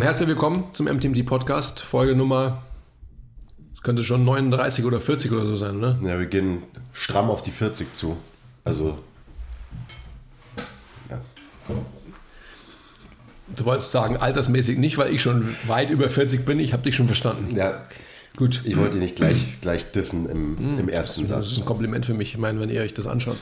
Herzlich 0.00 0.28
willkommen 0.28 0.64
zum 0.72 0.86
MTMT 0.86 1.26
Podcast, 1.26 1.80
Folge 1.80 2.14
Nummer, 2.16 2.62
es 3.74 3.82
könnte 3.82 4.02
schon 4.02 4.24
39 4.24 4.84
oder 4.84 4.98
40 4.98 5.30
oder 5.32 5.44
so 5.44 5.56
sein, 5.56 5.78
ne? 5.78 5.98
Ja, 6.02 6.18
wir 6.18 6.26
gehen 6.26 6.62
stramm 6.92 7.28
auf 7.28 7.42
die 7.42 7.50
40 7.50 7.94
zu. 7.94 8.16
Also, 8.64 8.98
ja. 11.10 11.20
Du 13.56 13.64
wolltest 13.64 13.90
sagen, 13.90 14.16
altersmäßig 14.16 14.78
nicht, 14.78 14.96
weil 14.96 15.12
ich 15.12 15.20
schon 15.20 15.54
weit 15.66 15.90
über 15.90 16.08
40 16.08 16.44
bin. 16.46 16.60
Ich 16.60 16.72
habe 16.72 16.82
dich 16.82 16.96
schon 16.96 17.06
verstanden. 17.06 17.54
Ja, 17.56 17.82
gut. 18.36 18.62
Ich 18.64 18.76
wollte 18.78 18.96
nicht 18.96 19.16
gleich, 19.16 19.60
gleich 19.60 19.90
dissen 19.92 20.30
im, 20.30 20.78
im 20.78 20.88
ersten 20.88 21.26
Das 21.26 21.46
ist 21.46 21.50
Satz. 21.50 21.58
ein 21.58 21.64
Kompliment 21.66 22.06
für 22.06 22.14
mich. 22.14 22.32
Ich 22.32 22.38
meine, 22.38 22.58
wenn 22.60 22.70
ihr 22.70 22.80
euch 22.80 22.94
das 22.94 23.06
anschaut. 23.06 23.38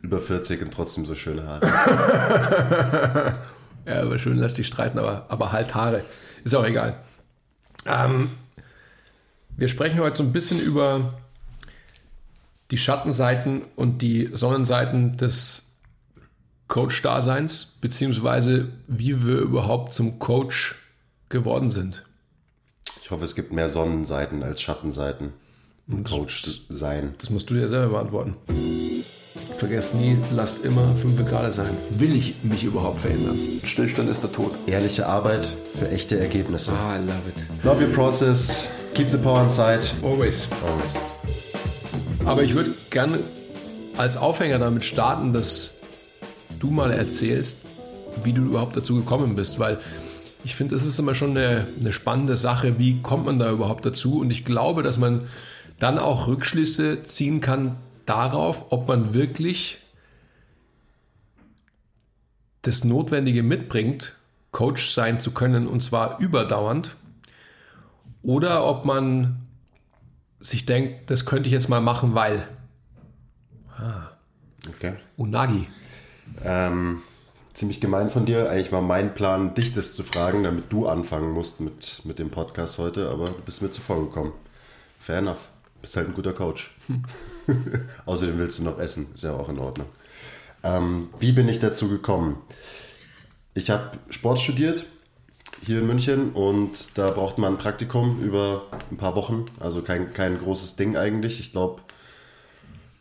Über 0.00 0.18
40 0.18 0.62
und 0.62 0.72
trotzdem 0.72 1.04
so 1.04 1.14
schöne 1.14 1.46
Haare. 1.46 3.34
Ja, 3.86 4.02
aber 4.02 4.18
schön 4.18 4.36
lässt 4.36 4.58
dich 4.58 4.66
streiten, 4.66 4.98
aber, 4.98 5.26
aber 5.28 5.52
halt 5.52 5.74
Haare. 5.74 6.04
Ist 6.44 6.54
auch 6.54 6.64
egal. 6.64 6.96
Ähm, 7.84 8.30
wir 9.56 9.68
sprechen 9.68 10.00
heute 10.00 10.16
so 10.16 10.22
ein 10.22 10.32
bisschen 10.32 10.60
über 10.60 11.14
die 12.70 12.78
Schattenseiten 12.78 13.62
und 13.76 14.02
die 14.02 14.30
Sonnenseiten 14.32 15.16
des 15.16 15.72
Coach-Daseins, 16.68 17.76
beziehungsweise 17.80 18.72
wie 18.86 19.26
wir 19.26 19.38
überhaupt 19.38 19.92
zum 19.92 20.18
Coach 20.18 20.76
geworden 21.28 21.70
sind. 21.70 22.04
Ich 23.02 23.10
hoffe, 23.10 23.24
es 23.24 23.34
gibt 23.34 23.52
mehr 23.52 23.68
Sonnenseiten 23.68 24.42
als 24.42 24.62
Schattenseiten. 24.62 25.34
Im 25.88 26.04
Coach 26.04 26.44
sein. 26.68 27.14
Das 27.18 27.28
musst 27.28 27.50
du 27.50 27.54
dir 27.54 27.68
selber 27.68 27.90
beantworten. 27.90 28.36
Vergesst 29.62 29.94
nie, 29.94 30.16
lasst 30.34 30.64
immer 30.64 30.92
5 30.96 31.24
Grad 31.24 31.54
sein. 31.54 31.70
Will 31.96 32.16
ich 32.16 32.34
mich 32.42 32.64
überhaupt 32.64 33.02
verändern? 33.02 33.38
Stillstand 33.62 34.10
ist 34.10 34.20
der 34.24 34.32
Tod. 34.32 34.50
Ehrliche 34.66 35.06
Arbeit 35.06 35.46
für 35.78 35.88
echte 35.88 36.18
Ergebnisse. 36.18 36.72
Ah, 36.72 36.96
I 36.96 36.98
love 36.98 37.28
it. 37.28 37.64
Love 37.64 37.86
your 37.86 37.92
process. 37.92 38.64
Keep 38.92 39.10
the 39.12 39.18
power 39.18 39.44
inside. 39.44 39.82
Always. 40.02 40.48
Always. 40.66 40.98
Aber 42.24 42.42
ich 42.42 42.56
würde 42.56 42.72
gerne 42.90 43.20
als 43.96 44.16
Aufhänger 44.16 44.58
damit 44.58 44.82
starten, 44.82 45.32
dass 45.32 45.74
du 46.58 46.72
mal 46.72 46.90
erzählst, 46.90 47.60
wie 48.24 48.32
du 48.32 48.42
überhaupt 48.42 48.76
dazu 48.76 48.96
gekommen 48.96 49.36
bist, 49.36 49.60
weil 49.60 49.78
ich 50.42 50.56
finde, 50.56 50.74
es 50.74 50.84
ist 50.84 50.98
immer 50.98 51.14
schon 51.14 51.36
eine, 51.36 51.68
eine 51.78 51.92
spannende 51.92 52.36
Sache, 52.36 52.80
wie 52.80 53.00
kommt 53.00 53.26
man 53.26 53.36
da 53.36 53.52
überhaupt 53.52 53.86
dazu? 53.86 54.18
Und 54.18 54.32
ich 54.32 54.44
glaube, 54.44 54.82
dass 54.82 54.98
man 54.98 55.28
dann 55.78 56.00
auch 56.00 56.26
Rückschlüsse 56.26 57.04
ziehen 57.04 57.40
kann 57.40 57.76
darauf, 58.06 58.72
ob 58.72 58.88
man 58.88 59.14
wirklich 59.14 59.78
das 62.62 62.84
Notwendige 62.84 63.42
mitbringt, 63.42 64.16
Coach 64.50 64.90
sein 64.90 65.18
zu 65.18 65.32
können, 65.32 65.66
und 65.66 65.82
zwar 65.82 66.20
überdauernd, 66.20 66.96
oder 68.22 68.64
ob 68.66 68.84
man 68.84 69.40
sich 70.40 70.66
denkt, 70.66 71.10
das 71.10 71.26
könnte 71.26 71.48
ich 71.48 71.52
jetzt 71.52 71.68
mal 71.68 71.80
machen, 71.80 72.14
weil 72.14 72.48
Okay. 74.68 74.94
Unagi. 75.16 75.68
Ähm, 76.44 77.02
ziemlich 77.54 77.80
gemein 77.80 78.10
von 78.10 78.26
dir. 78.26 78.50
Eigentlich 78.50 78.72
war 78.72 78.82
mein 78.82 79.14
Plan, 79.14 79.54
dich 79.54 79.72
das 79.72 79.94
zu 79.94 80.02
fragen, 80.02 80.44
damit 80.44 80.72
du 80.72 80.86
anfangen 80.86 81.32
musst 81.32 81.60
mit, 81.60 82.02
mit 82.04 82.18
dem 82.18 82.30
Podcast 82.30 82.78
heute, 82.78 83.08
aber 83.10 83.24
du 83.24 83.42
bist 83.44 83.62
mir 83.62 83.70
zuvor 83.70 84.00
gekommen. 84.00 84.32
Fair 85.00 85.18
enough. 85.18 85.48
Bist 85.82 85.96
halt 85.96 86.08
ein 86.08 86.14
guter 86.14 86.32
Coach. 86.32 86.74
Außerdem 88.06 88.38
willst 88.38 88.58
du 88.58 88.64
noch 88.64 88.78
essen, 88.78 89.08
ist 89.14 89.24
ja 89.24 89.32
auch 89.32 89.48
in 89.48 89.58
Ordnung. 89.58 89.88
Ähm, 90.62 91.08
wie 91.18 91.32
bin 91.32 91.48
ich 91.48 91.58
dazu 91.58 91.88
gekommen? 91.88 92.38
Ich 93.54 93.70
habe 93.70 93.98
Sport 94.10 94.38
studiert 94.38 94.84
hier 95.64 95.80
in 95.80 95.86
München 95.86 96.30
und 96.32 96.96
da 96.96 97.10
braucht 97.10 97.38
man 97.38 97.54
ein 97.54 97.58
Praktikum 97.58 98.22
über 98.22 98.64
ein 98.90 98.96
paar 98.96 99.14
Wochen, 99.14 99.46
also 99.60 99.82
kein, 99.82 100.12
kein 100.12 100.38
großes 100.38 100.76
Ding 100.76 100.96
eigentlich. 100.96 101.38
Ich 101.40 101.52
glaube, 101.52 101.82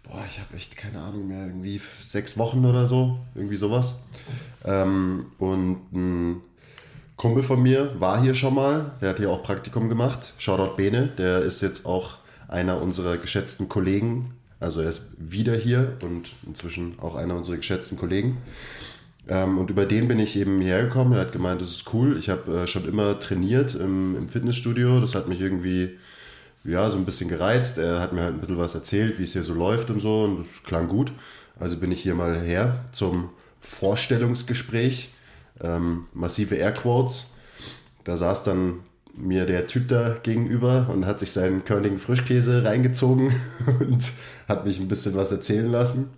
boah, 0.04 0.24
ich 0.28 0.40
habe 0.40 0.56
echt 0.56 0.76
keine 0.76 1.02
Ahnung 1.02 1.28
mehr, 1.28 1.48
irgendwie 1.48 1.82
sechs 2.02 2.38
Wochen 2.38 2.66
oder 2.66 2.86
so, 2.86 3.18
irgendwie 3.36 3.56
sowas. 3.56 4.02
Ähm, 4.66 5.28
und 5.38 5.82
ein 5.94 6.42
Kumpel 7.16 7.44
von 7.44 7.62
mir 7.62 8.00
war 8.00 8.22
hier 8.22 8.36
schon 8.36 8.56
mal, 8.56 8.94
der 9.02 9.10
hat 9.10 9.18
hier 9.18 9.32
auch 9.32 9.44
Praktikum 9.44 9.90
gemacht. 9.90 10.34
Shoutout 10.38 10.76
Bene, 10.76 11.08
der 11.08 11.40
ist 11.40 11.62
jetzt 11.62 11.86
auch 11.86 12.21
einer 12.52 12.82
unserer 12.82 13.18
geschätzten 13.18 13.68
Kollegen. 13.70 14.36
Also 14.60 14.82
er 14.82 14.90
ist 14.90 15.14
wieder 15.18 15.56
hier 15.56 15.98
und 16.04 16.36
inzwischen 16.46 17.00
auch 17.00 17.16
einer 17.16 17.36
unserer 17.36 17.58
geschätzten 17.58 17.98
Kollegen. 17.98 18.38
Ähm, 19.28 19.58
und 19.58 19.70
über 19.70 19.86
den 19.86 20.08
bin 20.08 20.20
ich 20.20 20.36
eben 20.36 20.62
hierher 20.62 20.84
gekommen. 20.84 21.14
Er 21.14 21.22
hat 21.22 21.32
gemeint, 21.32 21.62
das 21.62 21.72
ist 21.72 21.94
cool. 21.94 22.18
Ich 22.18 22.30
habe 22.30 22.62
äh, 22.62 22.68
schon 22.68 22.86
immer 22.86 23.20
trainiert 23.20 23.74
im, 23.74 24.16
im 24.16 24.30
Fitnessstudio. 24.30 25.00
Das 25.00 25.16
hat 25.16 25.28
mich 25.28 25.42
irgendwie 25.42 25.98
ja, 26.64 26.90
so 26.90 26.98
ein 26.98 27.06
bisschen 27.06 27.30
gereizt. 27.30 27.78
Er 27.78 28.00
hat 28.00 28.14
mir 28.14 28.22
halt 28.22 28.36
ein 28.36 28.40
bisschen 28.40 28.58
was 28.58 28.76
erzählt, 28.76 29.18
wie 29.18 29.24
es 29.24 29.34
hier 29.34 29.44
so 29.44 29.54
läuft 29.54 29.90
und 29.90 30.00
so. 30.00 30.24
Und 30.26 30.40
das 30.46 30.64
klang 30.64 30.88
gut. 30.88 31.12
Also 31.60 31.78
bin 31.78 31.92
ich 31.92 32.02
hier 32.04 32.16
mal 32.16 32.40
her 32.40 32.86
zum 32.92 33.30
Vorstellungsgespräch. 33.62 35.10
Ähm, 35.62 36.06
massive 36.14 36.56
Airquotes. 36.56 37.32
Da 38.04 38.18
saß 38.18 38.44
dann 38.44 38.80
mir 39.14 39.46
der 39.46 39.68
Typ 39.68 39.88
da 39.88 40.18
gegenüber 40.24 40.88
und 40.92 41.06
hat 41.06 41.20
sich 41.20 41.32
seinen 41.32 41.66
Körnigen 41.66 42.00
Frischkäse 42.00 42.64
reingezogen 42.64 43.34
und 43.80 44.12
hat 44.48 44.66
mich 44.66 44.80
ein 44.80 44.88
bisschen 44.88 45.16
was 45.16 45.32
erzählen 45.32 45.70
lassen. 45.70 46.10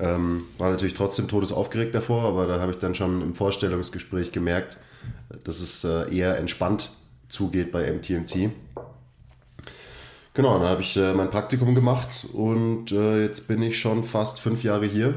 Ähm, 0.00 0.44
war 0.58 0.70
natürlich 0.70 0.94
trotzdem 0.94 1.28
todesaufgeregt 1.28 1.94
davor, 1.94 2.22
aber 2.22 2.46
da 2.46 2.60
habe 2.60 2.72
ich 2.72 2.78
dann 2.78 2.94
schon 2.94 3.20
im 3.20 3.34
Vorstellungsgespräch 3.34 4.32
gemerkt, 4.32 4.78
dass 5.44 5.60
es 5.60 5.84
äh, 5.84 6.14
eher 6.14 6.38
entspannt 6.38 6.90
zugeht 7.28 7.72
bei 7.72 7.90
MTMT. 7.90 8.50
Genau, 10.34 10.58
dann 10.58 10.68
habe 10.68 10.80
ich 10.80 10.96
äh, 10.96 11.12
mein 11.12 11.30
Praktikum 11.30 11.74
gemacht 11.74 12.26
und 12.32 12.90
äh, 12.90 13.22
jetzt 13.22 13.48
bin 13.48 13.62
ich 13.62 13.78
schon 13.78 14.02
fast 14.02 14.40
fünf 14.40 14.64
Jahre 14.64 14.86
hier, 14.86 15.14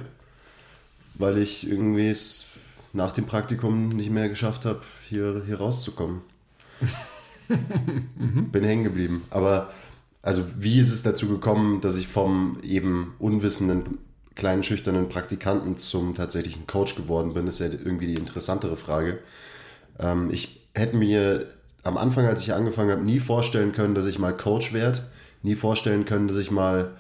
weil 1.14 1.38
ich 1.38 1.70
irgendwie 1.70 2.10
es 2.10 2.48
nach 2.92 3.12
dem 3.12 3.26
Praktikum 3.26 3.90
nicht 3.90 4.10
mehr 4.10 4.28
geschafft 4.28 4.66
habe, 4.66 4.82
hier, 5.08 5.44
hier 5.46 5.60
rauszukommen. 5.60 6.22
Bin 7.48 8.64
hängen 8.64 8.84
geblieben. 8.84 9.24
Aber 9.30 9.72
also 10.22 10.44
wie 10.58 10.80
ist 10.80 10.92
es 10.92 11.04
dazu 11.04 11.28
gekommen, 11.28 11.82
dass 11.82 11.96
ich 11.96 12.08
vom 12.08 12.58
eben 12.64 13.14
unwissenden 13.20 14.00
kleinen 14.36 14.64
schüchternen 14.64 15.08
Praktikanten 15.08 15.78
zum 15.78 16.14
tatsächlichen 16.16 16.68
Coach 16.68 16.96
geworden 16.96 17.34
bin, 17.34 17.48
ist 17.48 17.60
ja 17.60 17.68
irgendwie 17.68 18.08
die 18.08 18.20
interessantere 18.20 18.76
Frage. 18.76 19.20
Ähm, 20.00 20.30
ich 20.32 20.62
hätte 20.74 20.98
mir 20.98 21.48
am 21.84 21.98
Anfang, 21.98 22.26
als 22.26 22.42
ich 22.42 22.54
angefangen 22.54 22.92
habe, 22.92 23.04
nie 23.04 23.20
vorstellen 23.20 23.72
können, 23.72 23.96
dass 23.96 24.06
ich 24.08 24.20
mal 24.20 24.36
Coach 24.36 24.74
werde, 24.74 25.08
nie 25.44 25.56
vorstellen 25.56 26.06
können, 26.06 26.28
dass 26.28 26.38
ich 26.38 26.52
mal 26.52 26.92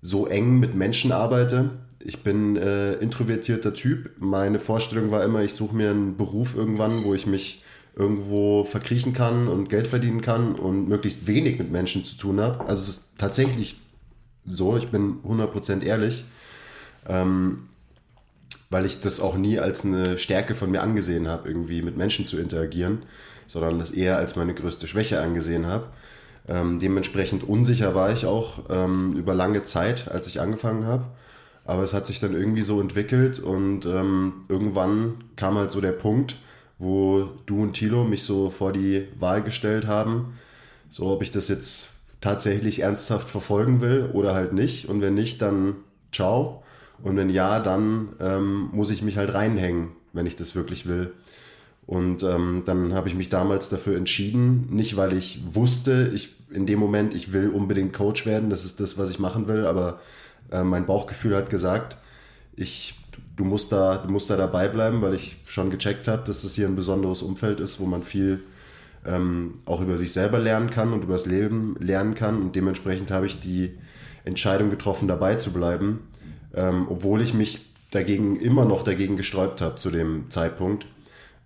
so 0.00 0.26
eng 0.26 0.60
mit 0.60 0.74
Menschen 0.74 1.12
arbeite. 1.12 1.70
Ich 1.98 2.22
bin 2.22 2.56
äh, 2.56 2.94
introvertierter 2.94 3.74
Typ. 3.74 4.10
Meine 4.18 4.60
Vorstellung 4.60 5.10
war 5.10 5.24
immer, 5.24 5.42
ich 5.42 5.54
suche 5.54 5.74
mir 5.74 5.90
einen 5.90 6.16
Beruf 6.16 6.54
irgendwann, 6.54 7.04
wo 7.04 7.14
ich 7.14 7.26
mich 7.26 7.62
irgendwo 7.96 8.64
verkriechen 8.64 9.12
kann 9.12 9.48
und 9.48 9.68
Geld 9.68 9.88
verdienen 9.88 10.20
kann 10.20 10.54
und 10.54 10.88
möglichst 10.88 11.26
wenig 11.26 11.58
mit 11.58 11.70
Menschen 11.70 12.04
zu 12.04 12.16
tun 12.16 12.40
habe. 12.40 12.60
Also 12.60 12.82
es 12.82 12.88
ist 12.88 13.18
tatsächlich 13.18 13.80
so, 14.46 14.76
ich 14.76 14.88
bin 14.88 15.18
100% 15.26 15.82
ehrlich, 15.82 16.24
ähm, 17.08 17.68
weil 18.70 18.86
ich 18.86 19.00
das 19.00 19.20
auch 19.20 19.36
nie 19.36 19.58
als 19.58 19.84
eine 19.84 20.18
Stärke 20.18 20.54
von 20.54 20.70
mir 20.70 20.82
angesehen 20.82 21.28
habe, 21.28 21.48
irgendwie 21.48 21.82
mit 21.82 21.96
Menschen 21.96 22.26
zu 22.26 22.38
interagieren, 22.38 23.02
sondern 23.46 23.78
das 23.78 23.90
eher 23.90 24.16
als 24.16 24.36
meine 24.36 24.54
größte 24.54 24.86
Schwäche 24.86 25.20
angesehen 25.20 25.66
habe. 25.66 25.88
Ähm, 26.48 26.78
dementsprechend 26.78 27.42
unsicher 27.44 27.94
war 27.94 28.12
ich 28.12 28.26
auch 28.26 28.60
ähm, 28.70 29.14
über 29.16 29.34
lange 29.34 29.64
Zeit, 29.64 30.08
als 30.08 30.26
ich 30.28 30.40
angefangen 30.40 30.86
habe. 30.86 31.04
Aber 31.64 31.82
es 31.82 31.92
hat 31.92 32.06
sich 32.06 32.20
dann 32.20 32.34
irgendwie 32.34 32.62
so 32.62 32.80
entwickelt 32.80 33.38
und 33.38 33.86
ähm, 33.86 34.44
irgendwann 34.48 35.16
kam 35.36 35.56
halt 35.56 35.70
so 35.70 35.80
der 35.80 35.92
Punkt, 35.92 36.36
wo 36.80 37.28
du 37.46 37.62
und 37.62 37.74
Thilo 37.74 38.04
mich 38.04 38.24
so 38.24 38.50
vor 38.50 38.72
die 38.72 39.06
Wahl 39.18 39.42
gestellt 39.42 39.86
haben, 39.86 40.38
so 40.88 41.06
ob 41.10 41.22
ich 41.22 41.30
das 41.30 41.46
jetzt 41.48 41.90
tatsächlich 42.20 42.80
ernsthaft 42.80 43.28
verfolgen 43.28 43.80
will 43.80 44.10
oder 44.12 44.34
halt 44.34 44.52
nicht. 44.52 44.88
Und 44.88 45.00
wenn 45.00 45.14
nicht, 45.14 45.40
dann 45.42 45.76
ciao. 46.10 46.62
Und 47.02 47.16
wenn 47.16 47.30
ja, 47.30 47.60
dann 47.60 48.10
ähm, 48.18 48.70
muss 48.72 48.90
ich 48.90 49.02
mich 49.02 49.16
halt 49.16 49.32
reinhängen, 49.32 49.90
wenn 50.12 50.26
ich 50.26 50.36
das 50.36 50.54
wirklich 50.54 50.86
will. 50.86 51.12
Und 51.86 52.22
ähm, 52.22 52.62
dann 52.64 52.94
habe 52.94 53.08
ich 53.08 53.14
mich 53.14 53.28
damals 53.28 53.68
dafür 53.68 53.96
entschieden, 53.96 54.68
nicht 54.70 54.96
weil 54.96 55.12
ich 55.12 55.40
wusste, 55.52 56.10
ich 56.14 56.36
in 56.50 56.66
dem 56.66 56.78
Moment, 56.78 57.14
ich 57.14 57.32
will 57.32 57.50
unbedingt 57.50 57.92
Coach 57.92 58.26
werden, 58.26 58.50
das 58.50 58.64
ist 58.64 58.80
das, 58.80 58.98
was 58.98 59.10
ich 59.10 59.18
machen 59.18 59.48
will, 59.48 59.66
aber 59.66 60.00
äh, 60.50 60.62
mein 60.62 60.86
Bauchgefühl 60.86 61.36
hat 61.36 61.50
gesagt, 61.50 61.96
ich, 62.56 62.99
du 63.40 63.46
musst 63.46 63.72
da, 63.72 63.96
du 63.96 64.12
musst 64.12 64.28
da 64.28 64.36
dabei 64.36 64.68
bleiben, 64.68 65.00
weil 65.00 65.14
ich 65.14 65.38
schon 65.46 65.70
gecheckt 65.70 66.08
habe, 66.08 66.22
dass 66.26 66.42
das 66.42 66.54
hier 66.54 66.68
ein 66.68 66.76
besonderes 66.76 67.22
Umfeld 67.22 67.58
ist, 67.58 67.80
wo 67.80 67.86
man 67.86 68.02
viel 68.02 68.42
ähm, 69.06 69.54
auch 69.64 69.80
über 69.80 69.96
sich 69.96 70.12
selber 70.12 70.38
lernen 70.38 70.68
kann 70.68 70.92
und 70.92 71.04
über 71.04 71.14
das 71.14 71.24
Leben 71.24 71.74
lernen 71.80 72.14
kann. 72.14 72.42
Und 72.42 72.54
dementsprechend 72.54 73.10
habe 73.10 73.24
ich 73.24 73.40
die 73.40 73.78
Entscheidung 74.24 74.68
getroffen, 74.68 75.08
dabei 75.08 75.36
zu 75.36 75.52
bleiben, 75.52 76.00
ähm, 76.54 76.86
obwohl 76.90 77.22
ich 77.22 77.32
mich 77.32 77.64
dagegen 77.90 78.38
immer 78.38 78.66
noch 78.66 78.84
dagegen 78.84 79.16
gesträubt 79.16 79.62
habe 79.62 79.76
zu 79.76 79.90
dem 79.90 80.30
Zeitpunkt. 80.30 80.86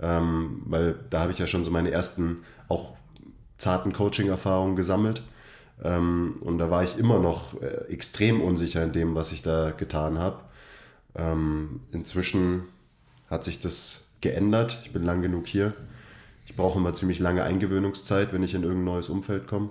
ähm, 0.00 0.62
weil 0.66 0.96
da 1.10 1.20
habe 1.20 1.32
ich 1.32 1.38
ja 1.38 1.46
schon 1.46 1.64
so 1.64 1.70
meine 1.70 1.90
ersten 1.90 2.38
auch 2.68 2.96
zarten 3.58 3.92
Coaching-Erfahrungen 3.92 4.76
gesammelt. 4.76 5.22
Ähm, 5.82 6.36
und 6.40 6.58
da 6.58 6.70
war 6.70 6.82
ich 6.82 6.98
immer 6.98 7.18
noch 7.20 7.60
äh, 7.62 7.92
extrem 7.92 8.40
unsicher 8.42 8.82
in 8.82 8.92
dem, 8.92 9.14
was 9.14 9.32
ich 9.32 9.42
da 9.42 9.70
getan 9.70 10.18
habe. 10.18 10.38
Ähm, 11.14 11.80
inzwischen 11.92 12.64
hat 13.28 13.44
sich 13.44 13.60
das 13.60 14.12
geändert. 14.20 14.80
Ich 14.84 14.92
bin 14.92 15.02
lang 15.04 15.22
genug 15.22 15.46
hier. 15.46 15.74
Ich 16.46 16.56
brauche 16.56 16.78
immer 16.78 16.94
ziemlich 16.94 17.18
lange 17.18 17.42
Eingewöhnungszeit, 17.42 18.32
wenn 18.32 18.42
ich 18.42 18.54
in 18.54 18.62
irgendein 18.62 18.84
neues 18.84 19.08
Umfeld 19.08 19.46
komme. 19.46 19.70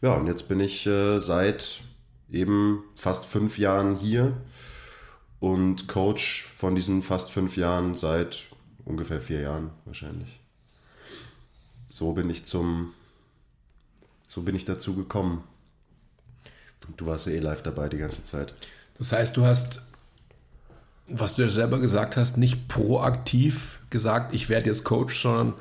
Ja, 0.00 0.14
und 0.14 0.26
jetzt 0.26 0.48
bin 0.48 0.60
ich 0.60 0.86
äh, 0.86 1.20
seit 1.20 1.82
eben 2.30 2.82
fast 2.96 3.26
fünf 3.26 3.58
Jahren 3.58 3.96
hier 3.96 4.36
und 5.38 5.86
Coach 5.88 6.48
von 6.56 6.74
diesen 6.74 7.02
fast 7.02 7.30
fünf 7.30 7.56
Jahren 7.56 7.94
seit 7.94 8.44
ungefähr 8.84 9.20
vier 9.20 9.40
Jahren 9.40 9.70
wahrscheinlich. 9.84 10.40
So 11.88 12.14
bin 12.14 12.30
ich 12.30 12.44
zum, 12.44 12.94
so 14.26 14.42
bin 14.42 14.56
ich 14.56 14.64
dazu 14.64 14.96
gekommen. 14.96 15.44
Du 16.96 17.06
warst 17.06 17.26
ja 17.26 17.32
eh 17.32 17.38
live 17.38 17.62
dabei 17.62 17.88
die 17.88 17.98
ganze 17.98 18.24
Zeit. 18.24 18.54
Das 18.98 19.12
heißt, 19.12 19.36
du 19.36 19.44
hast, 19.44 19.90
was 21.08 21.34
du 21.34 21.42
ja 21.42 21.48
selber 21.48 21.78
gesagt 21.78 22.16
hast, 22.16 22.36
nicht 22.36 22.68
proaktiv 22.68 23.80
gesagt, 23.90 24.34
ich 24.34 24.48
werde 24.48 24.66
jetzt 24.66 24.84
Coach, 24.84 25.20
sondern 25.20 25.54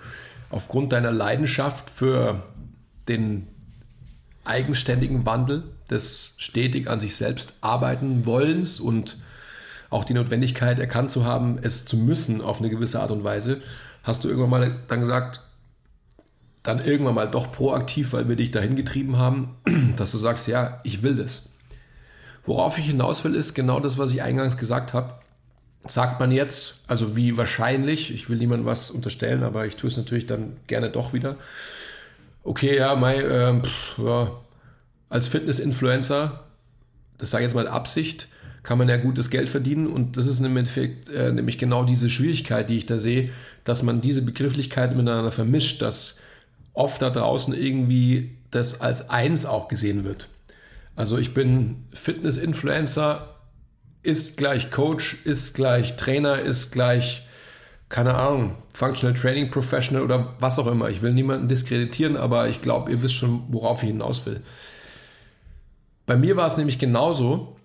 aufgrund 0.50 0.94
deiner 0.94 1.12
Leidenschaft 1.12 1.90
für 1.90 2.44
den 3.08 3.48
eigenständigen 4.44 5.26
Wandel, 5.26 5.64
des 5.90 6.36
stetig 6.38 6.90
an 6.90 7.00
sich 7.00 7.16
selbst 7.16 7.56
arbeiten 7.62 8.26
wollens 8.26 8.80
und 8.80 9.18
auch 9.90 10.06
die 10.06 10.14
Notwendigkeit 10.14 10.80
erkannt 10.80 11.12
zu 11.12 11.26
haben, 11.26 11.60
es 11.62 11.86
zu 11.86 11.98
müssen 11.98 12.42
auf 12.42 12.60
eine 12.60 12.70
gewisse 12.70 13.02
Art 13.02 13.12
und 13.12 13.26
Weise, 13.26 13.62
hast 14.04 14.24
du 14.24 14.30
irgendwann 14.30 14.50
mal 14.50 14.72
dann 14.88 15.02
gesagt, 15.02 15.42
dann 16.64 16.84
irgendwann 16.84 17.16
mal 17.16 17.28
doch 17.28 17.52
proaktiv, 17.52 18.14
weil 18.14 18.30
wir 18.30 18.36
dich 18.36 18.52
dahin 18.52 18.76
getrieben 18.76 19.18
haben, 19.18 19.58
dass 19.96 20.12
du 20.12 20.18
sagst, 20.18 20.48
ja, 20.48 20.80
ich 20.84 21.04
will 21.04 21.16
das. 21.16 21.50
Worauf 22.46 22.78
ich 22.78 22.86
hinaus 22.86 23.24
will, 23.24 23.36
ist 23.36 23.54
genau 23.54 23.80
das, 23.80 23.98
was 23.98 24.12
ich 24.12 24.22
eingangs 24.22 24.58
gesagt 24.58 24.94
habe. 24.94 25.14
Sagt 25.88 26.20
man 26.20 26.32
jetzt, 26.32 26.84
also 26.88 27.16
wie 27.16 27.38
wahrscheinlich, 27.38 28.14
ich 28.14 28.30
will 28.30 28.38
niemandem 28.38 28.66
was 28.66 28.92
unterstellen, 28.92 29.44
aber 29.44 29.66
ich 29.66 29.76
tue 29.76 29.90
es 29.90 29.98
natürlich 29.98 30.28
dann 30.28 30.58
gerne 30.68 30.90
doch 30.90 31.14
wieder. 31.14 31.38
Okay, 32.44 32.78
ja, 32.78 32.96
mein, 32.96 33.20
äh, 33.20 33.62
pff, 33.62 33.98
ja, 33.98 34.32
als 35.10 35.28
Fitness-Influencer, 35.28 36.44
das 37.18 37.32
sage 37.32 37.44
ich 37.44 37.50
jetzt 37.50 37.56
mal 37.56 37.68
Absicht, 37.68 38.28
kann 38.64 38.78
man 38.78 38.90
ja 38.90 38.98
gutes 38.98 39.30
Geld 39.30 39.50
verdienen 39.50 39.88
und 39.88 40.18
das 40.18 40.26
ist 40.28 40.40
im 40.40 40.56
Endeffekt 40.56 41.10
äh, 41.10 41.32
nämlich 41.32 41.58
genau 41.58 41.84
diese 41.84 42.10
Schwierigkeit, 42.10 42.70
die 42.70 42.78
ich 42.78 42.86
da 42.86 43.00
sehe, 43.00 43.30
dass 43.64 43.82
man 43.84 44.02
diese 44.02 44.22
Begrifflichkeiten 44.22 44.96
miteinander 44.96 45.32
vermischt, 45.32 45.82
dass 45.82 46.20
oft 46.74 47.02
da 47.02 47.10
draußen 47.10 47.54
irgendwie 47.54 48.32
das 48.52 48.82
als 48.82 49.10
eins 49.10 49.46
auch 49.46 49.68
gesehen 49.68 50.04
wird. 50.04 50.28
Also 50.96 51.18
ich 51.18 51.34
bin 51.34 51.86
Fitness-Influencer, 51.94 53.36
ist 54.04 54.38
gleich 54.38 54.72
Coach, 54.72 55.26
ist 55.26 55.54
gleich 55.54 55.96
Trainer, 55.96 56.40
ist 56.40 56.72
gleich, 56.72 57.28
keine 57.90 58.16
Ahnung, 58.16 58.56
Functional 58.74 59.16
Training 59.16 59.52
Professional 59.52 60.04
oder 60.04 60.36
was 60.40 60.60
auch 60.60 60.68
immer. 60.68 60.90
Ich 60.90 61.02
will 61.02 61.14
niemanden 61.14 61.48
diskreditieren, 61.48 62.18
aber 62.18 62.50
ich 62.50 62.62
glaube, 62.62 62.92
ihr 62.92 63.02
wisst 63.02 63.16
schon, 63.16 63.44
worauf 63.50 63.84
ich 63.84 63.90
hinaus 63.90 64.26
will. 64.26 64.42
Bei 66.06 66.18
mir 66.18 66.36
war 66.36 66.48
es 66.48 66.58
nämlich 66.58 66.80
genauso, 66.80 67.56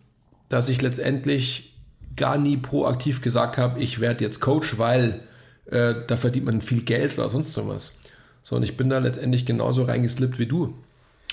dass 0.49 0.69
ich 0.69 0.83
letztendlich 0.83 1.75
gar 2.17 2.39
nie 2.39 2.57
proaktiv 2.57 3.21
gesagt 3.21 3.59
habe, 3.59 3.81
ich 3.81 4.01
werde 4.01 4.25
jetzt 4.25 4.41
Coach, 4.41 4.79
weil 4.79 5.21
äh, 5.67 5.95
da 6.07 6.17
verdient 6.17 6.47
man 6.47 6.61
viel 6.61 6.83
Geld 6.83 7.19
oder 7.19 7.29
sonst 7.29 7.53
sowas. 7.53 7.99
So, 8.43 8.57
und 8.57 8.63
ich 8.63 8.77
bin 8.77 8.89
da 8.89 8.99
letztendlich 8.99 9.45
genauso 9.45 9.85
reingeslippt 9.85 10.39
wie 10.39 10.47
du. 10.47 10.75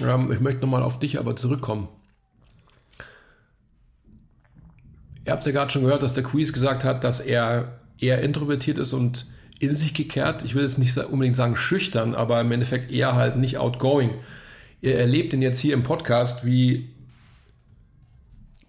Ähm, 0.01 0.31
ich 0.31 0.40
möchte 0.40 0.62
nochmal 0.62 0.84
auf 0.84 1.00
dich 1.00 1.19
aber 1.19 1.36
zurückkommen. 1.36 1.88
Ihr 5.25 5.31
habt 5.31 5.45
ja 5.45 5.51
gerade 5.51 5.72
schon 5.72 5.84
gehört, 5.84 6.04
dass 6.04 6.13
der 6.13 6.24
Quiz 6.24 6.51
gesagt 6.51 6.84
hat, 6.84 7.04
dass 7.04 7.19
er 7.19 7.80
eher 8.00 8.22
introvertiert 8.22 8.78
ist 8.78 8.94
und 8.94 9.28
in 9.60 9.74
sich 9.74 9.94
gekehrt. 9.94 10.44
Ich 10.44 10.56
will 10.56 10.63
jetzt 10.63 10.78
nicht 10.78 10.98
unbedingt 10.98 11.38
sagen 11.38 11.56
schüchtern, 11.56 12.16
aber 12.16 12.42
im 12.42 12.51
Endeffekt 12.51 12.92
eher 12.92 13.16
halt 13.16 13.38
nicht 13.38 13.57
outgoing. 13.57 14.12
Ihr 14.81 14.98
erlebt 14.98 15.31
ihn 15.31 15.42
jetzt 15.42 15.60
hier 15.60 15.74
im 15.74 15.84
Podcast, 15.84 16.45
wie 16.45 16.90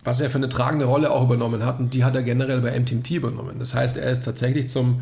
was 0.05 0.21
er 0.21 0.31
für 0.31 0.39
eine 0.39 0.51
tragende 0.51 0.85
Rolle 0.85 1.11
auch 1.11 1.25
übernommen 1.25 1.65
hat 1.65 1.81
und 1.81 1.95
die 1.95 2.05
hat 2.05 2.15
er 2.15 2.23
generell 2.23 2.61
bei 2.61 2.79
MTMT 2.79 3.13
übernommen. 3.13 3.59
Das 3.59 3.75
heißt, 3.75 3.97
er 3.97 4.11
ist 4.11 4.23
tatsächlich 4.23 4.69
zum 4.69 5.01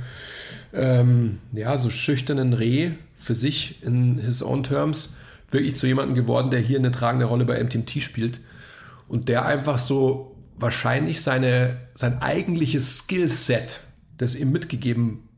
ähm, 0.73 1.41
ja, 1.53 1.77
so 1.77 1.91
schüchternen 1.91 2.53
Reh 2.53 2.93
für 3.19 3.35
sich 3.35 3.83
in 3.83 4.19
his 4.19 4.43
own 4.43 4.63
terms 4.63 5.17
wirklich 5.53 5.77
zu 5.77 5.87
jemandem 5.87 6.15
geworden, 6.15 6.51
der 6.51 6.61
hier 6.61 6.79
eine 6.79 6.91
tragende 6.91 7.27
Rolle 7.27 7.45
bei 7.45 7.63
MTMT 7.63 8.03
spielt 8.03 8.41
und 9.09 9.29
der 9.29 9.45
einfach 9.45 9.79
so 9.79 10.37
wahrscheinlich 10.57 11.21
seine, 11.21 11.79
sein 11.95 12.23
eigentliches 12.23 12.99
Skillset, 12.99 13.81
das 14.17 14.35
ihm 14.35 14.53
mitgegeben 14.53 15.29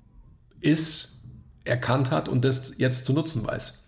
ist, 0.61 1.21
erkannt 1.65 2.11
hat 2.11 2.29
und 2.29 2.45
das 2.45 2.75
jetzt 2.79 3.07
zu 3.07 3.13
nutzen 3.13 3.47
weiß. 3.47 3.83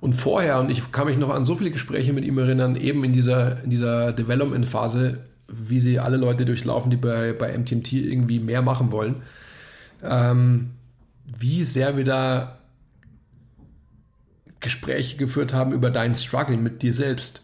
Und 0.00 0.14
vorher, 0.14 0.60
und 0.60 0.70
ich 0.70 0.92
kann 0.92 1.06
mich 1.06 1.16
noch 1.16 1.30
an 1.30 1.44
so 1.44 1.54
viele 1.54 1.70
Gespräche 1.70 2.12
mit 2.12 2.24
ihm 2.24 2.38
erinnern, 2.38 2.76
eben 2.76 3.02
in 3.04 3.12
dieser, 3.12 3.62
in 3.62 3.70
dieser 3.70 4.12
Development-Phase, 4.12 5.18
wie 5.48 5.80
sie 5.80 5.98
alle 5.98 6.16
Leute 6.16 6.44
durchlaufen, 6.44 6.90
die 6.90 6.96
bei, 6.96 7.32
bei 7.32 7.56
MTMT 7.56 7.92
irgendwie 7.92 8.40
mehr 8.40 8.62
machen 8.62 8.92
wollen, 8.92 9.22
ähm, 10.02 10.72
wie 11.24 11.64
sehr 11.64 11.96
wir 11.96 12.04
da 12.04 12.55
Gespräche 14.60 15.16
geführt 15.16 15.52
haben 15.52 15.72
über 15.72 15.90
deinen 15.90 16.14
Struggle 16.14 16.56
mit 16.56 16.82
dir 16.82 16.94
selbst. 16.94 17.42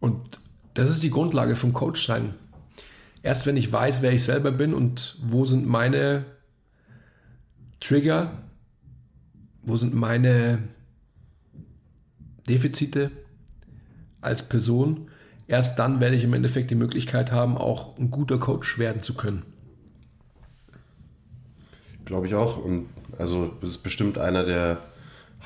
Und 0.00 0.40
das 0.74 0.90
ist 0.90 1.02
die 1.02 1.10
Grundlage 1.10 1.56
vom 1.56 1.72
Coach 1.72 2.06
sein. 2.06 2.34
Erst 3.22 3.46
wenn 3.46 3.56
ich 3.56 3.72
weiß, 3.72 4.02
wer 4.02 4.12
ich 4.12 4.22
selber 4.22 4.52
bin 4.52 4.74
und 4.74 5.16
wo 5.22 5.46
sind 5.46 5.66
meine 5.66 6.26
Trigger, 7.80 8.42
wo 9.62 9.76
sind 9.76 9.94
meine 9.94 10.58
Defizite 12.48 13.10
als 14.20 14.48
Person, 14.48 15.08
erst 15.46 15.78
dann 15.78 16.00
werde 16.00 16.16
ich 16.16 16.24
im 16.24 16.34
Endeffekt 16.34 16.70
die 16.70 16.74
Möglichkeit 16.74 17.32
haben, 17.32 17.56
auch 17.56 17.98
ein 17.98 18.10
guter 18.10 18.38
Coach 18.38 18.78
werden 18.78 19.00
zu 19.00 19.14
können. 19.14 19.44
Glaube 22.04 22.26
ich 22.26 22.34
auch. 22.34 22.62
Und 22.62 22.88
also 23.18 23.56
das 23.60 23.70
ist 23.70 23.78
bestimmt 23.78 24.18
einer 24.18 24.44
der 24.44 24.82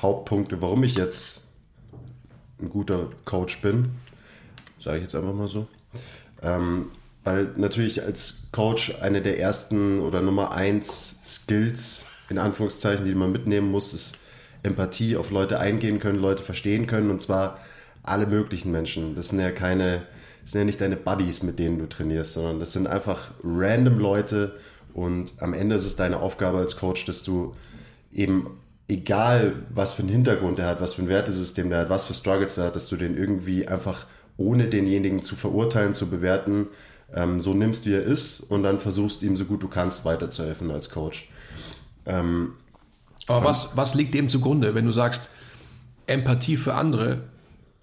Hauptpunkte, 0.01 0.61
warum 0.61 0.83
ich 0.83 0.95
jetzt 0.95 1.47
ein 2.61 2.69
guter 2.69 3.09
Coach 3.25 3.61
bin. 3.61 3.91
Sage 4.79 4.97
ich 4.97 5.03
jetzt 5.03 5.15
einfach 5.15 5.33
mal 5.33 5.47
so. 5.47 5.67
Ähm, 6.41 6.87
weil 7.23 7.49
natürlich 7.57 8.03
als 8.03 8.47
Coach 8.51 9.01
eine 9.01 9.21
der 9.21 9.39
ersten 9.39 9.99
oder 9.99 10.21
Nummer 10.21 10.51
eins 10.51 11.19
Skills 11.25 12.05
in 12.29 12.37
Anführungszeichen, 12.37 13.05
die 13.05 13.15
man 13.15 13.31
mitnehmen 13.31 13.71
muss, 13.71 13.93
ist 13.93 14.17
Empathie, 14.63 15.17
auf 15.17 15.31
Leute 15.31 15.59
eingehen 15.59 15.99
können, 15.99 16.19
Leute 16.19 16.43
verstehen 16.43 16.87
können 16.87 17.09
und 17.09 17.21
zwar 17.21 17.59
alle 18.03 18.27
möglichen 18.27 18.71
Menschen. 18.71 19.15
Das 19.15 19.29
sind 19.29 19.39
ja 19.39 19.51
keine, 19.51 20.03
das 20.41 20.51
sind 20.51 20.61
ja 20.61 20.65
nicht 20.65 20.81
deine 20.81 20.95
Buddies, 20.95 21.43
mit 21.43 21.59
denen 21.59 21.79
du 21.79 21.87
trainierst, 21.87 22.33
sondern 22.33 22.59
das 22.59 22.71
sind 22.71 22.87
einfach 22.87 23.31
random 23.43 23.99
Leute 23.99 24.55
und 24.93 25.33
am 25.39 25.53
Ende 25.53 25.75
ist 25.75 25.85
es 25.85 25.95
deine 25.95 26.19
Aufgabe 26.19 26.59
als 26.59 26.77
Coach, 26.77 27.05
dass 27.05 27.23
du 27.23 27.53
eben 28.11 28.57
egal 28.89 29.63
was 29.69 29.93
für 29.93 30.01
einen 30.01 30.11
Hintergrund 30.11 30.59
er 30.59 30.67
hat, 30.67 30.81
was 30.81 30.95
für 30.95 31.03
ein 31.03 31.09
Wertesystem 31.09 31.69
der 31.69 31.79
hat, 31.79 31.89
was 31.89 32.05
für 32.05 32.13
Struggles 32.13 32.57
er 32.57 32.65
hat, 32.65 32.75
dass 32.75 32.89
du 32.89 32.97
den 32.97 33.15
irgendwie 33.15 33.67
einfach 33.67 34.05
ohne 34.35 34.67
denjenigen 34.67 35.21
zu 35.21 35.35
verurteilen, 35.35 35.93
zu 35.93 36.09
bewerten, 36.09 36.67
ähm, 37.13 37.39
so 37.39 37.53
nimmst, 37.53 37.85
wie 37.85 37.93
er 37.93 38.03
ist 38.03 38.39
und 38.41 38.63
dann 38.63 38.79
versuchst 38.79 39.21
ihm 39.23 39.35
so 39.35 39.45
gut 39.45 39.61
du 39.63 39.67
kannst 39.67 40.05
weiterzuhelfen 40.05 40.71
als 40.71 40.89
Coach. 40.89 41.29
Ähm, 42.05 42.53
Aber 43.27 43.43
was, 43.45 43.77
was 43.77 43.93
liegt 43.93 44.13
dem 44.13 44.27
zugrunde, 44.27 44.73
wenn 44.75 44.85
du 44.85 44.91
sagst, 44.91 45.29
Empathie 46.07 46.57
für 46.57 46.73
andere, 46.73 47.21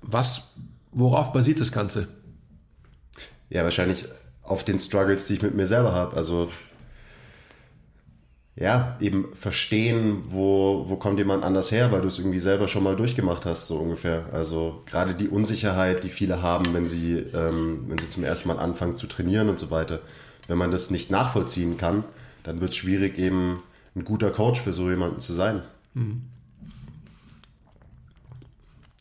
was, 0.03 0.55
worauf 0.91 1.33
basiert 1.33 1.61
das 1.61 1.71
Ganze? 1.71 2.09
Ja, 3.49 3.63
wahrscheinlich 3.63 4.05
auf 4.43 4.65
den 4.65 4.81
Struggles, 4.81 5.29
die 5.29 5.35
ich 5.35 5.43
mit 5.43 5.55
mir 5.55 5.67
selber 5.67 5.93
habe. 5.93 6.17
Also 6.17 6.51
ja, 8.59 8.97
eben 9.01 9.35
verstehen, 9.35 10.23
wo, 10.29 10.87
wo 10.89 10.97
kommt 10.97 11.19
jemand 11.19 11.45
anders 11.45 11.71
her, 11.71 11.93
weil 11.93 12.01
du 12.01 12.09
es 12.09 12.19
irgendwie 12.19 12.39
selber 12.39 12.69
schon 12.69 12.83
mal 12.83 12.97
durchgemacht 12.97 13.45
hast, 13.45 13.67
so 13.67 13.77
ungefähr. 13.77 14.31
Also 14.33 14.83
gerade 14.87 15.15
die 15.15 15.29
Unsicherheit, 15.29 16.05
die 16.05 16.09
viele 16.09 16.41
haben, 16.41 16.73
wenn 16.73 16.89
sie, 16.89 17.19
ähm, 17.19 17.85
wenn 17.89 17.99
sie 17.99 18.09
zum 18.09 18.25
ersten 18.25 18.49
Mal 18.49 18.59
anfangen 18.59 18.97
zu 18.97 19.07
trainieren 19.09 19.51
und 19.51 19.59
so 19.59 19.71
weiter. 19.71 20.01
Wenn 20.49 20.57
man 20.57 20.71
das 20.71 20.91
nicht 20.91 21.11
nachvollziehen 21.11 21.77
kann, 21.77 22.05
dann 22.45 22.63
wird 22.63 22.71
es 22.71 22.77
schwierig, 22.77 23.19
eben 23.19 23.63
ein 23.95 24.05
guter 24.05 24.31
Coach 24.31 24.63
für 24.63 24.73
so 24.73 24.89
jemanden 24.89 25.21
zu 25.21 25.35
sein. 25.35 25.61
Mhm. 25.93 26.23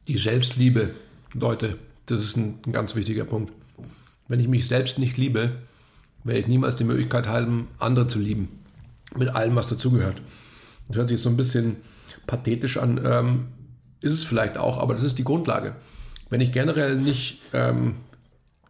Die 0.10 0.18
Selbstliebe, 0.18 0.92
Leute, 1.34 1.78
das 2.08 2.20
ist 2.20 2.36
ein, 2.36 2.60
ein 2.66 2.74
ganz 2.74 2.94
wichtiger 2.96 3.24
Punkt. 3.24 3.54
Wenn 4.28 4.42
ich 4.42 4.50
mich 4.50 4.68
selbst 4.68 5.00
nicht 5.00 5.16
liebe, 5.16 5.60
werde 6.26 6.40
ich 6.40 6.48
niemals 6.48 6.76
die 6.76 6.84
Möglichkeit 6.84 7.28
haben, 7.28 7.70
andere 7.80 8.08
zu 8.08 8.20
lieben. 8.20 8.65
Mit 9.18 9.36
allem, 9.36 9.56
was 9.56 9.70
dazugehört. 9.70 10.22
Das 10.88 10.98
hört 10.98 11.10
sich 11.10 11.22
so 11.22 11.30
ein 11.30 11.38
bisschen 11.38 11.78
pathetisch 12.28 12.78
an, 12.78 13.02
ähm, 13.04 13.48
ist 14.02 14.14
es 14.14 14.24
vielleicht 14.24 14.58
auch, 14.58 14.78
aber 14.78 14.94
das 14.94 15.04
ist 15.04 15.18
die 15.18 15.24
Grundlage. 15.24 15.76
Wenn 16.30 16.42
ich 16.42 16.52
generell 16.52 16.96
nicht 16.96 17.42
ähm, 17.54 17.96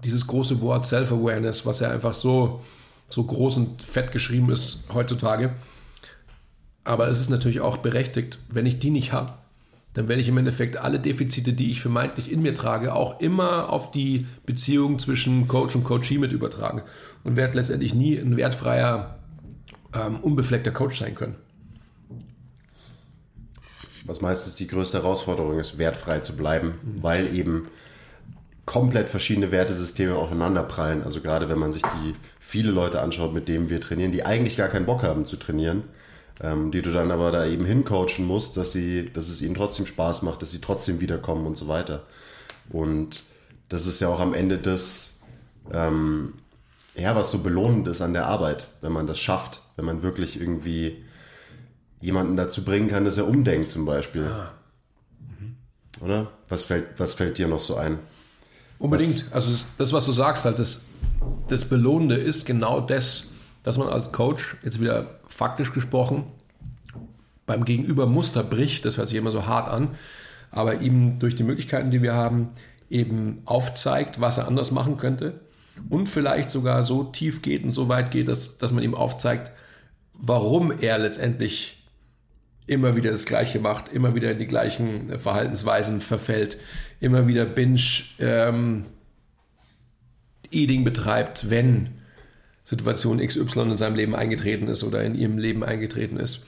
dieses 0.03 0.27
große 0.27 0.61
Wort 0.61 0.85
Self-Awareness, 0.85 1.65
was 1.65 1.79
ja 1.79 1.91
einfach 1.91 2.13
so, 2.13 2.61
so 3.09 3.23
groß 3.23 3.57
und 3.57 3.83
fett 3.83 4.11
geschrieben 4.11 4.49
ist 4.51 4.83
heutzutage, 4.93 5.53
aber 6.83 7.07
es 7.07 7.19
ist 7.19 7.29
natürlich 7.29 7.61
auch 7.61 7.77
berechtigt, 7.77 8.39
wenn 8.49 8.65
ich 8.65 8.79
die 8.79 8.91
nicht 8.91 9.11
habe, 9.11 9.33
dann 9.93 10.09
werde 10.09 10.21
ich 10.21 10.27
im 10.27 10.37
Endeffekt 10.37 10.77
alle 10.77 10.99
Defizite, 10.99 11.53
die 11.53 11.71
ich 11.71 11.81
vermeintlich 11.81 12.31
in 12.31 12.41
mir 12.41 12.53
trage, 12.53 12.93
auch 12.93 13.21
immer 13.21 13.69
auf 13.69 13.91
die 13.91 14.27
Beziehung 14.45 14.99
zwischen 14.99 15.47
Coach 15.47 15.75
und 15.75 15.85
Coachee 15.85 16.17
mit 16.17 16.33
übertragen 16.33 16.83
und 17.23 17.37
werde 17.37 17.57
letztendlich 17.57 17.93
nie 17.93 18.17
ein 18.17 18.35
wertfreier, 18.35 19.17
ähm, 19.95 20.19
unbefleckter 20.21 20.71
Coach 20.71 20.99
sein 20.99 21.15
können. 21.15 21.35
Was 24.05 24.21
meistens 24.21 24.55
die 24.55 24.67
größte 24.67 24.99
Herausforderung 24.99 25.59
ist, 25.59 25.77
wertfrei 25.77 26.19
zu 26.19 26.37
bleiben, 26.37 26.75
mhm. 26.83 27.03
weil 27.03 27.35
eben 27.35 27.67
komplett 28.65 29.09
verschiedene 29.09 29.51
Wertesysteme 29.51 30.15
aufeinanderprallen. 30.15 31.03
Also 31.03 31.21
gerade 31.21 31.49
wenn 31.49 31.59
man 31.59 31.71
sich 31.71 31.83
die 31.83 32.15
viele 32.39 32.71
Leute 32.71 33.01
anschaut, 33.01 33.33
mit 33.33 33.47
denen 33.47 33.69
wir 33.69 33.79
trainieren, 33.79 34.11
die 34.11 34.25
eigentlich 34.25 34.57
gar 34.57 34.69
keinen 34.69 34.85
Bock 34.85 35.03
haben 35.03 35.25
zu 35.25 35.37
trainieren, 35.37 35.83
ähm, 36.41 36.71
die 36.71 36.81
du 36.81 36.91
dann 36.91 37.11
aber 37.11 37.31
da 37.31 37.45
eben 37.45 37.65
hincoachen 37.65 38.25
musst, 38.25 38.57
dass 38.57 38.71
sie, 38.71 39.11
dass 39.13 39.29
es 39.29 39.41
ihnen 39.41 39.55
trotzdem 39.55 39.85
Spaß 39.85 40.23
macht, 40.23 40.41
dass 40.41 40.51
sie 40.51 40.61
trotzdem 40.61 40.99
wiederkommen 40.99 41.45
und 41.45 41.57
so 41.57 41.67
weiter. 41.67 42.03
Und 42.69 43.23
das 43.69 43.87
ist 43.87 43.99
ja 44.01 44.09
auch 44.09 44.19
am 44.19 44.33
Ende 44.33 44.57
das, 44.57 45.17
ähm, 45.71 46.33
ja, 46.95 47.15
was 47.15 47.31
so 47.31 47.39
belohnend 47.39 47.87
ist 47.87 48.01
an 48.01 48.13
der 48.13 48.25
Arbeit, 48.25 48.67
wenn 48.81 48.91
man 48.91 49.07
das 49.07 49.19
schafft, 49.19 49.61
wenn 49.75 49.85
man 49.85 50.01
wirklich 50.01 50.39
irgendwie 50.39 51.03
jemanden 51.99 52.37
dazu 52.37 52.63
bringen 52.63 52.87
kann, 52.87 53.05
dass 53.05 53.17
er 53.17 53.27
umdenkt 53.27 53.69
zum 53.69 53.85
Beispiel. 53.85 54.25
Ah. 54.25 54.51
Mhm. 55.19 55.55
Oder? 56.01 56.31
Was 56.47 56.63
fällt, 56.63 56.99
was 56.99 57.13
fällt 57.13 57.37
dir 57.37 57.47
noch 57.47 57.59
so 57.59 57.75
ein? 57.75 57.99
Unbedingt. 58.79 59.25
Was, 59.27 59.33
also 59.33 59.63
das, 59.77 59.93
was 59.93 60.05
du 60.05 60.11
sagst, 60.11 60.45
halt, 60.45 60.59
das, 60.59 60.85
das 61.47 61.65
Belohnende 61.65 62.15
ist 62.15 62.45
genau 62.45 62.79
das, 62.79 63.27
dass 63.63 63.77
man 63.77 63.89
als 63.89 64.11
Coach, 64.11 64.57
jetzt 64.63 64.79
wieder 64.79 65.19
faktisch 65.27 65.73
gesprochen, 65.73 66.25
beim 67.45 67.65
Gegenüber 67.65 68.05
Muster 68.05 68.43
bricht. 68.43 68.85
Das 68.85 68.97
hört 68.97 69.09
sich 69.09 69.17
immer 69.17 69.31
so 69.31 69.45
hart 69.45 69.67
an, 69.67 69.95
aber 70.51 70.81
ihm 70.81 71.19
durch 71.19 71.35
die 71.35 71.43
Möglichkeiten, 71.43 71.91
die 71.91 72.01
wir 72.01 72.13
haben, 72.13 72.49
eben 72.89 73.41
aufzeigt, 73.45 74.21
was 74.21 74.37
er 74.37 74.47
anders 74.47 74.71
machen 74.71 74.97
könnte 74.97 75.39
und 75.89 76.07
vielleicht 76.09 76.49
sogar 76.49 76.83
so 76.83 77.03
tief 77.03 77.41
geht 77.41 77.63
und 77.63 77.71
so 77.71 77.89
weit 77.89 78.11
geht, 78.11 78.27
dass, 78.27 78.57
dass 78.57 78.71
man 78.71 78.83
ihm 78.83 78.95
aufzeigt, 78.95 79.51
warum 80.13 80.71
er 80.71 80.97
letztendlich 80.97 81.83
immer 82.67 82.95
wieder 82.95 83.11
das 83.11 83.25
Gleiche 83.25 83.59
macht, 83.59 83.91
immer 83.91 84.15
wieder 84.15 84.31
in 84.31 84.39
die 84.39 84.47
gleichen 84.47 85.19
Verhaltensweisen 85.19 86.01
verfällt, 86.01 86.57
immer 86.99 87.27
wieder 87.27 87.45
Binge-Eating 87.45 88.85
ähm, 90.51 90.83
betreibt, 90.83 91.49
wenn 91.49 91.89
Situation 92.63 93.19
XY 93.19 93.61
in 93.61 93.77
seinem 93.77 93.95
Leben 93.95 94.15
eingetreten 94.15 94.67
ist 94.67 94.83
oder 94.83 95.03
in 95.03 95.13
ihrem 95.13 95.37
Leben 95.37 95.63
eingetreten 95.63 96.17
ist. 96.17 96.41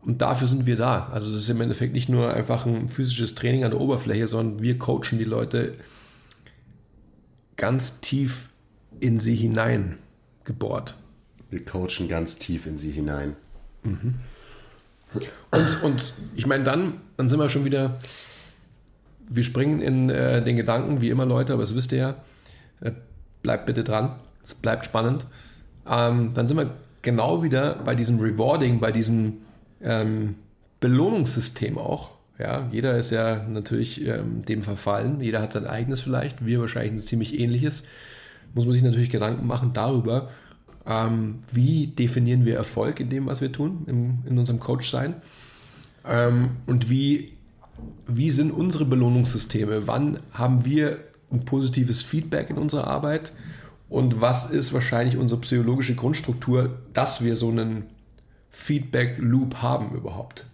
Und 0.00 0.22
dafür 0.22 0.48
sind 0.48 0.66
wir 0.66 0.76
da. 0.76 1.08
Also 1.12 1.30
es 1.30 1.36
ist 1.36 1.48
im 1.48 1.60
Endeffekt 1.60 1.94
nicht 1.94 2.08
nur 2.08 2.32
einfach 2.32 2.66
ein 2.66 2.88
physisches 2.88 3.34
Training 3.34 3.64
an 3.64 3.70
der 3.70 3.80
Oberfläche, 3.80 4.28
sondern 4.28 4.62
wir 4.62 4.78
coachen 4.78 5.18
die 5.18 5.24
Leute 5.24 5.74
ganz 7.56 8.00
tief 8.00 8.48
in 9.00 9.18
sie 9.18 9.34
hinein 9.34 9.98
gebohrt. 10.44 10.96
Wir 11.50 11.64
coachen 11.64 12.08
ganz 12.08 12.38
tief 12.38 12.66
in 12.66 12.78
sie 12.78 12.90
hinein. 12.90 13.36
Mhm. 13.82 14.14
Und, 15.50 15.82
und 15.82 16.12
ich 16.34 16.46
meine, 16.46 16.64
dann, 16.64 17.00
dann 17.16 17.28
sind 17.28 17.38
wir 17.38 17.48
schon 17.48 17.64
wieder, 17.64 17.98
wir 19.28 19.44
springen 19.44 19.80
in 19.80 20.10
äh, 20.10 20.42
den 20.42 20.56
Gedanken, 20.56 21.00
wie 21.00 21.10
immer 21.10 21.26
Leute, 21.26 21.52
aber 21.52 21.62
das 21.62 21.74
wisst 21.74 21.92
ihr 21.92 21.98
ja, 21.98 22.16
äh, 22.80 22.92
bleibt 23.42 23.66
bitte 23.66 23.84
dran, 23.84 24.16
es 24.42 24.54
bleibt 24.54 24.84
spannend. 24.84 25.26
Ähm, 25.88 26.32
dann 26.34 26.48
sind 26.48 26.56
wir 26.56 26.70
genau 27.02 27.42
wieder 27.42 27.74
bei 27.76 27.94
diesem 27.94 28.18
Rewarding, 28.18 28.80
bei 28.80 28.90
diesem 28.90 29.38
ähm, 29.80 30.36
Belohnungssystem 30.80 31.78
auch. 31.78 32.10
Ja, 32.38 32.68
jeder 32.72 32.96
ist 32.96 33.10
ja 33.10 33.44
natürlich 33.48 34.04
ähm, 34.06 34.44
dem 34.44 34.62
verfallen, 34.62 35.20
jeder 35.20 35.40
hat 35.40 35.52
sein 35.52 35.66
eigenes 35.66 36.00
vielleicht, 36.00 36.44
wir 36.44 36.60
wahrscheinlich 36.60 36.92
ein 36.92 36.98
ziemlich 36.98 37.38
ähnliches. 37.38 37.84
Muss 38.54 38.64
man 38.64 38.72
sich 38.72 38.82
natürlich 38.82 39.10
Gedanken 39.10 39.46
machen 39.46 39.72
darüber, 39.72 40.30
ähm, 40.86 41.44
wie 41.50 41.86
definieren 41.86 42.44
wir 42.44 42.56
Erfolg 42.56 43.00
in 43.00 43.08
dem, 43.08 43.26
was 43.26 43.40
wir 43.40 43.52
tun, 43.52 43.84
im, 43.86 44.18
in 44.28 44.38
unserem 44.38 44.60
Coach-Sein? 44.60 45.14
Ähm, 46.04 46.56
und 46.66 46.90
wie, 46.90 47.32
wie 48.06 48.30
sind 48.30 48.50
unsere 48.50 48.84
Belohnungssysteme? 48.84 49.86
Wann 49.86 50.18
haben 50.32 50.64
wir 50.64 50.98
ein 51.30 51.44
positives 51.44 52.02
Feedback 52.02 52.50
in 52.50 52.58
unserer 52.58 52.86
Arbeit? 52.86 53.32
Und 53.88 54.20
was 54.20 54.50
ist 54.50 54.72
wahrscheinlich 54.72 55.16
unsere 55.16 55.40
psychologische 55.40 55.94
Grundstruktur, 55.94 56.78
dass 56.92 57.24
wir 57.24 57.36
so 57.36 57.48
einen 57.50 57.84
Feedback-Loop 58.50 59.62
haben 59.62 59.94
überhaupt? 59.94 60.46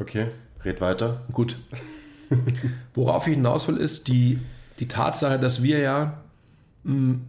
Okay, 0.00 0.28
red 0.64 0.80
weiter. 0.80 1.22
Gut. 1.32 1.56
Worauf 2.94 3.26
ich 3.26 3.34
hinaus 3.34 3.68
will, 3.68 3.76
ist 3.76 4.08
die, 4.08 4.38
die 4.78 4.88
Tatsache, 4.88 5.38
dass 5.38 5.62
wir 5.62 5.78
ja 5.78 6.22
hm, 6.84 7.22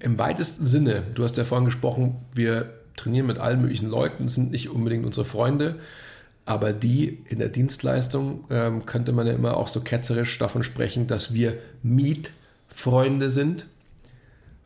Im 0.00 0.18
weitesten 0.18 0.66
Sinne, 0.66 1.02
du 1.14 1.24
hast 1.24 1.36
ja 1.36 1.44
vorhin 1.44 1.64
gesprochen, 1.64 2.16
wir 2.34 2.72
trainieren 2.96 3.26
mit 3.26 3.38
allen 3.38 3.60
möglichen 3.60 3.88
Leuten, 3.88 4.28
sind 4.28 4.50
nicht 4.50 4.70
unbedingt 4.70 5.04
unsere 5.04 5.24
Freunde, 5.24 5.76
aber 6.46 6.72
die 6.72 7.18
in 7.28 7.38
der 7.38 7.48
Dienstleistung 7.48 8.44
ähm, 8.50 8.86
könnte 8.86 9.12
man 9.12 9.26
ja 9.26 9.34
immer 9.34 9.56
auch 9.56 9.68
so 9.68 9.80
ketzerisch 9.80 10.38
davon 10.38 10.62
sprechen, 10.62 11.06
dass 11.06 11.34
wir 11.34 11.58
Mietfreunde 11.82 13.30
sind, 13.30 13.66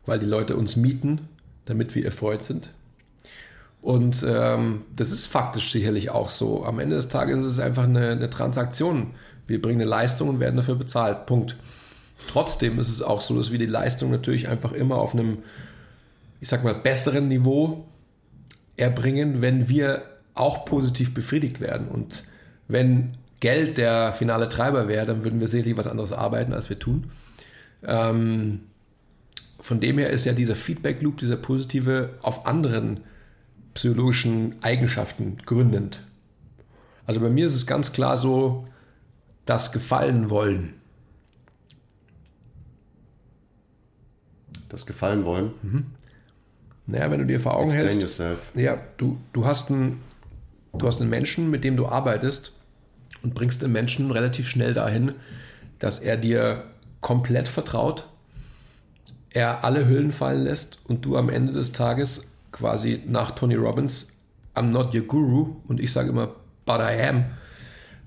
weil 0.05 0.19
die 0.19 0.25
Leute 0.25 0.55
uns 0.55 0.75
mieten, 0.75 1.27
damit 1.65 1.93
wir 1.95 2.05
erfreut 2.05 2.45
sind. 2.45 2.71
Und 3.83 4.25
ähm, 4.25 4.83
das 4.95 5.11
ist 5.11 5.25
faktisch 5.25 5.73
sicherlich 5.73 6.09
auch 6.09 6.29
so. 6.29 6.63
Am 6.63 6.79
Ende 6.79 6.95
des 6.95 7.09
Tages 7.09 7.39
ist 7.39 7.45
es 7.45 7.59
einfach 7.59 7.83
eine, 7.83 8.11
eine 8.11 8.29
Transaktion. 8.29 9.11
Wir 9.45 9.61
bringen 9.61 9.81
eine 9.81 9.89
Leistung 9.89 10.29
und 10.29 10.39
werden 10.39 10.55
dafür 10.55 10.75
bezahlt. 10.75 11.25
Punkt. 11.25 11.57
Trotzdem 12.29 12.79
ist 12.79 12.87
es 12.87 13.01
auch 13.01 13.19
so, 13.19 13.37
dass 13.37 13.51
wir 13.51 13.59
die 13.59 13.65
Leistung 13.65 14.09
natürlich 14.09 14.47
einfach 14.47 14.71
immer 14.71 14.95
auf 14.95 15.13
einem, 15.13 15.39
ich 16.39 16.47
sag 16.47 16.63
mal, 16.63 16.73
besseren 16.73 17.27
Niveau 17.27 17.85
erbringen, 18.77 19.41
wenn 19.41 19.67
wir 19.67 20.03
auch 20.33 20.63
positiv 20.63 21.13
befriedigt 21.13 21.59
werden. 21.59 21.89
Und 21.89 22.23
wenn 22.69 23.17
Geld 23.41 23.77
der 23.77 24.13
finale 24.13 24.47
Treiber 24.47 24.87
wäre, 24.87 25.05
dann 25.05 25.25
würden 25.25 25.41
wir 25.41 25.49
sicherlich 25.49 25.75
was 25.75 25.87
anderes 25.87 26.13
arbeiten, 26.13 26.53
als 26.53 26.69
wir 26.69 26.79
tun. 26.79 27.11
Ähm, 27.85 28.61
von 29.59 29.81
dem 29.81 29.97
her 29.97 30.09
ist 30.09 30.23
ja 30.23 30.31
dieser 30.31 30.55
Feedback 30.55 31.01
Loop, 31.01 31.17
dieser 31.17 31.35
positive, 31.35 32.11
auf 32.21 32.47
anderen 32.47 33.01
psychologischen 33.73 34.55
Eigenschaften 34.61 35.37
gründend. 35.45 36.01
Also 37.05 37.19
bei 37.19 37.29
mir 37.29 37.45
ist 37.45 37.55
es 37.55 37.67
ganz 37.67 37.91
klar 37.91 38.17
so, 38.17 38.67
das 39.45 39.71
Gefallen 39.71 40.29
wollen 40.29 40.75
das 44.73 44.85
gefallen 44.87 45.23
wollen. 45.23 45.51
Mhm. 45.61 45.85
Naja, 46.87 47.09
wenn 47.11 47.19
du 47.19 47.25
dir 47.25 47.39
vor 47.39 47.55
Augen 47.55 47.65
Explain 47.65 47.87
hältst, 47.87 48.01
yourself. 48.01 48.39
ja, 48.55 48.77
du, 48.97 49.17
du, 49.31 49.45
hast 49.45 49.71
einen, 49.71 50.01
du 50.73 50.85
hast 50.85 50.99
einen 50.99 51.09
Menschen, 51.09 51.49
mit 51.49 51.63
dem 51.63 51.77
du 51.77 51.87
arbeitest 51.87 52.53
und 53.21 53.35
bringst 53.35 53.61
den 53.61 53.71
Menschen 53.71 54.11
relativ 54.11 54.49
schnell 54.49 54.73
dahin, 54.73 55.13
dass 55.79 55.99
er 55.99 56.17
dir 56.17 56.65
komplett 56.99 57.47
vertraut, 57.47 58.09
er 59.29 59.63
alle 59.63 59.87
Hüllen 59.87 60.11
fallen 60.11 60.43
lässt 60.43 60.79
und 60.85 61.05
du 61.05 61.17
am 61.17 61.29
Ende 61.29 61.53
des 61.53 61.71
Tages 61.71 62.32
quasi 62.53 63.01
nach 63.05 63.31
Tony 63.31 63.55
Robbins, 63.55 64.21
I'm 64.55 64.69
not 64.69 64.95
your 64.95 65.01
guru 65.01 65.57
und 65.67 65.81
ich 65.81 65.91
sage 65.91 66.09
immer, 66.09 66.27
but 66.65 66.79
I 66.79 67.01
am, 67.01 67.25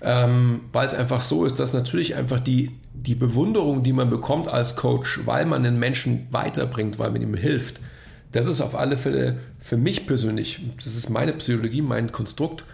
ähm, 0.00 0.60
weil 0.72 0.86
es 0.86 0.94
einfach 0.94 1.20
so 1.20 1.44
ist, 1.44 1.58
dass 1.58 1.74
natürlich 1.74 2.14
einfach 2.14 2.40
die, 2.40 2.70
die 2.94 3.14
Bewunderung, 3.14 3.82
die 3.82 3.92
man 3.92 4.08
bekommt 4.08 4.48
als 4.48 4.76
Coach, 4.76 5.20
weil 5.26 5.44
man 5.44 5.62
den 5.62 5.78
Menschen 5.78 6.28
weiterbringt, 6.30 6.98
weil 6.98 7.10
man 7.10 7.20
ihm 7.20 7.34
hilft, 7.34 7.80
das 8.32 8.46
ist 8.46 8.60
auf 8.60 8.74
alle 8.74 8.96
Fälle 8.96 9.38
für 9.58 9.76
mich 9.76 10.06
persönlich, 10.06 10.60
das 10.76 10.86
ist 10.86 11.10
meine 11.10 11.32
Psychologie, 11.34 11.82
mein 11.82 12.12
Konstrukt, 12.12 12.64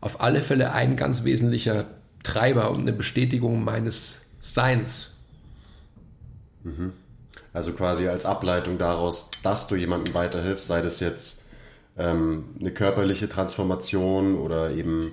auf 0.00 0.20
alle 0.20 0.40
Fälle 0.40 0.72
ein 0.72 0.96
ganz 0.96 1.24
wesentlicher 1.24 1.86
Treiber 2.22 2.70
und 2.70 2.80
eine 2.80 2.92
Bestätigung 2.92 3.64
meines 3.64 4.22
Seins. 4.40 5.16
Mhm. 6.62 6.92
Also 7.52 7.72
quasi 7.72 8.08
als 8.08 8.24
Ableitung 8.24 8.78
daraus, 8.78 9.30
dass 9.42 9.66
du 9.66 9.76
jemandem 9.76 10.14
weiterhilfst, 10.14 10.66
sei 10.66 10.82
das 10.82 11.00
jetzt 11.00 11.44
ähm, 11.98 12.44
eine 12.60 12.70
körperliche 12.70 13.28
Transformation 13.28 14.38
oder 14.38 14.70
eben 14.70 15.12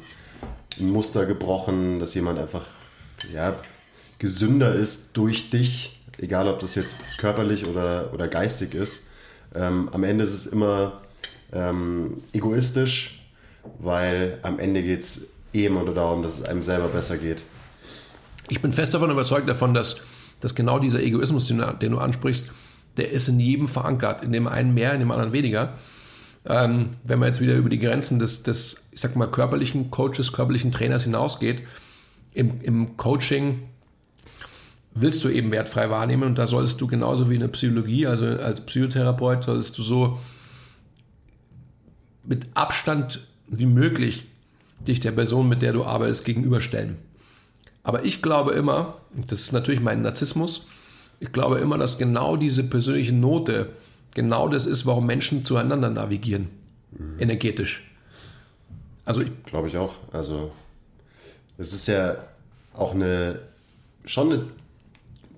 ein 0.79 0.89
Muster 0.89 1.25
gebrochen, 1.25 1.99
dass 1.99 2.13
jemand 2.13 2.39
einfach 2.39 2.65
ja, 3.33 3.55
gesünder 4.19 4.75
ist 4.75 5.15
durch 5.17 5.49
dich, 5.49 5.99
egal 6.17 6.47
ob 6.47 6.59
das 6.59 6.75
jetzt 6.75 7.17
körperlich 7.17 7.67
oder, 7.67 8.13
oder 8.13 8.27
geistig 8.27 8.75
ist. 8.75 9.07
Ähm, 9.53 9.89
am 9.91 10.03
Ende 10.03 10.23
ist 10.23 10.33
es 10.33 10.45
immer 10.47 11.01
ähm, 11.53 12.21
egoistisch, 12.33 13.25
weil 13.79 14.39
am 14.43 14.59
Ende 14.59 14.83
geht 14.83 15.01
es 15.01 15.33
eh 15.53 15.65
immer 15.65 15.85
darum, 15.85 16.21
dass 16.23 16.39
es 16.39 16.45
einem 16.45 16.63
selber 16.63 16.89
besser 16.89 17.17
geht. 17.17 17.43
Ich 18.49 18.61
bin 18.61 18.71
fest 18.71 18.93
davon 18.93 19.09
überzeugt 19.09 19.49
davon, 19.49 19.73
dass, 19.73 19.97
dass 20.39 20.55
genau 20.55 20.79
dieser 20.79 21.01
Egoismus, 21.01 21.47
den, 21.47 21.63
den 21.81 21.91
du 21.91 21.97
ansprichst, 21.97 22.51
der 22.97 23.11
ist 23.11 23.27
in 23.27 23.39
jedem 23.39 23.67
verankert, 23.67 24.23
in 24.23 24.31
dem 24.31 24.47
einen 24.47 24.73
mehr, 24.73 24.93
in 24.93 24.99
dem 24.99 25.11
anderen 25.11 25.33
weniger. 25.33 25.73
Ähm, 26.45 26.91
wenn 27.03 27.19
man 27.19 27.27
jetzt 27.27 27.41
wieder 27.41 27.55
über 27.55 27.69
die 27.69 27.79
Grenzen 27.79 28.19
des, 28.19 28.43
des, 28.43 28.89
ich 28.91 29.01
sag 29.01 29.15
mal, 29.15 29.27
körperlichen 29.27 29.91
Coaches, 29.91 30.31
körperlichen 30.31 30.71
Trainers 30.71 31.03
hinausgeht, 31.03 31.63
im, 32.33 32.61
im 32.61 32.97
Coaching 32.97 33.63
willst 34.93 35.23
du 35.23 35.29
eben 35.29 35.51
wertfrei 35.51 35.89
wahrnehmen 35.89 36.23
und 36.23 36.37
da 36.37 36.47
solltest 36.47 36.79
du 36.79 36.87
genauso 36.87 37.29
wie 37.29 37.35
in 37.35 37.41
der 37.41 37.49
Psychologie, 37.49 38.07
also 38.07 38.25
als 38.25 38.61
Psychotherapeut, 38.61 39.43
solltest 39.43 39.77
du 39.77 39.83
so 39.83 40.19
mit 42.23 42.47
Abstand 42.53 43.27
wie 43.47 43.65
möglich 43.65 44.25
dich 44.87 44.99
der 44.99 45.11
Person, 45.11 45.49
mit 45.49 45.61
der 45.61 45.73
du 45.73 45.83
arbeitest, 45.83 46.25
gegenüberstellen. 46.25 46.97
Aber 47.85 48.03
ich 48.03 48.21
glaube 48.21 48.51
immer, 48.53 48.97
das 49.13 49.41
ist 49.41 49.53
natürlich 49.53 49.79
mein 49.79 50.01
Narzissmus, 50.01 50.67
ich 51.19 51.31
glaube 51.31 51.59
immer, 51.59 51.77
dass 51.77 51.97
genau 51.97 52.35
diese 52.35 52.63
persönliche 52.63 53.13
Note 53.13 53.69
genau 54.13 54.49
das 54.49 54.65
ist, 54.65 54.85
warum 54.85 55.05
Menschen 55.05 55.45
zueinander 55.45 55.89
navigieren, 55.89 56.49
mhm. 56.91 57.19
energetisch. 57.19 57.89
Also 59.05 59.21
ich 59.21 59.31
glaube 59.45 59.67
ich 59.67 59.77
auch. 59.77 59.93
Also 60.11 60.51
es 61.57 61.73
ist 61.73 61.87
ja 61.87 62.17
auch 62.73 62.93
eine 62.93 63.39
schon 64.03 64.31
eine 64.31 64.45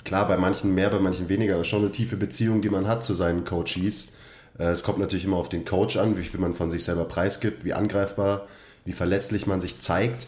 klar 0.05 0.25
bei 0.27 0.37
manchen 0.37 0.73
mehr, 0.73 0.89
bei 0.89 0.99
manchen 0.99 1.27
weniger, 1.27 1.55
aber 1.55 1.65
schon 1.65 1.81
eine 1.81 1.91
tiefe 1.91 2.15
Beziehung, 2.15 2.61
die 2.61 2.69
man 2.69 2.87
hat 2.87 3.03
zu 3.03 3.13
seinen 3.13 3.43
Coaches. 3.43 4.13
Äh, 4.57 4.67
es 4.67 4.83
kommt 4.83 4.99
natürlich 4.99 5.25
immer 5.25 5.37
auf 5.37 5.49
den 5.49 5.65
Coach 5.65 5.97
an, 5.97 6.17
wie 6.17 6.23
viel 6.23 6.39
man 6.39 6.53
von 6.53 6.71
sich 6.71 6.85
selber 6.85 7.03
preisgibt, 7.05 7.65
wie 7.65 7.73
angreifbar, 7.73 8.47
wie 8.85 8.93
verletzlich 8.93 9.47
man 9.47 9.59
sich 9.59 9.79
zeigt. 9.79 10.27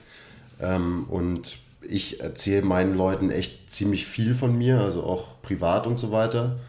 Ähm, 0.59 1.05
und 1.09 1.57
ich 1.81 2.21
erzähle 2.21 2.63
meinen 2.63 2.95
Leuten 2.95 3.31
echt 3.31 3.71
ziemlich 3.71 4.05
viel 4.05 4.35
von 4.35 4.57
mir, 4.57 4.81
also 4.81 5.03
auch 5.03 5.41
privat 5.41 5.87
und 5.87 5.97
so 5.97 6.11
weiter. 6.11 6.59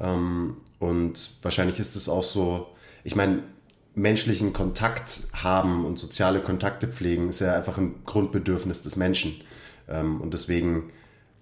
Ähm, 0.00 0.56
und 0.78 1.30
wahrscheinlich 1.42 1.78
ist 1.80 1.96
es 1.96 2.08
auch 2.08 2.22
so, 2.22 2.68
ich 3.04 3.14
meine, 3.14 3.42
menschlichen 3.94 4.52
Kontakt 4.52 5.22
haben 5.32 5.86
und 5.86 5.98
soziale 5.98 6.40
Kontakte 6.40 6.86
pflegen 6.86 7.30
ist 7.30 7.40
ja 7.40 7.54
einfach 7.54 7.78
ein 7.78 8.04
Grundbedürfnis 8.04 8.82
des 8.82 8.96
Menschen. 8.96 9.40
Ähm, 9.88 10.20
und 10.20 10.34
deswegen 10.34 10.90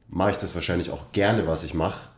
mache 0.09 0.33
ich 0.33 0.37
das 0.37 0.55
wahrscheinlich 0.55 0.91
auch 0.91 1.11
gerne, 1.13 1.47
was 1.47 1.65
ich 1.65 1.75
mache, 1.75 2.09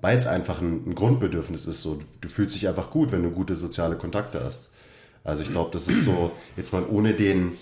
weil 0.00 0.16
es 0.16 0.26
einfach 0.26 0.60
ein, 0.60 0.84
ein, 0.86 0.94
Grundbedürfnis 0.94 1.66
ist. 1.66 1.82
So, 1.82 2.00
du 2.20 2.28
fühlst 2.28 2.54
dich 2.54 2.68
einfach 2.68 2.90
gut, 2.90 3.10
wenn 3.10 3.24
du 3.24 3.30
gute 3.30 3.56
soziale 3.56 3.96
Kontakte 3.96 4.44
hast. 4.44 4.70
Also 5.24 5.42
ich 5.42 5.50
glaube, 5.50 5.70
das 5.72 5.88
ist 5.88 6.04
so, 6.04 6.30
jetzt 6.56 6.72
mal 6.72 6.86
ohne 6.86 7.14
den 7.14 7.52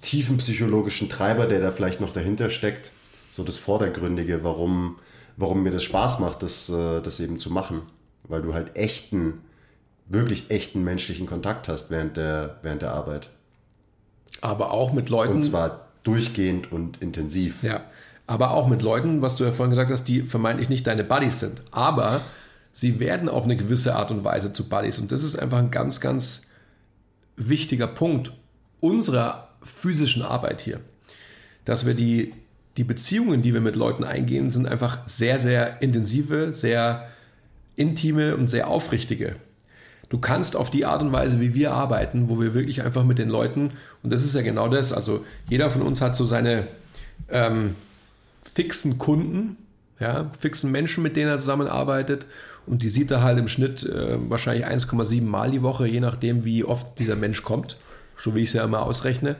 tiefen 0.00 0.38
psychologischen 0.38 1.08
Treiber, 1.08 1.46
der 1.46 1.60
da 1.60 1.70
vielleicht 1.70 2.00
noch 2.00 2.12
dahinter 2.12 2.50
steckt, 2.50 2.92
so 3.30 3.42
das 3.44 3.56
Vordergründige, 3.56 4.44
warum, 4.44 4.98
warum 5.36 5.62
mir 5.62 5.70
das 5.70 5.84
Spaß 5.84 6.20
macht, 6.20 6.42
das, 6.42 6.68
äh, 6.68 7.00
das 7.00 7.20
eben 7.20 7.38
zu 7.38 7.50
machen. 7.50 7.82
Weil 8.24 8.42
du 8.42 8.54
halt 8.54 8.76
echten, 8.76 9.42
wirklich 10.06 10.50
echten 10.50 10.82
menschlichen 10.82 11.26
Kontakt 11.26 11.68
hast 11.68 11.90
während 11.90 12.16
der, 12.16 12.58
während 12.62 12.82
der 12.82 12.92
Arbeit. 12.92 13.30
Aber 14.40 14.72
auch 14.72 14.92
mit 14.92 15.08
Leuten. 15.08 15.34
Und 15.34 15.42
zwar 15.42 15.86
durchgehend 16.02 16.72
und 16.72 17.02
intensiv. 17.02 17.62
Ja, 17.62 17.84
aber 18.26 18.52
auch 18.52 18.66
mit 18.66 18.82
Leuten, 18.82 19.22
was 19.22 19.36
du 19.36 19.44
ja 19.44 19.52
vorhin 19.52 19.70
gesagt 19.70 19.90
hast, 19.90 20.04
die 20.04 20.22
vermeintlich 20.22 20.68
nicht 20.68 20.86
deine 20.86 21.04
Buddies 21.04 21.40
sind. 21.40 21.62
Aber 21.70 22.20
sie 22.72 22.98
werden 23.00 23.28
auf 23.28 23.44
eine 23.44 23.56
gewisse 23.56 23.94
Art 23.94 24.10
und 24.10 24.24
Weise 24.24 24.52
zu 24.52 24.68
Buddies. 24.68 24.98
Und 24.98 25.12
das 25.12 25.22
ist 25.22 25.36
einfach 25.38 25.58
ein 25.58 25.70
ganz, 25.70 26.00
ganz 26.00 26.42
wichtiger 27.36 27.86
Punkt 27.86 28.32
unserer 28.80 29.45
physischen 29.66 30.22
Arbeit 30.22 30.60
hier. 30.60 30.80
Dass 31.64 31.86
wir 31.86 31.94
die, 31.94 32.32
die 32.76 32.84
Beziehungen, 32.84 33.42
die 33.42 33.52
wir 33.52 33.60
mit 33.60 33.76
Leuten 33.76 34.04
eingehen, 34.04 34.50
sind 34.50 34.66
einfach 34.66 35.06
sehr, 35.06 35.40
sehr 35.40 35.82
intensive, 35.82 36.54
sehr 36.54 37.08
intime 37.76 38.36
und 38.36 38.48
sehr 38.48 38.68
aufrichtige. 38.68 39.36
Du 40.08 40.18
kannst 40.18 40.54
auf 40.54 40.70
die 40.70 40.84
Art 40.84 41.02
und 41.02 41.12
Weise, 41.12 41.40
wie 41.40 41.54
wir 41.54 41.72
arbeiten, 41.72 42.28
wo 42.28 42.40
wir 42.40 42.54
wirklich 42.54 42.82
einfach 42.82 43.04
mit 43.04 43.18
den 43.18 43.28
Leuten, 43.28 43.72
und 44.02 44.12
das 44.12 44.24
ist 44.24 44.34
ja 44.34 44.42
genau 44.42 44.68
das, 44.68 44.92
also 44.92 45.24
jeder 45.48 45.70
von 45.70 45.82
uns 45.82 46.00
hat 46.00 46.14
so 46.14 46.26
seine 46.26 46.68
ähm, 47.28 47.74
fixen 48.42 48.98
Kunden, 48.98 49.56
ja, 49.98 50.30
fixen 50.38 50.70
Menschen, 50.70 51.02
mit 51.02 51.16
denen 51.16 51.28
er 51.28 51.38
zusammenarbeitet. 51.38 52.26
Und 52.66 52.82
die 52.82 52.88
sieht 52.88 53.10
er 53.10 53.22
halt 53.22 53.38
im 53.38 53.48
Schnitt 53.48 53.84
äh, 53.84 54.16
wahrscheinlich 54.30 54.66
1,7 54.66 55.22
Mal 55.22 55.50
die 55.50 55.62
Woche, 55.62 55.86
je 55.86 56.00
nachdem, 56.00 56.44
wie 56.44 56.64
oft 56.64 56.98
dieser 56.98 57.16
Mensch 57.16 57.42
kommt, 57.42 57.78
so 58.18 58.34
wie 58.34 58.40
ich 58.40 58.48
es 58.48 58.54
ja 58.54 58.64
immer 58.64 58.82
ausrechne. 58.82 59.36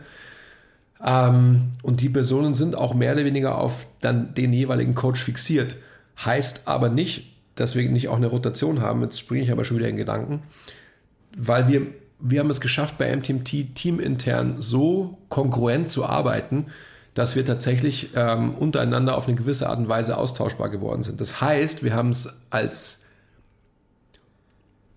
Ähm, 1.04 1.72
und 1.82 2.00
die 2.00 2.08
Personen 2.08 2.54
sind 2.54 2.76
auch 2.76 2.94
mehr 2.94 3.12
oder 3.14 3.24
weniger 3.24 3.58
auf 3.58 3.86
dann 4.00 4.34
den 4.34 4.52
jeweiligen 4.52 4.94
Coach 4.94 5.22
fixiert. 5.22 5.76
Heißt 6.24 6.68
aber 6.68 6.88
nicht, 6.88 7.36
dass 7.54 7.74
wir 7.74 7.88
nicht 7.88 8.08
auch 8.08 8.16
eine 8.16 8.28
Rotation 8.28 8.80
haben. 8.80 9.02
Jetzt 9.02 9.18
springe 9.18 9.42
ich 9.42 9.50
aber 9.50 9.64
schon 9.64 9.78
wieder 9.78 9.88
in 9.88 9.96
Gedanken, 9.96 10.42
weil 11.36 11.68
wir, 11.68 11.82
wir 12.20 12.40
haben 12.40 12.50
es 12.50 12.60
geschafft, 12.60 12.98
bei 12.98 13.14
MTMT 13.14 13.74
teamintern 13.74 14.56
so 14.58 15.18
kongruent 15.28 15.90
zu 15.90 16.06
arbeiten, 16.06 16.66
dass 17.14 17.34
wir 17.34 17.46
tatsächlich 17.46 18.10
ähm, 18.14 18.54
untereinander 18.54 19.16
auf 19.16 19.26
eine 19.26 19.36
gewisse 19.36 19.68
Art 19.68 19.78
und 19.78 19.88
Weise 19.88 20.18
austauschbar 20.18 20.68
geworden 20.68 21.02
sind. 21.02 21.20
Das 21.20 21.40
heißt, 21.40 21.82
wir 21.82 21.94
haben 21.94 22.10
es 22.10 22.46
als, 22.50 23.04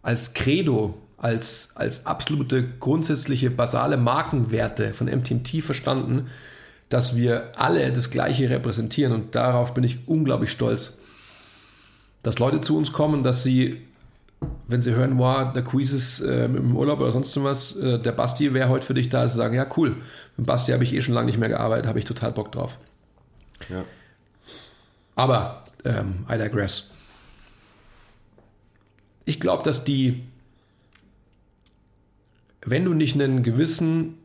als 0.02 0.34
Credo, 0.34 0.98
als, 1.20 1.72
als 1.76 2.06
absolute 2.06 2.64
grundsätzliche 2.80 3.50
basale 3.50 3.98
Markenwerte 3.98 4.94
von 4.94 5.08
MTMT 5.08 5.62
verstanden, 5.64 6.30
dass 6.90 7.16
wir 7.16 7.52
alle 7.56 7.92
das 7.92 8.10
Gleiche 8.10 8.50
repräsentieren 8.50 9.14
und 9.14 9.36
darauf 9.36 9.74
bin 9.74 9.84
ich 9.84 10.08
unglaublich 10.08 10.52
stolz. 10.52 11.00
Dass 12.24 12.40
Leute 12.40 12.62
zu 12.62 12.78
uns 12.78 12.92
kommen, 12.92 13.24
dass 13.24 13.44
sie 13.44 13.82
wenn 14.68 14.82
sie 14.82 14.94
hören, 14.94 15.18
wow, 15.18 15.52
der 15.52 15.64
Quiz 15.64 15.92
ist 15.92 16.22
äh, 16.22 16.46
im 16.46 16.76
Urlaub 16.76 17.02
oder 17.02 17.12
sonst 17.12 17.36
was, 17.44 17.76
äh, 17.78 18.00
der 18.00 18.12
Basti 18.12 18.54
wäre 18.54 18.70
heute 18.70 18.86
für 18.86 18.94
dich 18.94 19.10
da, 19.10 19.28
sie 19.28 19.36
sagen, 19.36 19.56
ja 19.56 19.68
cool, 19.78 19.98
mit 20.38 20.46
Basti 20.46 20.72
habe 20.72 20.84
ich 20.84 20.94
eh 20.94 21.02
schon 21.02 21.16
lange 21.16 21.26
nicht 21.26 21.40
mehr 21.40 21.50
gearbeitet, 21.50 21.88
habe 21.88 22.00
ich 22.00 22.06
total 22.06 22.32
Bock 22.32 22.52
drauf. 22.52 22.78
Ja. 23.68 23.84
Aber, 25.16 25.66
ähm, 25.84 26.26
I 26.32 26.38
digress. 26.38 26.92
Ich 29.26 29.40
glaube, 29.40 29.64
dass 29.64 29.84
die, 29.84 30.24
wenn 32.62 32.86
du 32.86 32.94
nicht 32.94 33.16
einen 33.16 33.44
gewissen 33.44 34.18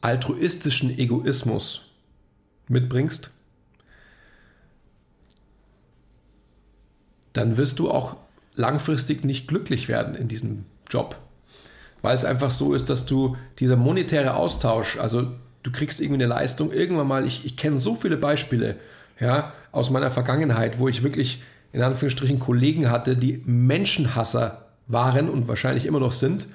altruistischen 0.00 0.96
Egoismus 0.98 1.90
mitbringst, 2.68 3.30
dann 7.32 7.56
wirst 7.56 7.78
du 7.78 7.90
auch 7.90 8.16
langfristig 8.54 9.24
nicht 9.24 9.48
glücklich 9.48 9.88
werden 9.88 10.14
in 10.14 10.28
diesem 10.28 10.64
Job. 10.88 11.16
Weil 12.02 12.16
es 12.16 12.24
einfach 12.24 12.50
so 12.50 12.74
ist, 12.74 12.88
dass 12.88 13.06
du 13.06 13.36
dieser 13.58 13.76
monetäre 13.76 14.34
Austausch, 14.34 14.98
also 14.98 15.32
du 15.62 15.70
kriegst 15.70 16.00
irgendwie 16.00 16.22
eine 16.22 16.32
Leistung, 16.32 16.72
irgendwann 16.72 17.06
mal, 17.06 17.26
ich, 17.26 17.44
ich 17.44 17.56
kenne 17.56 17.78
so 17.78 17.94
viele 17.94 18.16
Beispiele 18.16 18.76
ja, 19.18 19.52
aus 19.70 19.90
meiner 19.90 20.10
Vergangenheit, 20.10 20.78
wo 20.78 20.88
ich 20.88 21.02
wirklich 21.02 21.42
in 21.72 21.82
Anführungsstrichen 21.82 22.38
Kollegen 22.38 22.90
hatte, 22.90 23.16
die 23.16 23.42
Menschenhasser 23.44 24.69
waren 24.92 25.28
und 25.28 25.48
wahrscheinlich 25.48 25.86
immer 25.86 26.00
noch 26.00 26.12
sind 26.12 26.48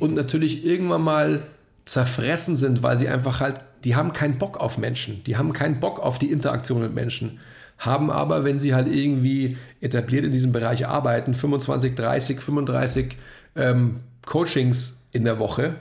und 0.00 0.14
natürlich 0.14 0.64
irgendwann 0.64 1.02
mal 1.02 1.42
zerfressen 1.84 2.56
sind, 2.56 2.82
weil 2.82 2.96
sie 2.96 3.08
einfach 3.08 3.40
halt, 3.40 3.60
die 3.84 3.96
haben 3.96 4.12
keinen 4.12 4.38
Bock 4.38 4.58
auf 4.58 4.78
Menschen, 4.78 5.24
die 5.24 5.36
haben 5.36 5.52
keinen 5.52 5.80
Bock 5.80 5.98
auf 5.98 6.18
die 6.18 6.30
Interaktion 6.30 6.80
mit 6.80 6.94
Menschen 6.94 7.40
haben 7.84 8.10
aber, 8.10 8.44
wenn 8.44 8.60
sie 8.60 8.74
halt 8.74 8.88
irgendwie 8.88 9.56
etabliert 9.80 10.24
in 10.24 10.30
diesem 10.30 10.52
Bereich 10.52 10.86
arbeiten, 10.86 11.34
25, 11.34 11.94
30, 11.94 12.40
35 12.40 13.16
ähm, 13.56 14.00
Coachings 14.24 15.02
in 15.12 15.24
der 15.24 15.38
Woche 15.38 15.74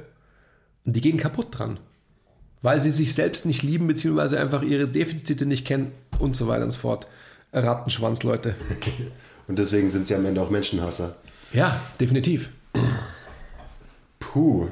und 0.85 0.95
die 0.95 1.01
gehen 1.01 1.17
kaputt 1.17 1.47
dran, 1.51 1.79
weil 2.63 2.81
sie 2.81 2.89
sich 2.89 3.13
selbst 3.13 3.45
nicht 3.45 3.61
lieben, 3.61 3.87
beziehungsweise 3.87 4.39
einfach 4.39 4.63
ihre 4.63 4.87
Defizite 4.87 5.45
nicht 5.45 5.65
kennen 5.65 5.91
und 6.17 6.35
so 6.35 6.47
weiter 6.47 6.63
und 6.63 6.71
so 6.71 6.79
fort. 6.79 7.07
Rattenschwanz, 7.53 8.23
Leute. 8.23 8.55
Und 9.47 9.59
deswegen 9.59 9.89
sind 9.89 10.07
sie 10.07 10.15
am 10.15 10.25
Ende 10.25 10.41
auch 10.41 10.49
Menschenhasser. 10.49 11.17
Ja, 11.53 11.81
definitiv. 11.99 12.49
Puh. 14.19 14.67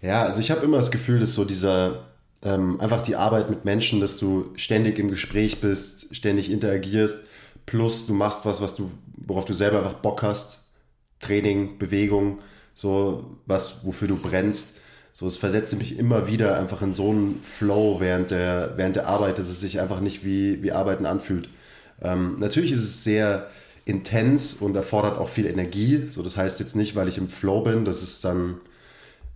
Ja, 0.00 0.24
also 0.24 0.40
ich 0.40 0.50
habe 0.50 0.64
immer 0.64 0.78
das 0.78 0.90
Gefühl, 0.90 1.20
dass 1.20 1.34
so 1.34 1.44
dieser 1.44 2.04
ähm, 2.42 2.80
einfach 2.80 3.02
die 3.02 3.16
Arbeit 3.16 3.50
mit 3.50 3.64
Menschen, 3.64 4.00
dass 4.00 4.18
du 4.18 4.52
ständig 4.56 4.98
im 4.98 5.08
Gespräch 5.08 5.60
bist, 5.60 6.14
ständig 6.14 6.50
interagierst, 6.50 7.18
plus 7.66 8.06
du 8.06 8.14
machst 8.14 8.44
was, 8.44 8.60
was 8.60 8.74
du, 8.74 8.90
worauf 9.16 9.44
du 9.44 9.52
selber 9.52 9.78
einfach 9.78 9.94
Bock 9.94 10.22
hast, 10.22 10.64
Training, 11.20 11.78
Bewegung, 11.78 12.40
so 12.74 13.36
was, 13.46 13.84
wofür 13.84 14.08
du 14.08 14.16
brennst. 14.16 14.78
So, 15.12 15.26
es 15.26 15.36
versetzt 15.36 15.76
mich 15.78 15.98
immer 15.98 16.26
wieder 16.26 16.58
einfach 16.58 16.80
in 16.80 16.94
so 16.94 17.10
einen 17.10 17.40
Flow 17.42 18.00
während 18.00 18.30
der, 18.30 18.72
während 18.76 18.96
der 18.96 19.06
Arbeit, 19.08 19.38
dass 19.38 19.48
es 19.48 19.60
sich 19.60 19.78
einfach 19.78 20.00
nicht 20.00 20.24
wie, 20.24 20.62
wie 20.62 20.72
Arbeiten 20.72 21.04
anfühlt. 21.04 21.50
Ähm, 22.00 22.38
natürlich 22.38 22.72
ist 22.72 22.82
es 22.82 23.04
sehr 23.04 23.50
intens 23.84 24.54
und 24.54 24.76
erfordert 24.76 25.18
auch 25.18 25.28
viel 25.28 25.46
Energie. 25.46 26.06
So, 26.06 26.22
das 26.22 26.36
heißt 26.36 26.60
jetzt 26.60 26.76
nicht, 26.76 26.94
weil 26.94 27.08
ich 27.08 27.18
im 27.18 27.28
Flow 27.28 27.62
bin, 27.62 27.84
dass 27.84 28.02
es 28.02 28.20
dann 28.20 28.60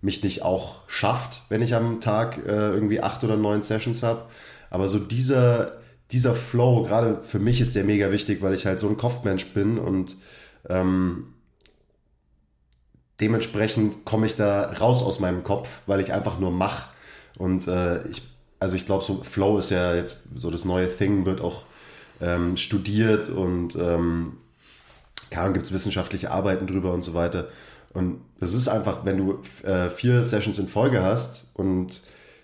mich 0.01 0.23
nicht 0.23 0.43
auch 0.43 0.87
schafft, 0.87 1.41
wenn 1.49 1.61
ich 1.61 1.73
am 1.75 2.01
Tag 2.01 2.37
äh, 2.45 2.69
irgendwie 2.69 3.01
acht 3.01 3.23
oder 3.23 3.35
neun 3.35 3.61
Sessions 3.61 4.03
habe. 4.03 4.25
Aber 4.69 4.87
so 4.87 4.99
dieser, 4.99 5.77
dieser 6.11 6.35
Flow, 6.35 6.83
gerade 6.83 7.21
für 7.21 7.39
mich 7.39 7.61
ist 7.61 7.75
der 7.75 7.83
mega 7.83 8.11
wichtig, 8.11 8.41
weil 8.41 8.53
ich 8.53 8.65
halt 8.65 8.79
so 8.79 8.87
ein 8.87 8.97
Kopfmensch 8.97 9.53
bin 9.53 9.77
und 9.77 10.15
ähm, 10.69 11.33
dementsprechend 13.19 14.05
komme 14.05 14.27
ich 14.27 14.35
da 14.35 14.71
raus 14.73 15.01
aus 15.01 15.19
meinem 15.19 15.43
Kopf, 15.43 15.81
weil 15.87 15.99
ich 15.99 16.13
einfach 16.13 16.39
nur 16.39 16.51
mache. 16.51 16.89
Und 17.37 17.67
äh, 17.67 18.07
ich, 18.07 18.21
also 18.59 18.75
ich 18.75 18.85
glaube, 18.85 19.03
so 19.03 19.23
Flow 19.23 19.57
ist 19.57 19.71
ja 19.71 19.95
jetzt 19.95 20.23
so 20.35 20.51
das 20.51 20.65
neue 20.65 20.87
Thing, 20.87 21.25
wird 21.25 21.41
auch 21.41 21.63
ähm, 22.21 22.57
studiert 22.57 23.29
und 23.29 23.75
ähm, 23.75 24.37
gibt 25.29 25.65
es 25.65 25.71
wissenschaftliche 25.71 26.31
Arbeiten 26.31 26.67
drüber 26.67 26.93
und 26.93 27.03
so 27.03 27.13
weiter. 27.13 27.49
Und 27.93 28.21
das 28.39 28.53
ist 28.53 28.67
einfach, 28.67 29.05
wenn 29.05 29.17
du 29.17 29.39
äh, 29.63 29.89
vier 29.89 30.23
Sessions 30.23 30.59
in 30.59 30.67
Folge 30.67 31.01
hast 31.01 31.51
und 31.53 32.01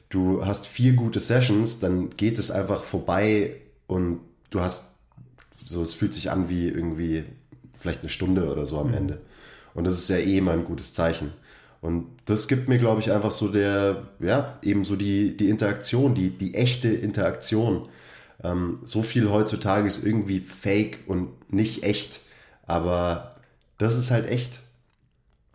du 0.10 0.46
hast 0.46 0.68
vier 0.68 0.94
gute 0.94 1.20
Sessions, 1.20 1.80
dann 1.80 2.12
geht 2.12 2.40
es 2.40 2.52
einfach 2.52 2.84
vorbei 2.84 3.56
und 3.88 4.20
du 4.50 4.62
hast 4.62 4.86
so, 5.64 5.82
es 5.82 5.94
fühlt 5.94 6.14
sich 6.14 6.30
an 6.32 6.50
wie 6.50 6.68
irgendwie 6.68 7.24
vielleicht 7.76 8.02
eine 8.02 8.10
Stunde 8.10 8.52
oder 8.52 8.66
so 8.66 8.80
am 8.80 8.90
mhm. 8.90 8.94
Ende. 8.94 9.22
Und 9.74 9.86
das 9.86 9.96
ist 9.96 10.10
ja 10.10 10.18
eh 10.18 10.38
immer 10.38 10.52
ein 10.52 10.66
gutes 10.66 10.94
Zeichen. 10.94 11.32
Und 11.82 12.08
das 12.26 12.48
gibt 12.48 12.70
mir, 12.70 12.78
glaube 12.78 13.02
ich, 13.02 13.12
einfach 13.12 13.32
so 13.32 13.50
der, 13.50 14.08
ja, 14.20 14.58
eben 14.62 14.86
so 14.86 14.96
die, 14.96 15.36
die 15.36 15.50
Interaktion, 15.50 16.16
die, 16.16 16.30
die 16.30 16.56
echte 16.56 16.88
Interaktion. 16.88 17.90
Ähm, 18.44 18.80
so 18.84 19.04
viel 19.04 19.30
heutzutage 19.30 19.88
ist 19.88 20.06
irgendwie 20.06 20.40
fake 20.40 21.00
und 21.08 21.52
nicht 21.52 21.84
echt. 21.84 22.20
Aber 22.66 23.38
das 23.78 23.98
ist 23.98 24.12
halt 24.12 24.28
echt. 24.28 24.60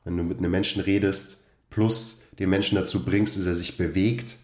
Wenn 0.04 0.16
du 0.16 0.22
mit 0.22 0.38
einem 0.38 0.50
Menschen 0.50 0.82
redest, 0.82 1.38
plus 1.70 2.22
den 2.38 2.50
Menschen 2.50 2.76
dazu 2.76 3.04
bringst, 3.04 3.36
dass 3.36 3.46
er 3.46 3.54
sich 3.54 3.76
bewegt, 3.76 4.36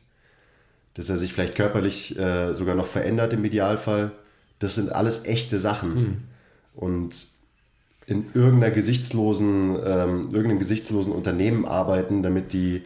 dass 0.95 1.09
er 1.09 1.17
sich 1.17 1.33
vielleicht 1.33 1.55
körperlich 1.55 2.19
äh, 2.19 2.55
sogar 2.55 2.75
noch 2.75 2.87
verändert 2.87 3.33
im 3.33 3.45
Idealfall, 3.45 4.13
das 4.59 4.75
sind 4.75 4.93
alles 4.93 5.25
echte 5.25 5.59
Sachen. 5.59 5.95
Hm. 5.95 6.17
Und 6.75 7.27
in 8.07 8.27
irgendeiner 8.35 8.75
gesichtslosen, 8.75 9.77
ähm, 9.85 10.23
irgendeinem 10.33 10.59
gesichtslosen 10.59 11.13
Unternehmen 11.13 11.65
arbeiten, 11.65 12.23
damit 12.23 12.53
die, 12.53 12.83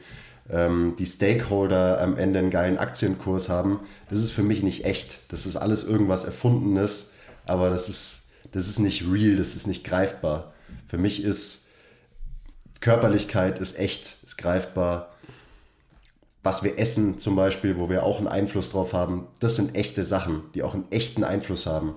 ähm, 0.51 0.95
die 0.99 1.07
Stakeholder 1.07 2.01
am 2.01 2.17
Ende 2.17 2.39
einen 2.39 2.51
geilen 2.51 2.79
Aktienkurs 2.79 3.49
haben, 3.49 3.81
das 4.11 4.21
ist 4.21 4.31
für 4.31 4.43
mich 4.43 4.63
nicht 4.63 4.85
echt. 4.85 5.21
Das 5.29 5.47
ist 5.47 5.57
alles 5.57 5.85
irgendwas 5.85 6.25
Erfundenes, 6.25 7.13
aber 7.47 7.71
das 7.71 7.89
ist, 7.89 8.31
das 8.53 8.69
ist 8.69 8.79
nicht 8.79 9.05
real, 9.11 9.37
das 9.37 9.57
ist 9.57 9.67
nicht 9.67 9.85
greifbar. 9.85 10.53
Für 10.87 10.99
mich 10.99 11.23
ist 11.23 11.69
Körperlichkeit 12.81 13.59
ist 13.59 13.79
echt, 13.79 14.17
ist 14.25 14.39
greifbar. 14.39 15.15
Was 16.43 16.63
wir 16.63 16.79
essen 16.79 17.19
zum 17.19 17.35
Beispiel, 17.35 17.79
wo 17.79 17.91
wir 17.91 18.05
auch 18.05 18.19
einen 18.19 18.29
Einfluss 18.29 18.71
drauf 18.71 18.93
haben, 18.93 19.27
das 19.41 19.57
sind 19.57 19.75
echte 19.75 20.05
Sachen, 20.05 20.43
die 20.55 20.63
auch 20.63 20.75
einen 20.75 20.91
echten 20.91 21.25
Einfluss 21.25 21.67
haben. 21.67 21.95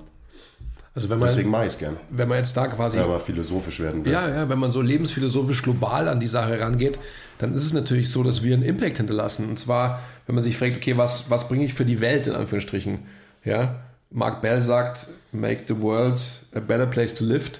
Also 0.93 1.10
wenn 1.10 1.19
man, 1.19 1.30
Deswegen 1.30 1.49
mache 1.49 1.63
ich 1.63 1.73
es 1.73 1.77
gern. 1.77 1.97
Wenn 2.10 2.27
man 2.27 2.38
jetzt 2.39 2.56
da 2.58 2.67
quasi. 2.67 2.97
Ja, 2.97 3.06
aber 3.06 3.19
philosophisch 3.19 3.80
werden 3.80 4.04
will. 4.04 4.12
Ja, 4.12 4.27
ja, 4.27 4.49
wenn 4.49 4.60
man 4.60 4.71
so 4.71 4.82
lebensphilosophisch 4.82 5.63
global 5.63 6.10
an 6.10 6.19
die 6.19 6.27
Sache 6.27 6.60
rangeht, 6.60 6.99
dann 7.38 7.54
ist 7.54 7.63
es 7.63 7.71
natürlich 7.71 8.12
so, 8.12 8.23
dass 8.23 8.43
wir 8.43 8.54
einen 8.54 8.63
Impact 8.63 8.97
hinterlassen. 8.97 9.47
Und 9.47 9.58
zwar, 9.58 10.01
wenn 10.25 10.36
man 10.36 10.43
sich 10.43 10.58
fragt, 10.58 10.75
okay, 10.75 10.97
was, 10.97 11.30
was 11.30 11.47
bringe 11.47 11.63
ich 11.63 11.73
für 11.73 11.86
die 11.86 12.01
Welt 12.01 12.27
in 12.27 12.34
Anführungsstrichen? 12.34 12.99
Ja, 13.45 13.80
Mark 14.10 14.41
Bell 14.41 14.62
sagt, 14.62 15.08
make 15.32 15.63
the 15.67 15.82
world 15.82 16.19
a 16.54 16.60
better 16.60 16.86
place 16.86 17.15
to 17.15 17.23
live. 17.23 17.51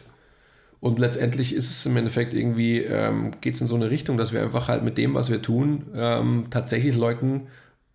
Und 0.82 1.00
letztendlich 1.00 1.56
ist 1.56 1.70
es 1.70 1.86
im 1.86 1.96
Endeffekt 1.96 2.34
irgendwie, 2.34 2.80
ähm, 2.80 3.34
geht 3.40 3.54
es 3.54 3.62
in 3.62 3.68
so 3.68 3.76
eine 3.76 3.90
Richtung, 3.90 4.18
dass 4.18 4.34
wir 4.34 4.42
einfach 4.42 4.68
halt 4.68 4.84
mit 4.84 4.98
dem, 4.98 5.14
was 5.14 5.30
wir 5.30 5.42
tun, 5.42 5.86
ähm, 5.96 6.48
tatsächlich 6.50 6.96
Leuten 6.96 7.48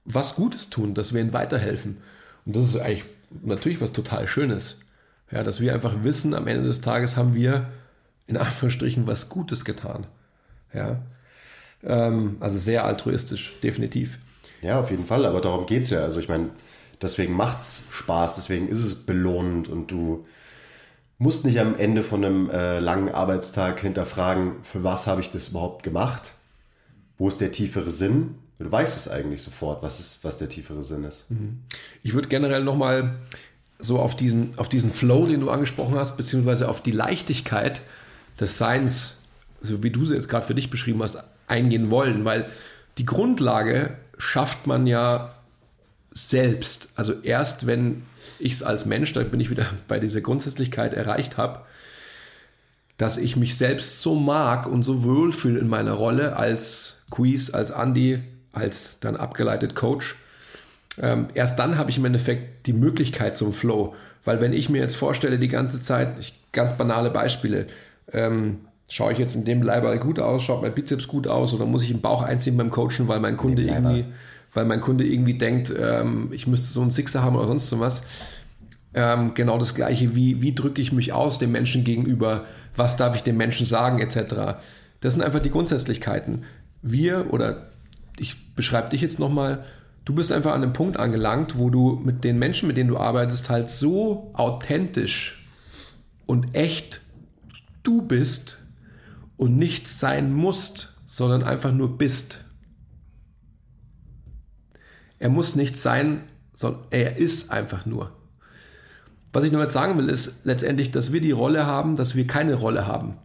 was 0.04 0.36
Gutes 0.36 0.70
tun, 0.70 0.94
dass 0.94 1.12
wir 1.12 1.20
ihnen 1.20 1.32
weiterhelfen. 1.32 1.98
Und 2.46 2.56
das 2.56 2.64
ist 2.68 2.76
eigentlich 2.76 3.04
natürlich 3.42 3.80
was 3.80 3.92
total 3.92 4.26
Schönes. 4.28 4.78
Ja, 5.30 5.42
dass 5.42 5.60
wir 5.60 5.74
einfach 5.74 6.02
wissen, 6.02 6.34
am 6.34 6.46
Ende 6.46 6.64
des 6.64 6.80
Tages 6.80 7.16
haben 7.16 7.34
wir 7.34 7.68
in 8.26 8.36
Anführungsstrichen 8.36 9.06
was 9.06 9.28
Gutes 9.28 9.64
getan. 9.64 10.06
Ja. 10.72 11.02
Ähm, 11.82 12.36
also 12.40 12.58
sehr 12.58 12.84
altruistisch, 12.84 13.54
definitiv. 13.62 14.18
Ja, 14.62 14.80
auf 14.80 14.90
jeden 14.90 15.06
Fall, 15.06 15.26
aber 15.26 15.40
darum 15.40 15.66
geht 15.66 15.84
es 15.84 15.90
ja. 15.90 16.00
Also 16.00 16.20
ich 16.20 16.28
meine, 16.28 16.50
deswegen 17.00 17.34
macht 17.34 17.62
es 17.62 17.84
Spaß, 17.90 18.36
deswegen 18.36 18.68
ist 18.68 18.80
es 18.80 19.06
belohnend 19.06 19.68
und 19.68 19.90
du 19.90 20.26
musst 21.18 21.44
nicht 21.44 21.58
am 21.60 21.76
Ende 21.76 22.02
von 22.02 22.24
einem 22.24 22.50
äh, 22.50 22.78
langen 22.78 23.08
Arbeitstag 23.08 23.80
hinterfragen, 23.80 24.62
für 24.62 24.84
was 24.84 25.06
habe 25.06 25.20
ich 25.20 25.30
das 25.30 25.48
überhaupt 25.48 25.82
gemacht? 25.82 26.32
Wo 27.16 27.28
ist 27.28 27.40
der 27.40 27.52
tiefere 27.52 27.90
Sinn? 27.90 28.36
Du 28.58 28.70
weißt 28.70 28.96
es 28.96 29.08
eigentlich 29.08 29.42
sofort, 29.42 29.82
was, 29.82 30.00
ist, 30.00 30.24
was 30.24 30.38
der 30.38 30.48
tiefere 30.48 30.82
Sinn 30.82 31.04
ist. 31.04 31.30
Mhm. 31.30 31.62
Ich 32.02 32.14
würde 32.14 32.28
generell 32.28 32.64
nochmal 32.64 33.16
so 33.78 33.98
auf 33.98 34.16
diesen, 34.16 34.58
auf 34.58 34.68
diesen 34.68 34.90
Flow, 34.90 35.26
den 35.26 35.40
du 35.40 35.50
angesprochen 35.50 35.96
hast, 35.96 36.16
beziehungsweise 36.16 36.68
auf 36.68 36.80
die 36.80 36.92
Leichtigkeit 36.92 37.80
des 38.40 38.58
Seins, 38.58 39.18
so 39.62 39.82
wie 39.82 39.90
du 39.90 40.04
sie 40.04 40.14
jetzt 40.14 40.28
gerade 40.28 40.46
für 40.46 40.54
dich 40.54 40.70
beschrieben 40.70 41.02
hast, 41.02 41.22
eingehen 41.46 41.90
wollen, 41.90 42.24
weil 42.24 42.48
die 42.98 43.06
Grundlage 43.06 43.96
schafft 44.18 44.66
man 44.66 44.86
ja 44.86 45.34
selbst. 46.12 46.90
Also 46.94 47.12
erst 47.22 47.66
wenn 47.66 48.02
ich 48.38 48.54
es 48.54 48.62
als 48.62 48.86
Mensch, 48.86 49.12
da 49.12 49.22
bin 49.22 49.40
ich 49.40 49.50
wieder 49.50 49.66
bei 49.88 49.98
dieser 49.98 50.20
Grundsätzlichkeit 50.20 50.94
erreicht 50.94 51.36
habe, 51.36 51.60
dass 52.96 53.18
ich 53.18 53.36
mich 53.36 53.56
selbst 53.56 54.00
so 54.00 54.14
mag 54.14 54.66
und 54.66 54.82
so 54.82 55.04
wohlfühle 55.04 55.60
in 55.60 55.68
meiner 55.68 55.92
Rolle 55.92 56.36
als 56.36 57.02
Quiz, 57.10 57.50
als 57.52 57.70
Andy, 57.70 58.22
als 58.52 58.96
dann 59.00 59.16
abgeleitet 59.16 59.74
Coach, 59.74 60.16
ähm, 61.00 61.28
erst 61.34 61.58
dann 61.58 61.76
habe 61.76 61.90
ich 61.90 61.98
im 61.98 62.04
Endeffekt 62.04 62.66
die 62.66 62.72
Möglichkeit 62.72 63.36
zum 63.36 63.52
Flow. 63.52 63.94
Weil 64.24 64.40
wenn 64.40 64.52
ich 64.52 64.68
mir 64.68 64.80
jetzt 64.80 64.96
vorstelle, 64.96 65.38
die 65.38 65.48
ganze 65.48 65.80
Zeit, 65.80 66.18
ich, 66.18 66.34
ganz 66.52 66.76
banale 66.76 67.10
Beispiele, 67.10 67.66
ähm, 68.12 68.58
schaue 68.88 69.12
ich 69.12 69.18
jetzt 69.18 69.34
in 69.34 69.44
dem 69.44 69.62
Leiber 69.62 69.96
gut 69.98 70.18
aus, 70.18 70.42
schaut 70.42 70.62
mein 70.62 70.74
Bizeps 70.74 71.08
gut 71.08 71.26
aus 71.26 71.54
oder 71.54 71.66
muss 71.66 71.82
ich 71.82 71.90
im 71.90 72.00
Bauch 72.00 72.22
einziehen 72.22 72.56
beim 72.56 72.70
Coachen, 72.70 73.08
weil 73.08 73.20
mein 73.20 73.36
Kunde 73.36 73.62
irgendwie, 73.62 74.04
weil 74.54 74.64
mein 74.64 74.80
Kunde 74.80 75.04
irgendwie 75.04 75.34
denkt, 75.34 75.72
ähm, 75.78 76.28
ich 76.32 76.46
müsste 76.46 76.72
so 76.72 76.80
einen 76.80 76.90
Sixer 76.90 77.22
haben 77.22 77.36
oder 77.36 77.48
sonst 77.48 77.78
was. 77.78 78.04
Ähm, 78.94 79.34
genau 79.34 79.58
das 79.58 79.74
gleiche, 79.74 80.14
wie, 80.14 80.40
wie 80.40 80.54
drücke 80.54 80.80
ich 80.80 80.92
mich 80.92 81.12
aus 81.12 81.38
dem 81.38 81.52
Menschen 81.52 81.84
gegenüber, 81.84 82.44
was 82.74 82.96
darf 82.96 83.14
ich 83.14 83.22
dem 83.22 83.36
Menschen 83.36 83.66
sagen, 83.66 83.98
etc. 83.98 84.58
Das 85.00 85.12
sind 85.12 85.22
einfach 85.22 85.40
die 85.40 85.50
Grundsätzlichkeiten. 85.50 86.44
Wir 86.80 87.32
oder 87.32 87.66
ich 88.18 88.54
beschreibe 88.54 88.88
dich 88.88 89.02
jetzt 89.02 89.18
nochmal, 89.18 89.64
du 90.06 90.14
bist 90.14 90.32
einfach 90.32 90.54
an 90.54 90.62
einem 90.62 90.72
Punkt 90.72 90.96
angelangt, 90.96 91.58
wo 91.58 91.68
du 91.68 92.00
mit 92.02 92.24
den 92.24 92.38
Menschen, 92.38 92.68
mit 92.68 92.78
denen 92.78 92.88
du 92.88 92.96
arbeitest, 92.96 93.50
halt 93.50 93.68
so 93.68 94.30
authentisch 94.32 95.44
und 96.24 96.54
echt 96.54 97.02
du 97.82 98.00
bist 98.00 98.64
und 99.36 99.58
nichts 99.58 100.00
sein 100.00 100.32
musst, 100.32 100.96
sondern 101.04 101.42
einfach 101.42 101.72
nur 101.72 101.98
bist. 101.98 102.44
Er 105.18 105.28
muss 105.28 105.56
nicht 105.56 105.76
sein, 105.76 106.24
sondern 106.54 106.82
er 106.90 107.16
ist 107.16 107.50
einfach 107.50 107.84
nur. 107.84 108.12
Was 109.32 109.44
ich 109.44 109.52
jetzt 109.52 109.72
sagen 109.72 109.98
will, 109.98 110.08
ist 110.08 110.46
letztendlich, 110.46 110.92
dass 110.92 111.12
wir 111.12 111.20
die 111.20 111.32
Rolle 111.32 111.66
haben, 111.66 111.96
dass 111.96 112.14
wir 112.14 112.26
keine 112.26 112.54
Rolle 112.54 112.86
haben. 112.86 113.18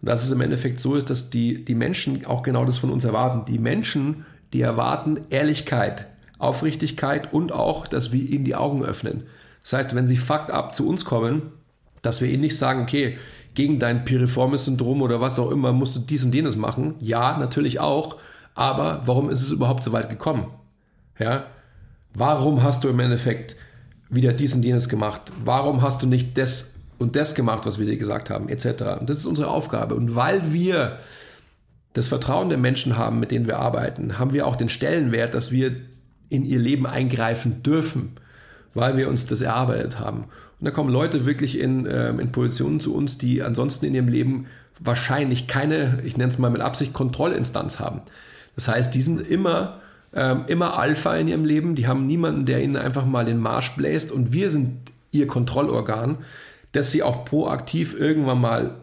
Und 0.00 0.08
dass 0.08 0.24
es 0.24 0.32
im 0.32 0.40
Endeffekt 0.40 0.78
so 0.78 0.96
ist, 0.96 1.10
dass 1.10 1.30
die, 1.30 1.64
die 1.64 1.74
Menschen 1.74 2.24
auch 2.26 2.42
genau 2.42 2.64
das 2.64 2.78
von 2.78 2.90
uns 2.90 3.04
erwarten. 3.04 3.44
Die 3.44 3.58
Menschen 3.58 4.24
die 4.52 4.60
erwarten 4.60 5.20
Ehrlichkeit, 5.30 6.06
Aufrichtigkeit 6.38 7.32
und 7.32 7.52
auch, 7.52 7.86
dass 7.86 8.12
wir 8.12 8.22
ihnen 8.22 8.44
die 8.44 8.54
Augen 8.54 8.84
öffnen. 8.84 9.24
Das 9.62 9.72
heißt, 9.72 9.94
wenn 9.94 10.06
sie 10.06 10.16
fucked 10.16 10.50
up 10.50 10.74
zu 10.74 10.88
uns 10.88 11.04
kommen, 11.04 11.52
dass 12.02 12.20
wir 12.20 12.28
ihnen 12.28 12.42
nicht 12.42 12.56
sagen, 12.56 12.82
okay, 12.82 13.18
gegen 13.54 13.78
dein 13.78 14.04
Piriformis-Syndrom 14.04 15.02
oder 15.02 15.20
was 15.20 15.38
auch 15.38 15.50
immer 15.50 15.72
musst 15.72 15.96
du 15.96 16.00
dies 16.00 16.22
und 16.22 16.34
jenes 16.34 16.56
machen. 16.56 16.94
Ja, 17.00 17.36
natürlich 17.38 17.80
auch. 17.80 18.16
Aber 18.54 19.02
warum 19.06 19.30
ist 19.30 19.42
es 19.42 19.50
überhaupt 19.50 19.82
so 19.82 19.92
weit 19.92 20.08
gekommen? 20.10 20.46
Ja? 21.18 21.46
Warum 22.14 22.62
hast 22.62 22.84
du 22.84 22.88
im 22.88 23.00
Endeffekt 23.00 23.56
wieder 24.08 24.32
dies 24.32 24.54
und 24.54 24.62
jenes 24.62 24.88
gemacht? 24.88 25.32
Warum 25.44 25.82
hast 25.82 26.02
du 26.02 26.06
nicht 26.06 26.38
das 26.38 26.74
und 26.98 27.16
das 27.16 27.34
gemacht, 27.34 27.66
was 27.66 27.78
wir 27.78 27.86
dir 27.86 27.96
gesagt 27.96 28.30
haben, 28.30 28.48
etc. 28.48 28.66
Und 29.00 29.10
das 29.10 29.18
ist 29.18 29.26
unsere 29.26 29.48
Aufgabe. 29.48 29.94
Und 29.94 30.14
weil 30.14 30.52
wir 30.52 30.98
das 31.96 32.08
Vertrauen 32.08 32.50
der 32.50 32.58
Menschen 32.58 32.98
haben, 32.98 33.20
mit 33.20 33.30
denen 33.30 33.46
wir 33.46 33.58
arbeiten, 33.58 34.18
haben 34.18 34.34
wir 34.34 34.46
auch 34.46 34.56
den 34.56 34.68
Stellenwert, 34.68 35.32
dass 35.32 35.50
wir 35.50 35.74
in 36.28 36.44
ihr 36.44 36.58
Leben 36.58 36.86
eingreifen 36.86 37.62
dürfen, 37.62 38.12
weil 38.74 38.98
wir 38.98 39.08
uns 39.08 39.26
das 39.26 39.40
erarbeitet 39.40 39.98
haben. 39.98 40.24
Und 40.60 40.66
da 40.66 40.70
kommen 40.72 40.90
Leute 40.90 41.24
wirklich 41.24 41.58
in, 41.58 41.86
äh, 41.86 42.10
in 42.10 42.32
Positionen 42.32 42.80
zu 42.80 42.94
uns, 42.94 43.16
die 43.16 43.42
ansonsten 43.42 43.86
in 43.86 43.94
ihrem 43.94 44.08
Leben 44.08 44.46
wahrscheinlich 44.78 45.46
keine, 45.46 46.02
ich 46.04 46.18
nenne 46.18 46.28
es 46.28 46.36
mal 46.36 46.50
mit 46.50 46.60
Absicht, 46.60 46.92
Kontrollinstanz 46.92 47.80
haben. 47.80 48.02
Das 48.56 48.68
heißt, 48.68 48.94
die 48.94 49.00
sind 49.00 49.22
immer, 49.22 49.80
ähm, 50.12 50.44
immer 50.48 50.78
Alpha 50.78 51.16
in 51.16 51.28
ihrem 51.28 51.46
Leben, 51.46 51.76
die 51.76 51.86
haben 51.86 52.06
niemanden, 52.06 52.44
der 52.44 52.62
ihnen 52.62 52.76
einfach 52.76 53.06
mal 53.06 53.24
den 53.24 53.38
Marsch 53.38 53.74
bläst 53.74 54.12
und 54.12 54.34
wir 54.34 54.50
sind 54.50 54.92
ihr 55.12 55.26
Kontrollorgan, 55.26 56.18
das 56.72 56.92
sie 56.92 57.02
auch 57.02 57.24
proaktiv 57.24 57.98
irgendwann 57.98 58.42
mal 58.42 58.74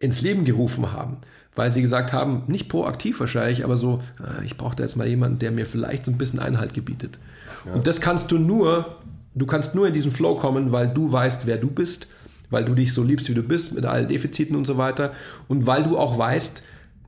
ins 0.00 0.22
Leben 0.22 0.44
gerufen 0.44 0.90
haben. 0.90 1.18
Weil 1.54 1.70
sie 1.70 1.82
gesagt 1.82 2.12
haben, 2.12 2.44
nicht 2.46 2.68
proaktiv 2.68 3.20
wahrscheinlich, 3.20 3.64
aber 3.64 3.76
so, 3.76 4.00
ah, 4.18 4.42
ich 4.42 4.56
brauche 4.56 4.74
da 4.74 4.84
jetzt 4.84 4.96
mal 4.96 5.06
jemanden, 5.06 5.38
der 5.38 5.50
mir 5.50 5.66
vielleicht 5.66 6.04
so 6.04 6.10
ein 6.10 6.16
bisschen 6.16 6.38
Einhalt 6.38 6.72
gebietet. 6.72 7.18
Ja. 7.66 7.74
Und 7.74 7.86
das 7.86 8.00
kannst 8.00 8.30
du 8.30 8.38
nur, 8.38 8.96
du 9.34 9.44
kannst 9.44 9.74
nur 9.74 9.86
in 9.86 9.92
diesen 9.92 10.12
Flow 10.12 10.36
kommen, 10.36 10.72
weil 10.72 10.88
du 10.88 11.12
weißt, 11.12 11.46
wer 11.46 11.58
du 11.58 11.70
bist, 11.70 12.06
weil 12.48 12.64
du 12.64 12.74
dich 12.74 12.92
so 12.92 13.02
liebst, 13.02 13.28
wie 13.28 13.34
du 13.34 13.42
bist, 13.42 13.74
mit 13.74 13.84
allen 13.84 14.08
Defiziten 14.08 14.56
und 14.56 14.66
so 14.66 14.78
weiter. 14.78 15.12
Und 15.48 15.66
weil 15.66 15.82
du 15.82 15.98
auch 15.98 16.16
weißt, 16.16 16.62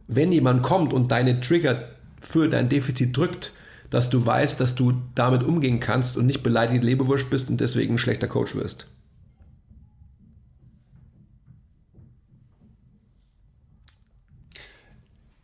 wenn 0.09 0.33
jemand 0.33 0.63
kommt 0.63 0.93
und 0.93 1.11
deine 1.11 1.41
Trigger 1.41 1.85
für 2.21 2.49
dein 2.49 2.69
Defizit 2.69 3.17
drückt, 3.17 3.53
dass 3.91 4.11
du 4.11 4.25
weißt, 4.25 4.61
dass 4.61 4.75
du 4.75 4.95
damit 5.15 5.43
umgehen 5.43 5.81
kannst 5.81 6.17
und 6.17 6.27
nicht 6.27 6.43
beleidigt 6.43 6.83
Lebewurst 6.83 7.31
bist 7.31 7.49
und 7.49 7.61
deswegen 7.61 7.95
ein 7.95 7.99
schlechter 7.99 8.27
Coach 8.27 8.57
wirst. 8.57 8.89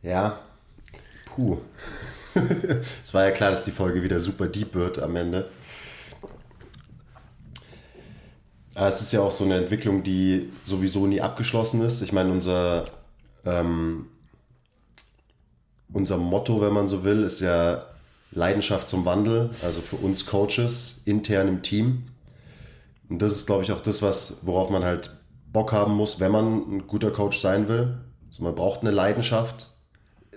Ja, 0.02 0.40
puh. 1.26 1.58
es 3.02 3.12
war 3.12 3.24
ja 3.24 3.30
klar, 3.32 3.50
dass 3.50 3.64
die 3.64 3.70
Folge 3.70 4.02
wieder 4.02 4.20
super 4.20 4.46
deep 4.46 4.74
wird 4.74 4.98
am 4.98 5.16
Ende. 5.16 5.50
Aber 8.74 8.88
es 8.88 9.00
ist 9.00 9.12
ja 9.12 9.20
auch 9.20 9.32
so 9.32 9.44
eine 9.44 9.56
Entwicklung, 9.56 10.04
die 10.04 10.50
sowieso 10.62 11.06
nie 11.06 11.20
abgeschlossen 11.20 11.82
ist. 11.82 12.02
Ich 12.02 12.12
meine, 12.12 12.30
unser, 12.30 12.84
ähm, 13.44 14.06
unser 15.92 16.18
Motto, 16.18 16.60
wenn 16.60 16.72
man 16.72 16.86
so 16.86 17.04
will, 17.04 17.24
ist 17.24 17.40
ja 17.40 17.84
Leidenschaft 18.30 18.88
zum 18.88 19.04
Wandel, 19.04 19.50
also 19.62 19.80
für 19.80 19.96
uns 19.96 20.24
Coaches 20.24 21.02
intern 21.04 21.48
im 21.48 21.62
Team. 21.62 22.04
Und 23.08 23.20
das 23.20 23.32
ist, 23.32 23.46
glaube 23.46 23.64
ich, 23.64 23.72
auch 23.72 23.80
das, 23.80 24.02
was, 24.02 24.46
worauf 24.46 24.70
man 24.70 24.84
halt 24.84 25.10
Bock 25.52 25.72
haben 25.72 25.94
muss, 25.94 26.20
wenn 26.20 26.30
man 26.30 26.76
ein 26.76 26.86
guter 26.86 27.10
Coach 27.10 27.40
sein 27.40 27.66
will. 27.66 27.98
Also 28.28 28.44
man 28.44 28.54
braucht 28.54 28.82
eine 28.82 28.92
Leidenschaft 28.92 29.69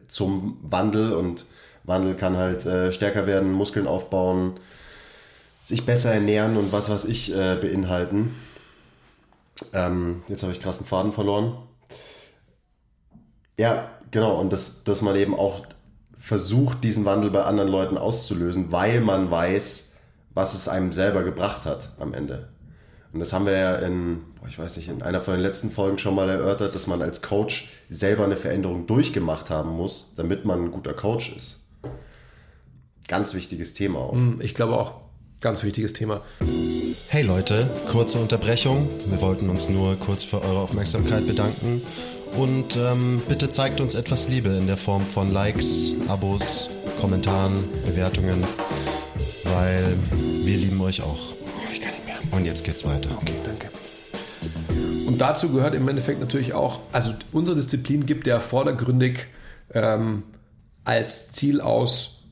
zum 0.07 0.57
Wandel 0.61 1.13
und 1.13 1.45
Wandel 1.83 2.15
kann 2.15 2.37
halt 2.37 2.65
äh, 2.65 2.91
stärker 2.91 3.27
werden, 3.27 3.51
Muskeln 3.51 3.87
aufbauen, 3.87 4.59
sich 5.65 5.85
besser 5.85 6.13
ernähren 6.13 6.57
und 6.57 6.71
was 6.71 6.89
weiß 6.89 7.05
ich 7.05 7.33
äh, 7.33 7.55
beinhalten. 7.55 8.35
Ähm, 9.73 10.23
jetzt 10.27 10.43
habe 10.43 10.53
ich 10.53 10.59
krassen 10.59 10.85
Faden 10.85 11.13
verloren. 11.13 11.57
Ja, 13.57 13.89
genau, 14.11 14.39
und 14.39 14.51
das, 14.51 14.83
dass 14.83 15.01
man 15.01 15.15
eben 15.15 15.35
auch 15.35 15.61
versucht, 16.17 16.83
diesen 16.83 17.05
Wandel 17.05 17.31
bei 17.31 17.43
anderen 17.43 17.69
Leuten 17.69 17.97
auszulösen, 17.97 18.71
weil 18.71 19.01
man 19.01 19.29
weiß, 19.29 19.95
was 20.33 20.53
es 20.53 20.67
einem 20.67 20.91
selber 20.93 21.23
gebracht 21.23 21.65
hat 21.65 21.91
am 21.99 22.13
Ende. 22.13 22.49
Und 23.13 23.19
das 23.19 23.31
haben 23.31 23.45
wir 23.45 23.53
ja 23.53 23.75
in, 23.75 24.21
ich 24.49 24.57
weiß 24.57 24.77
nicht, 24.77 24.89
in 24.89 25.03
einer 25.03 25.21
von 25.21 25.35
den 25.35 25.43
letzten 25.43 25.69
Folgen 25.69 25.99
schon 25.99 26.15
mal 26.15 26.29
erörtert, 26.29 26.73
dass 26.73 26.87
man 26.87 27.01
als 27.03 27.21
Coach 27.21 27.71
selber 27.89 28.23
eine 28.23 28.35
Veränderung 28.35 28.87
durchgemacht 28.87 29.51
haben 29.51 29.69
muss, 29.69 30.13
damit 30.17 30.45
man 30.45 30.65
ein 30.65 30.71
guter 30.71 30.93
Coach 30.93 31.31
ist. 31.37 31.61
Ganz 33.07 33.35
wichtiges 33.35 33.75
Thema 33.75 33.99
auch. 33.99 34.13
Hm, 34.13 34.39
ich 34.41 34.55
glaube 34.55 34.75
auch, 34.79 34.93
ganz 35.41 35.63
wichtiges 35.63 35.93
Thema. 35.93 36.21
Hey 37.09 37.21
Leute, 37.21 37.69
kurze 37.91 38.17
Unterbrechung. 38.17 38.89
Wir 39.07 39.21
wollten 39.21 39.47
uns 39.49 39.69
nur 39.69 39.95
kurz 39.97 40.23
für 40.23 40.41
eure 40.41 40.61
Aufmerksamkeit 40.61 41.27
bedanken 41.27 41.83
und 42.35 42.75
ähm, 42.77 43.21
bitte 43.29 43.51
zeigt 43.51 43.79
uns 43.79 43.93
etwas 43.93 44.27
Liebe 44.27 44.49
in 44.49 44.65
der 44.65 44.77
Form 44.77 45.01
von 45.01 45.31
Likes, 45.31 45.93
Abos, 46.07 46.69
Kommentaren, 46.99 47.53
Bewertungen, 47.85 48.43
weil 49.43 49.95
wir 50.43 50.57
lieben 50.57 50.81
euch 50.81 51.03
auch. 51.03 51.32
Und 52.35 52.45
jetzt 52.45 52.63
geht's 52.63 52.83
weiter. 52.83 53.11
Okay, 53.21 53.35
danke. 53.45 53.69
Und 55.05 55.19
dazu 55.21 55.51
gehört 55.51 55.75
im 55.75 55.87
Endeffekt 55.87 56.19
natürlich 56.19 56.53
auch, 56.53 56.79
also 56.91 57.13
unsere 57.31 57.55
Disziplin 57.55 58.05
gibt 58.05 58.25
ja 58.25 58.39
vordergründig 58.39 59.27
ähm, 59.73 60.23
als 60.83 61.31
Ziel 61.31 61.61
aus, 61.61 62.23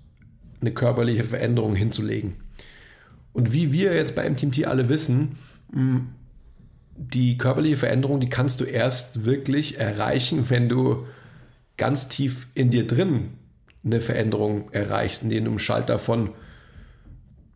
eine 0.60 0.72
körperliche 0.72 1.24
Veränderung 1.24 1.76
hinzulegen. 1.76 2.36
Und 3.34 3.54
wie 3.54 3.72
wir 3.72 3.96
jetzt 3.96 4.16
bei 4.16 4.30
MTMT 4.30 4.66
alle 4.66 4.90
wissen, 4.90 5.38
die 6.96 7.38
körperliche 7.38 7.78
Veränderung, 7.78 8.20
die 8.20 8.30
kannst 8.30 8.60
du 8.60 8.66
erst 8.66 9.26
wirklich 9.26 9.80
erreichen, 9.80 10.50
wenn 10.50 10.70
du 10.70 11.06
ganz 11.78 12.10
tief 12.10 12.48
in 12.54 12.70
dir 12.70 12.86
drin 12.86 13.30
eine 13.84 14.02
Veränderung 14.02 14.72
erreichst, 14.72 15.24
indem 15.24 15.46
du 15.46 15.52
einen 15.52 15.60
Schalter 15.60 15.98
von 15.98 16.32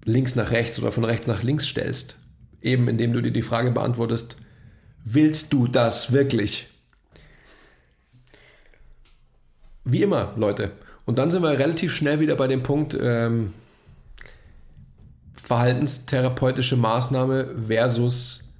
links 0.03 0.35
nach 0.35 0.51
rechts 0.51 0.79
oder 0.79 0.91
von 0.91 1.03
rechts 1.03 1.27
nach 1.27 1.43
links 1.43 1.67
stellst. 1.67 2.17
Eben 2.61 2.87
indem 2.87 3.13
du 3.13 3.21
dir 3.21 3.31
die 3.31 3.41
Frage 3.41 3.71
beantwortest, 3.71 4.37
willst 5.03 5.53
du 5.53 5.67
das 5.67 6.11
wirklich? 6.11 6.67
Wie 9.83 10.01
immer, 10.01 10.33
Leute. 10.35 10.71
Und 11.05 11.19
dann 11.19 11.29
sind 11.29 11.43
wir 11.43 11.59
relativ 11.59 11.93
schnell 11.93 12.19
wieder 12.19 12.35
bei 12.35 12.47
dem 12.47 12.63
Punkt 12.63 12.97
ähm, 12.99 13.53
verhaltenstherapeutische 15.41 16.75
Maßnahme 16.75 17.55
versus 17.67 18.55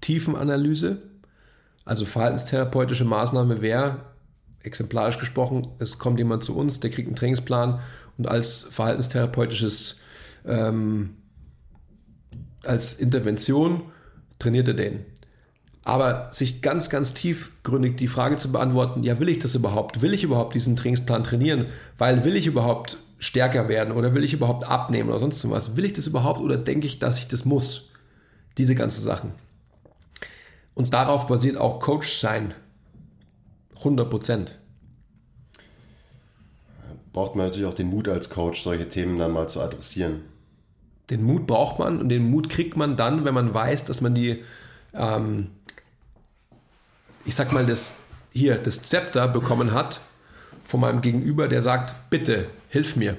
Tiefenanalyse. 0.00 1.02
Also 1.84 2.04
verhaltenstherapeutische 2.04 3.04
Maßnahme 3.04 3.60
wäre, 3.60 3.96
exemplarisch 4.62 5.18
gesprochen, 5.18 5.68
es 5.80 5.98
kommt 5.98 6.18
jemand 6.18 6.44
zu 6.44 6.56
uns, 6.56 6.80
der 6.80 6.90
kriegt 6.90 7.08
einen 7.08 7.16
Trainingsplan 7.16 7.80
und 8.16 8.28
als 8.28 8.62
verhaltenstherapeutisches, 8.62 10.02
ähm, 10.46 11.16
als 12.66 12.94
Intervention 12.94 13.82
trainiert 14.38 14.68
er 14.68 14.74
den. 14.74 15.04
Aber 15.84 16.30
sich 16.30 16.62
ganz, 16.62 16.88
ganz 16.88 17.12
tiefgründig 17.12 17.96
die 17.96 18.06
Frage 18.06 18.36
zu 18.36 18.50
beantworten, 18.50 19.02
ja, 19.02 19.20
will 19.20 19.28
ich 19.28 19.38
das 19.38 19.54
überhaupt? 19.54 20.00
Will 20.00 20.14
ich 20.14 20.24
überhaupt 20.24 20.54
diesen 20.54 20.76
Trainingsplan 20.76 21.24
trainieren? 21.24 21.66
Weil 21.98 22.24
will 22.24 22.36
ich 22.36 22.46
überhaupt 22.46 22.96
stärker 23.18 23.68
werden 23.68 23.92
oder 23.92 24.14
will 24.14 24.24
ich 24.24 24.32
überhaupt 24.32 24.64
abnehmen 24.64 25.10
oder 25.10 25.18
sonst 25.18 25.48
was? 25.50 25.76
Will 25.76 25.84
ich 25.84 25.92
das 25.92 26.06
überhaupt 26.06 26.40
oder 26.40 26.56
denke 26.56 26.86
ich, 26.86 26.98
dass 26.98 27.18
ich 27.18 27.28
das 27.28 27.44
muss? 27.44 27.92
Diese 28.56 28.74
ganzen 28.74 29.02
Sachen. 29.02 29.32
Und 30.74 30.94
darauf 30.94 31.26
basiert 31.26 31.58
auch 31.58 31.80
Coach 31.80 32.12
sein. 32.12 32.54
100 33.76 34.08
Prozent. 34.08 34.58
Braucht 37.12 37.36
man 37.36 37.46
natürlich 37.46 37.68
auch 37.68 37.74
den 37.74 37.88
Mut 37.88 38.08
als 38.08 38.30
Coach, 38.30 38.62
solche 38.62 38.88
Themen 38.88 39.18
dann 39.18 39.32
mal 39.32 39.48
zu 39.48 39.60
adressieren. 39.60 40.22
Den 41.10 41.22
Mut 41.22 41.46
braucht 41.46 41.78
man 41.78 42.00
und 42.00 42.08
den 42.08 42.30
Mut 42.30 42.48
kriegt 42.48 42.76
man 42.76 42.96
dann, 42.96 43.24
wenn 43.24 43.34
man 43.34 43.52
weiß, 43.52 43.84
dass 43.84 44.00
man 44.00 44.14
die, 44.14 44.42
ähm, 44.94 45.48
ich 47.24 47.34
sag 47.34 47.52
mal, 47.52 47.66
das 47.66 47.96
hier, 48.32 48.56
das 48.56 48.82
Zepter 48.82 49.28
bekommen 49.28 49.72
hat 49.72 50.00
von 50.64 50.80
meinem 50.80 51.02
Gegenüber, 51.02 51.46
der 51.46 51.62
sagt, 51.62 51.94
bitte, 52.10 52.46
hilf 52.68 52.96
mir. 52.96 53.16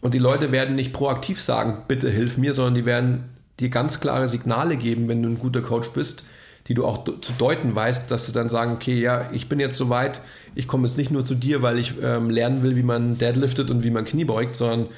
Und 0.00 0.14
die 0.14 0.18
Leute 0.18 0.50
werden 0.50 0.74
nicht 0.74 0.92
proaktiv 0.92 1.40
sagen, 1.40 1.84
bitte 1.86 2.10
hilf 2.10 2.36
mir, 2.36 2.54
sondern 2.54 2.74
die 2.74 2.86
werden 2.86 3.30
dir 3.60 3.68
ganz 3.68 4.00
klare 4.00 4.28
Signale 4.28 4.76
geben, 4.76 5.08
wenn 5.08 5.22
du 5.22 5.28
ein 5.28 5.38
guter 5.38 5.62
Coach 5.62 5.90
bist, 5.90 6.24
die 6.66 6.74
du 6.74 6.84
auch 6.84 7.04
zu 7.04 7.32
deuten 7.38 7.74
weißt, 7.74 8.10
dass 8.10 8.26
sie 8.26 8.32
dann 8.32 8.48
sagen, 8.48 8.72
okay, 8.72 8.98
ja, 9.00 9.30
ich 9.32 9.48
bin 9.48 9.60
jetzt 9.60 9.76
soweit, 9.76 10.20
ich 10.54 10.66
komme 10.66 10.86
jetzt 10.86 10.96
nicht 10.96 11.10
nur 11.10 11.24
zu 11.24 11.34
dir, 11.34 11.62
weil 11.62 11.78
ich 11.78 11.94
ähm, 12.02 12.30
lernen 12.30 12.62
will, 12.62 12.76
wie 12.76 12.82
man 12.82 13.18
deadliftet 13.18 13.70
und 13.70 13.84
wie 13.84 13.90
man 13.90 14.04
Knie 14.04 14.24
beugt, 14.24 14.56
sondern 14.56 14.88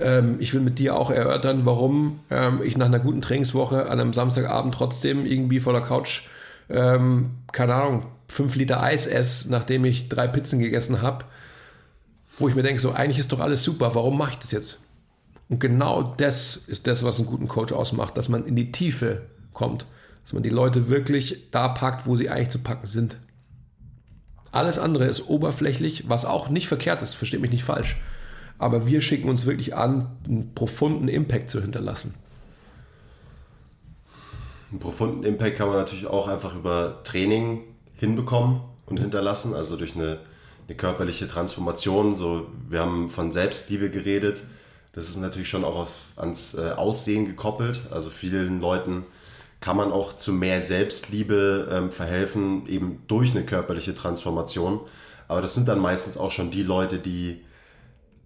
ähm, 0.00 0.36
ich 0.38 0.54
will 0.54 0.60
mit 0.60 0.78
dir 0.78 0.96
auch 0.96 1.10
erörtern, 1.10 1.64
warum 1.64 2.20
ähm, 2.30 2.60
ich 2.62 2.76
nach 2.76 2.86
einer 2.86 2.98
guten 2.98 3.20
Trainingswoche 3.20 3.86
an 3.86 4.00
einem 4.00 4.12
Samstagabend 4.12 4.74
trotzdem 4.74 5.26
irgendwie 5.26 5.60
vor 5.60 5.72
der 5.72 5.82
Couch, 5.82 6.22
ähm, 6.70 7.30
keine 7.52 7.74
Ahnung, 7.74 8.06
fünf 8.28 8.56
Liter 8.56 8.82
Eis 8.82 9.06
esse, 9.06 9.50
nachdem 9.50 9.84
ich 9.84 10.08
drei 10.08 10.28
Pizzen 10.28 10.58
gegessen 10.58 11.02
habe, 11.02 11.24
wo 12.38 12.48
ich 12.48 12.54
mir 12.54 12.62
denke, 12.62 12.80
so 12.80 12.92
eigentlich 12.92 13.18
ist 13.18 13.32
doch 13.32 13.40
alles 13.40 13.62
super, 13.62 13.94
warum 13.94 14.18
mache 14.18 14.32
ich 14.32 14.38
das 14.38 14.52
jetzt? 14.52 14.80
Und 15.48 15.60
genau 15.60 16.14
das 16.16 16.56
ist 16.56 16.86
das, 16.86 17.04
was 17.04 17.18
einen 17.18 17.28
guten 17.28 17.48
Coach 17.48 17.72
ausmacht, 17.72 18.16
dass 18.16 18.28
man 18.28 18.44
in 18.44 18.54
die 18.54 18.70
Tiefe 18.70 19.22
kommt, 19.54 19.86
dass 20.22 20.34
man 20.34 20.42
die 20.42 20.50
Leute 20.50 20.88
wirklich 20.88 21.50
da 21.50 21.68
packt, 21.68 22.06
wo 22.06 22.16
sie 22.16 22.28
eigentlich 22.28 22.50
zu 22.50 22.58
packen 22.58 22.86
sind. 22.86 23.16
Alles 24.52 24.78
andere 24.78 25.06
ist 25.06 25.28
oberflächlich, 25.28 26.08
was 26.08 26.24
auch 26.24 26.48
nicht 26.48 26.68
verkehrt 26.68 27.02
ist, 27.02 27.14
versteht 27.14 27.40
mich 27.40 27.50
nicht 27.50 27.64
falsch. 27.64 27.96
Aber 28.58 28.86
wir 28.86 29.00
schicken 29.00 29.28
uns 29.28 29.46
wirklich 29.46 29.76
an, 29.76 30.08
einen 30.26 30.54
profunden 30.54 31.08
Impact 31.08 31.50
zu 31.50 31.60
hinterlassen. 31.60 32.14
Einen 34.70 34.80
profunden 34.80 35.22
Impact 35.22 35.56
kann 35.56 35.68
man 35.68 35.78
natürlich 35.78 36.06
auch 36.06 36.28
einfach 36.28 36.54
über 36.54 37.02
Training 37.04 37.62
hinbekommen 37.94 38.60
und 38.86 39.00
hinterlassen, 39.00 39.54
also 39.54 39.76
durch 39.76 39.94
eine, 39.94 40.18
eine 40.66 40.76
körperliche 40.76 41.28
Transformation. 41.28 42.14
So, 42.14 42.48
wir 42.68 42.80
haben 42.80 43.08
von 43.08 43.32
Selbstliebe 43.32 43.90
geredet. 43.90 44.42
Das 44.92 45.08
ist 45.08 45.16
natürlich 45.16 45.48
schon 45.48 45.64
auch 45.64 45.76
auf, 45.76 45.92
ans 46.16 46.54
äh, 46.54 46.72
Aussehen 46.72 47.26
gekoppelt. 47.26 47.82
Also 47.90 48.10
vielen 48.10 48.60
Leuten 48.60 49.04
kann 49.60 49.76
man 49.76 49.92
auch 49.92 50.14
zu 50.16 50.32
mehr 50.32 50.62
Selbstliebe 50.62 51.68
ähm, 51.70 51.90
verhelfen, 51.90 52.66
eben 52.68 53.02
durch 53.08 53.30
eine 53.32 53.44
körperliche 53.44 53.94
Transformation. 53.94 54.80
Aber 55.26 55.40
das 55.40 55.54
sind 55.54 55.68
dann 55.68 55.78
meistens 55.78 56.16
auch 56.16 56.30
schon 56.30 56.50
die 56.50 56.62
Leute, 56.62 56.98
die, 56.98 57.40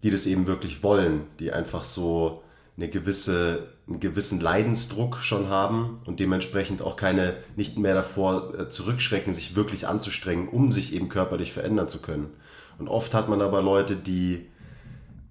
die 0.02 0.10
das 0.10 0.26
eben 0.26 0.46
wirklich 0.46 0.82
wollen, 0.82 1.22
die 1.38 1.52
einfach 1.52 1.84
so 1.84 2.42
eine 2.76 2.88
gewisse, 2.88 3.68
einen 3.86 4.00
gewissen 4.00 4.40
Leidensdruck 4.40 5.18
schon 5.18 5.48
haben 5.48 6.00
und 6.06 6.20
dementsprechend 6.20 6.82
auch 6.82 6.96
keine, 6.96 7.34
nicht 7.56 7.78
mehr 7.78 7.94
davor 7.94 8.58
äh, 8.58 8.68
zurückschrecken, 8.68 9.32
sich 9.32 9.54
wirklich 9.54 9.86
anzustrengen, 9.86 10.48
um 10.48 10.72
sich 10.72 10.94
eben 10.94 11.08
körperlich 11.08 11.52
verändern 11.52 11.88
zu 11.88 11.98
können. 11.98 12.30
Und 12.78 12.88
oft 12.88 13.14
hat 13.14 13.28
man 13.28 13.42
aber 13.42 13.62
Leute, 13.62 13.96
die 13.96 14.46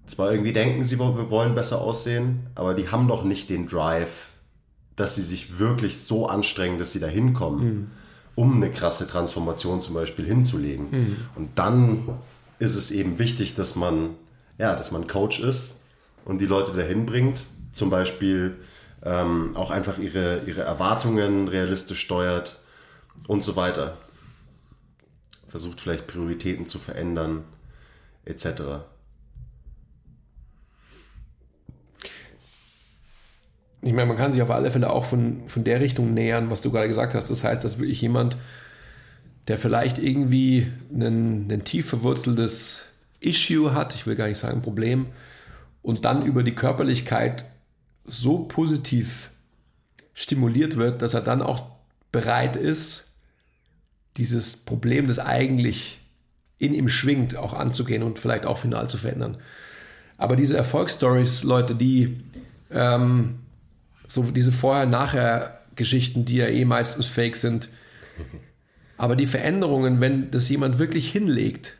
zwar 0.06 0.32
irgendwie 0.32 0.52
denken, 0.52 0.84
sie 0.84 0.98
wollen 0.98 1.54
besser 1.54 1.80
aussehen, 1.80 2.46
aber 2.54 2.74
die 2.74 2.88
haben 2.88 3.08
doch 3.08 3.24
nicht 3.24 3.50
den 3.50 3.66
Drive, 3.66 4.30
dass 4.96 5.14
sie 5.14 5.22
sich 5.22 5.58
wirklich 5.58 5.98
so 5.98 6.26
anstrengen, 6.28 6.78
dass 6.78 6.92
sie 6.92 7.00
da 7.00 7.06
hinkommen, 7.06 7.64
mhm. 7.64 7.90
um 8.34 8.56
eine 8.56 8.70
krasse 8.70 9.06
Transformation 9.06 9.80
zum 9.80 9.94
Beispiel 9.94 10.24
hinzulegen. 10.24 10.86
Mhm. 10.90 11.16
Und 11.34 11.50
dann 11.56 11.98
ist 12.58 12.74
es 12.74 12.90
eben 12.90 13.18
wichtig, 13.18 13.54
dass 13.54 13.74
man, 13.76 14.10
ja, 14.62 14.76
dass 14.76 14.92
man 14.92 15.08
Coach 15.08 15.40
ist 15.40 15.80
und 16.24 16.40
die 16.40 16.46
Leute 16.46 16.70
dahin 16.70 17.04
bringt, 17.04 17.42
zum 17.72 17.90
Beispiel 17.90 18.58
ähm, 19.02 19.56
auch 19.56 19.72
einfach 19.72 19.98
ihre, 19.98 20.42
ihre 20.46 20.62
Erwartungen 20.62 21.48
realistisch 21.48 21.98
steuert 21.98 22.60
und 23.26 23.42
so 23.42 23.56
weiter. 23.56 23.96
Versucht 25.48 25.80
vielleicht 25.80 26.06
Prioritäten 26.06 26.68
zu 26.68 26.78
verändern, 26.78 27.42
etc. 28.24 28.84
ich 33.84 33.92
meine, 33.92 34.06
man 34.06 34.16
kann 34.16 34.32
sich 34.32 34.42
auf 34.42 34.50
alle 34.52 34.70
Fälle 34.70 34.90
auch 34.90 35.04
von, 35.04 35.48
von 35.48 35.64
der 35.64 35.80
Richtung 35.80 36.14
nähern, 36.14 36.52
was 36.52 36.60
du 36.60 36.70
gerade 36.70 36.86
gesagt 36.86 37.16
hast. 37.16 37.30
Das 37.30 37.42
heißt, 37.42 37.64
dass 37.64 37.78
wirklich 37.78 38.00
jemand, 38.00 38.36
der 39.48 39.58
vielleicht 39.58 39.98
irgendwie 39.98 40.70
ein, 40.94 41.50
ein 41.50 41.64
tief 41.64 41.88
verwurzeltes 41.88 42.91
Issue 43.24 43.74
hat, 43.74 43.94
ich 43.94 44.06
will 44.06 44.16
gar 44.16 44.28
nicht 44.28 44.38
sagen 44.38 44.62
Problem, 44.62 45.06
und 45.82 46.04
dann 46.04 46.24
über 46.24 46.42
die 46.42 46.54
Körperlichkeit 46.54 47.44
so 48.04 48.40
positiv 48.40 49.30
stimuliert 50.14 50.76
wird, 50.76 51.02
dass 51.02 51.14
er 51.14 51.20
dann 51.20 51.42
auch 51.42 51.66
bereit 52.10 52.56
ist, 52.56 53.14
dieses 54.16 54.56
Problem, 54.64 55.06
das 55.06 55.18
eigentlich 55.18 56.00
in 56.58 56.74
ihm 56.74 56.88
schwingt, 56.88 57.36
auch 57.36 57.54
anzugehen 57.54 58.02
und 58.02 58.18
vielleicht 58.18 58.46
auch 58.46 58.58
final 58.58 58.88
zu 58.88 58.98
verändern. 58.98 59.38
Aber 60.18 60.36
diese 60.36 60.56
Erfolgsstories, 60.56 61.42
Leute, 61.42 61.74
die 61.74 62.22
ähm, 62.70 63.40
so 64.06 64.22
diese 64.22 64.52
Vorher-Nachher-Geschichten, 64.52 66.24
die 66.24 66.36
ja 66.36 66.46
eh 66.46 66.64
meistens 66.64 67.06
fake 67.06 67.36
sind. 67.36 67.68
Aber 68.96 69.16
die 69.16 69.26
Veränderungen, 69.26 70.00
wenn 70.00 70.30
das 70.30 70.48
jemand 70.48 70.78
wirklich 70.78 71.10
hinlegt, 71.10 71.74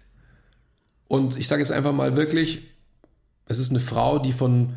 und 1.13 1.39
ich 1.39 1.47
sage 1.47 1.61
jetzt 1.61 1.71
einfach 1.71 1.93
mal 1.93 2.17
wirklich, 2.17 2.71
es 3.47 3.59
ist 3.59 3.69
eine 3.69 3.81
Frau, 3.81 4.19
die 4.19 4.33
von 4.33 4.77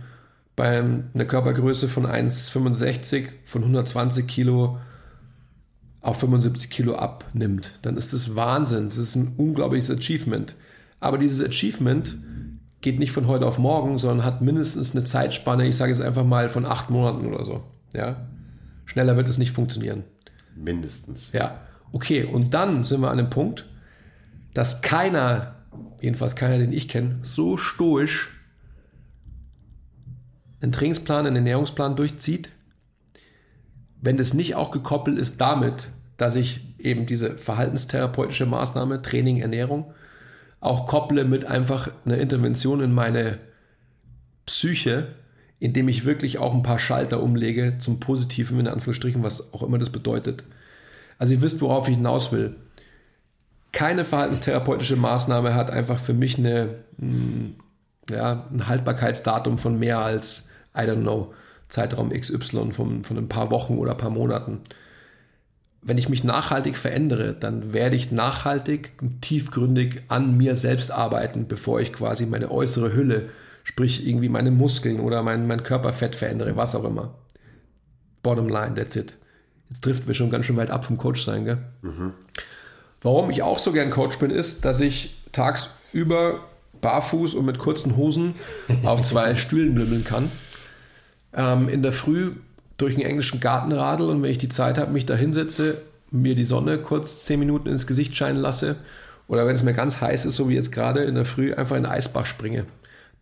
bei 0.57 0.79
einer 0.79 1.23
Körpergröße 1.23 1.87
von 1.87 2.05
1,65 2.05 3.29
von 3.45 3.61
120 3.61 4.27
Kilo 4.27 4.77
auf 6.01 6.19
75 6.19 6.69
Kilo 6.69 6.95
abnimmt, 6.95 7.79
dann 7.83 7.95
ist 7.95 8.11
das 8.11 8.35
Wahnsinn. 8.35 8.89
Das 8.89 8.97
ist 8.97 9.15
ein 9.15 9.35
unglaubliches 9.37 9.89
Achievement. 9.89 10.55
Aber 10.99 11.17
dieses 11.17 11.41
Achievement 11.41 12.17
geht 12.81 12.99
nicht 12.99 13.13
von 13.13 13.27
heute 13.27 13.45
auf 13.45 13.57
morgen, 13.57 13.97
sondern 13.97 14.25
hat 14.25 14.41
mindestens 14.41 14.93
eine 14.93 15.05
Zeitspanne, 15.05 15.65
ich 15.65 15.77
sage 15.77 15.93
es 15.93 16.01
einfach 16.01 16.25
mal, 16.25 16.49
von 16.49 16.65
acht 16.65 16.89
Monaten 16.89 17.27
oder 17.27 17.45
so. 17.45 17.63
Ja? 17.93 18.27
Schneller 18.83 19.15
wird 19.15 19.29
es 19.29 19.37
nicht 19.37 19.53
funktionieren. 19.53 20.03
Mindestens. 20.53 21.31
Ja. 21.31 21.61
Okay, 21.93 22.25
und 22.25 22.53
dann 22.53 22.83
sind 22.83 22.99
wir 22.99 23.09
an 23.09 23.19
dem 23.19 23.29
Punkt, 23.29 23.65
dass 24.53 24.81
keiner, 24.81 25.54
jedenfalls 26.05 26.35
keiner, 26.35 26.57
den 26.57 26.71
ich 26.71 26.87
kenne, 26.87 27.19
so 27.23 27.57
stoisch 27.57 28.29
einen 30.61 30.71
Trainingsplan, 30.71 31.27
einen 31.27 31.35
Ernährungsplan 31.35 31.95
durchzieht, 31.95 32.49
wenn 34.01 34.17
das 34.17 34.33
nicht 34.33 34.55
auch 34.55 34.71
gekoppelt 34.71 35.17
ist 35.17 35.41
damit, 35.41 35.89
dass 36.17 36.35
ich 36.35 36.61
eben 36.79 37.05
diese 37.05 37.37
verhaltenstherapeutische 37.37 38.45
Maßnahme, 38.45 39.01
Training, 39.01 39.39
Ernährung, 39.39 39.93
auch 40.59 40.87
kopple 40.87 41.25
mit 41.25 41.45
einfach 41.45 41.89
einer 42.05 42.17
Intervention 42.17 42.81
in 42.81 42.93
meine 42.93 43.39
Psyche, 44.45 45.15
indem 45.59 45.87
ich 45.87 46.05
wirklich 46.05 46.37
auch 46.37 46.53
ein 46.53 46.63
paar 46.63 46.79
Schalter 46.79 47.21
umlege 47.21 47.77
zum 47.79 47.99
Positiven, 47.99 48.59
in 48.59 48.67
Anführungsstrichen, 48.67 49.23
was 49.23 49.53
auch 49.53 49.63
immer 49.63 49.77
das 49.77 49.89
bedeutet. 49.89 50.43
Also 51.17 51.33
ihr 51.33 51.41
wisst, 51.41 51.61
worauf 51.61 51.87
ich 51.87 51.95
hinaus 51.95 52.31
will. 52.31 52.55
Keine 53.75 54.05
verhaltenstherapeutische 54.05 54.95
Maßnahme 54.95 55.53
hat 55.53 55.69
einfach 55.69 55.99
für 55.99 56.13
mich 56.13 56.39
eine, 56.39 56.85
hm, 56.97 57.55
ja, 58.09 58.47
ein 58.51 58.67
Haltbarkeitsdatum 58.67 59.57
von 59.57 59.77
mehr 59.77 59.99
als, 59.99 60.49
I 60.75 60.81
don't 60.81 61.01
know, 61.01 61.33
Zeitraum 61.67 62.09
XY 62.09 62.71
von, 62.71 63.03
von 63.03 63.17
ein 63.17 63.29
paar 63.29 63.51
Wochen 63.51 63.77
oder 63.77 63.91
ein 63.91 63.97
paar 63.97 64.09
Monaten 64.09 64.61
wenn 65.85 65.99
ich 65.99 66.09
mich 66.09 66.23
nachhaltig 66.23 66.77
verändere, 66.77 67.35
dann 67.35 67.71
werde 67.71 67.95
ich 67.95 68.11
nachhaltig 68.11 68.93
und 69.01 69.21
tiefgründig 69.21 70.01
an 70.07 70.35
mir 70.35 70.55
selbst 70.55 70.91
arbeiten, 70.91 71.47
bevor 71.47 71.79
ich 71.79 71.93
quasi 71.93 72.25
meine 72.25 72.49
äußere 72.49 72.93
Hülle, 72.93 73.29
sprich 73.63 74.07
irgendwie 74.07 74.29
meine 74.29 74.49
Muskeln 74.49 74.99
oder 74.99 75.21
mein, 75.21 75.45
mein 75.45 75.61
Körperfett 75.61 76.15
verändere, 76.15 76.57
was 76.57 76.73
auch 76.73 76.85
immer. 76.85 77.13
Bottom 78.23 78.49
line, 78.49 78.73
that's 78.73 78.95
it. 78.95 79.13
Jetzt 79.69 79.85
driften 79.85 80.07
wir 80.07 80.15
schon 80.15 80.31
ganz 80.31 80.47
schön 80.47 80.57
weit 80.57 80.71
ab 80.71 80.85
vom 80.85 80.97
Coach 80.97 81.23
sein, 81.23 81.45
gell? 81.45 81.59
Mhm. 81.83 82.13
Warum 83.01 83.29
ich 83.29 83.43
auch 83.43 83.59
so 83.59 83.71
gern 83.71 83.91
Coach 83.91 84.17
bin, 84.17 84.31
ist, 84.31 84.65
dass 84.65 84.81
ich 84.81 85.15
tagsüber 85.31 86.39
barfuß 86.81 87.33
und 87.35 87.45
mit 87.45 87.59
kurzen 87.59 87.95
Hosen 87.97 88.35
auf 88.83 89.01
zwei 89.01 89.35
Stühlen 89.35 89.75
lümmeln 89.75 90.03
kann. 90.03 90.31
Ähm, 91.33 91.69
in 91.69 91.83
der 91.83 91.91
Früh 91.91 92.31
durch 92.77 92.95
den 92.95 93.05
englischen 93.05 93.39
Garten 93.39 93.71
radel 93.71 94.09
und 94.09 94.21
wenn 94.21 94.31
ich 94.31 94.37
die 94.37 94.49
Zeit 94.49 94.77
habe, 94.77 94.91
mich 94.91 95.05
da 95.05 95.15
hinsetze, 95.15 95.81
mir 96.11 96.35
die 96.35 96.45
Sonne 96.45 96.77
kurz 96.77 97.23
zehn 97.23 97.39
Minuten 97.39 97.67
ins 97.69 97.87
Gesicht 97.87 98.15
scheinen 98.15 98.37
lasse 98.37 98.75
oder 99.27 99.47
wenn 99.47 99.55
es 99.55 99.63
mir 99.63 99.73
ganz 99.73 100.01
heiß 100.01 100.25
ist, 100.25 100.35
so 100.35 100.49
wie 100.49 100.55
jetzt 100.55 100.71
gerade 100.71 101.03
in 101.03 101.15
der 101.15 101.25
Früh, 101.25 101.53
einfach 101.53 101.75
in 101.75 101.83
den 101.83 101.91
Eisbach 101.91 102.25
springe. 102.25 102.65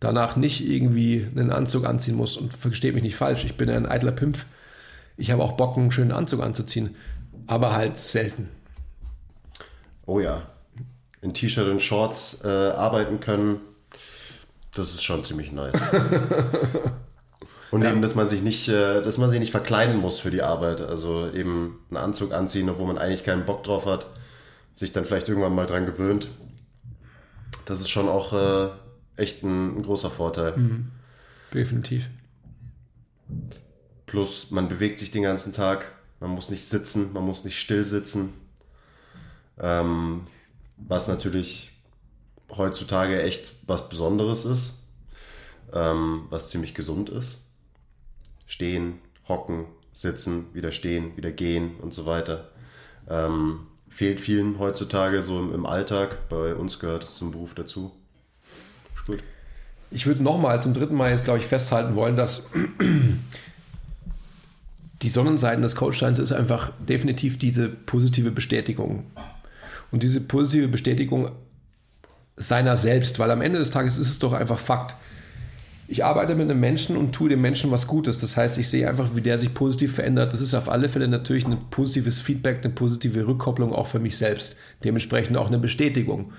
Danach 0.00 0.36
nicht 0.36 0.68
irgendwie 0.68 1.26
einen 1.34 1.50
Anzug 1.50 1.86
anziehen 1.86 2.16
muss 2.16 2.36
und 2.36 2.52
versteht 2.52 2.94
mich 2.94 3.02
nicht 3.02 3.16
falsch, 3.16 3.44
ich 3.44 3.56
bin 3.56 3.70
ein 3.70 3.86
eitler 3.86 4.12
Pimpf. 4.12 4.46
Ich 5.16 5.30
habe 5.30 5.42
auch 5.42 5.52
Bock, 5.52 5.76
einen 5.76 5.92
schönen 5.92 6.12
Anzug 6.12 6.42
anzuziehen, 6.42 6.96
aber 7.46 7.74
halt 7.74 7.96
selten. 7.96 8.48
Oh 10.06 10.20
ja, 10.20 10.42
in 11.22 11.32
T-Shirt 11.32 11.68
und 11.68 11.80
Shorts 11.80 12.44
äh, 12.44 12.48
arbeiten 12.48 13.20
können, 13.20 13.60
das 14.74 14.88
ist 14.94 15.02
schon 15.02 15.24
ziemlich 15.24 15.52
nice. 15.52 15.80
Und 17.70 17.82
ja. 17.82 17.90
eben, 17.90 18.02
dass 18.02 18.14
man 18.14 18.28
sich 18.28 18.40
nicht, 18.40 18.68
äh, 18.68 19.02
dass 19.02 19.18
man 19.18 19.30
sich 19.30 19.40
nicht 19.40 19.50
verkleiden 19.50 19.96
muss 19.96 20.20
für 20.20 20.30
die 20.30 20.42
Arbeit. 20.42 20.80
Also 20.80 21.28
eben 21.32 21.80
einen 21.90 21.96
Anzug 21.96 22.32
anziehen, 22.32 22.68
obwohl 22.68 22.86
man 22.86 22.98
eigentlich 22.98 23.24
keinen 23.24 23.46
Bock 23.46 23.64
drauf 23.64 23.84
hat, 23.84 24.06
sich 24.74 24.92
dann 24.92 25.04
vielleicht 25.04 25.28
irgendwann 25.28 25.56
mal 25.56 25.66
dran 25.66 25.84
gewöhnt. 25.84 26.28
Das 27.64 27.80
ist 27.80 27.90
schon 27.90 28.08
auch 28.08 28.32
äh, 28.32 28.70
echt 29.16 29.42
ein, 29.42 29.78
ein, 29.78 29.82
großer 29.82 30.10
Vorteil. 30.10 30.56
Mhm. 30.56 30.92
Definitiv. 31.52 32.10
Plus, 34.06 34.52
man 34.52 34.68
bewegt 34.68 35.00
sich 35.00 35.10
den 35.10 35.24
ganzen 35.24 35.52
Tag, 35.52 35.90
man 36.20 36.30
muss 36.30 36.50
nicht 36.50 36.68
sitzen, 36.68 37.12
man 37.12 37.24
muss 37.24 37.42
nicht 37.42 37.58
still 37.58 37.84
sitzen. 37.84 38.34
Ähm, 39.58 40.26
was 40.76 41.08
natürlich 41.08 41.72
heutzutage 42.50 43.22
echt 43.22 43.54
was 43.66 43.88
Besonderes 43.88 44.44
ist, 44.44 44.84
ähm, 45.72 46.26
was 46.30 46.50
ziemlich 46.50 46.74
gesund 46.74 47.08
ist 47.08 47.44
stehen, 48.46 49.00
hocken, 49.28 49.66
sitzen, 49.92 50.46
wieder 50.52 50.70
stehen, 50.70 51.16
wieder 51.16 51.30
gehen 51.30 51.76
und 51.80 51.92
so 51.94 52.06
weiter. 52.06 52.50
Ähm, 53.08 53.66
fehlt 53.88 54.20
vielen 54.20 54.58
heutzutage 54.58 55.22
so 55.22 55.38
im, 55.38 55.52
im, 55.52 55.66
Alltag. 55.66 56.28
Bei 56.28 56.54
uns 56.54 56.78
gehört 56.78 57.04
es 57.04 57.16
zum 57.16 57.30
Beruf 57.32 57.54
dazu. 57.54 57.92
Gut. 59.06 59.22
Ich 59.90 60.06
würde 60.06 60.22
nochmal 60.22 60.62
zum 60.62 60.74
dritten 60.74 60.94
Mal 60.94 61.10
jetzt, 61.10 61.24
glaube 61.24 61.38
ich, 61.38 61.46
festhalten 61.46 61.94
wollen, 61.94 62.16
dass 62.16 62.48
die 65.02 65.08
Sonnenseiten 65.08 65.62
des 65.62 65.76
Coachsteins 65.76 66.18
ist 66.18 66.32
einfach 66.32 66.72
definitiv 66.78 67.38
diese 67.38 67.68
positive 67.68 68.30
Bestätigung. 68.30 69.04
Und 69.94 70.02
diese 70.02 70.20
positive 70.20 70.68
Bestätigung 70.68 71.30
seiner 72.36 72.76
selbst, 72.76 73.18
weil 73.18 73.30
am 73.30 73.40
Ende 73.40 73.58
des 73.60 73.70
Tages 73.70 73.96
ist 73.96 74.10
es 74.10 74.18
doch 74.18 74.32
einfach 74.32 74.58
Fakt 74.58 74.96
ich 75.86 76.04
arbeite 76.04 76.34
mit 76.34 76.50
einem 76.50 76.60
Menschen 76.60 76.96
und 76.96 77.12
tue 77.12 77.28
dem 77.28 77.42
Menschen 77.42 77.70
was 77.70 77.86
Gutes. 77.86 78.20
Das 78.20 78.36
heißt, 78.36 78.56
ich 78.58 78.68
sehe 78.68 78.88
einfach, 78.88 79.10
wie 79.14 79.20
der 79.20 79.38
sich 79.38 79.52
positiv 79.52 79.94
verändert. 79.94 80.32
Das 80.32 80.40
ist 80.40 80.54
auf 80.54 80.68
alle 80.68 80.88
Fälle 80.88 81.08
natürlich 81.08 81.46
ein 81.46 81.58
positives 81.70 82.18
Feedback, 82.18 82.60
eine 82.64 82.72
positive 82.72 83.26
Rückkopplung 83.26 83.72
auch 83.72 83.86
für 83.86 83.98
mich 83.98 84.16
selbst. 84.16 84.56
Dementsprechend 84.82 85.36
auch 85.36 85.48
eine 85.48 85.58
Bestätigung. 85.58 86.32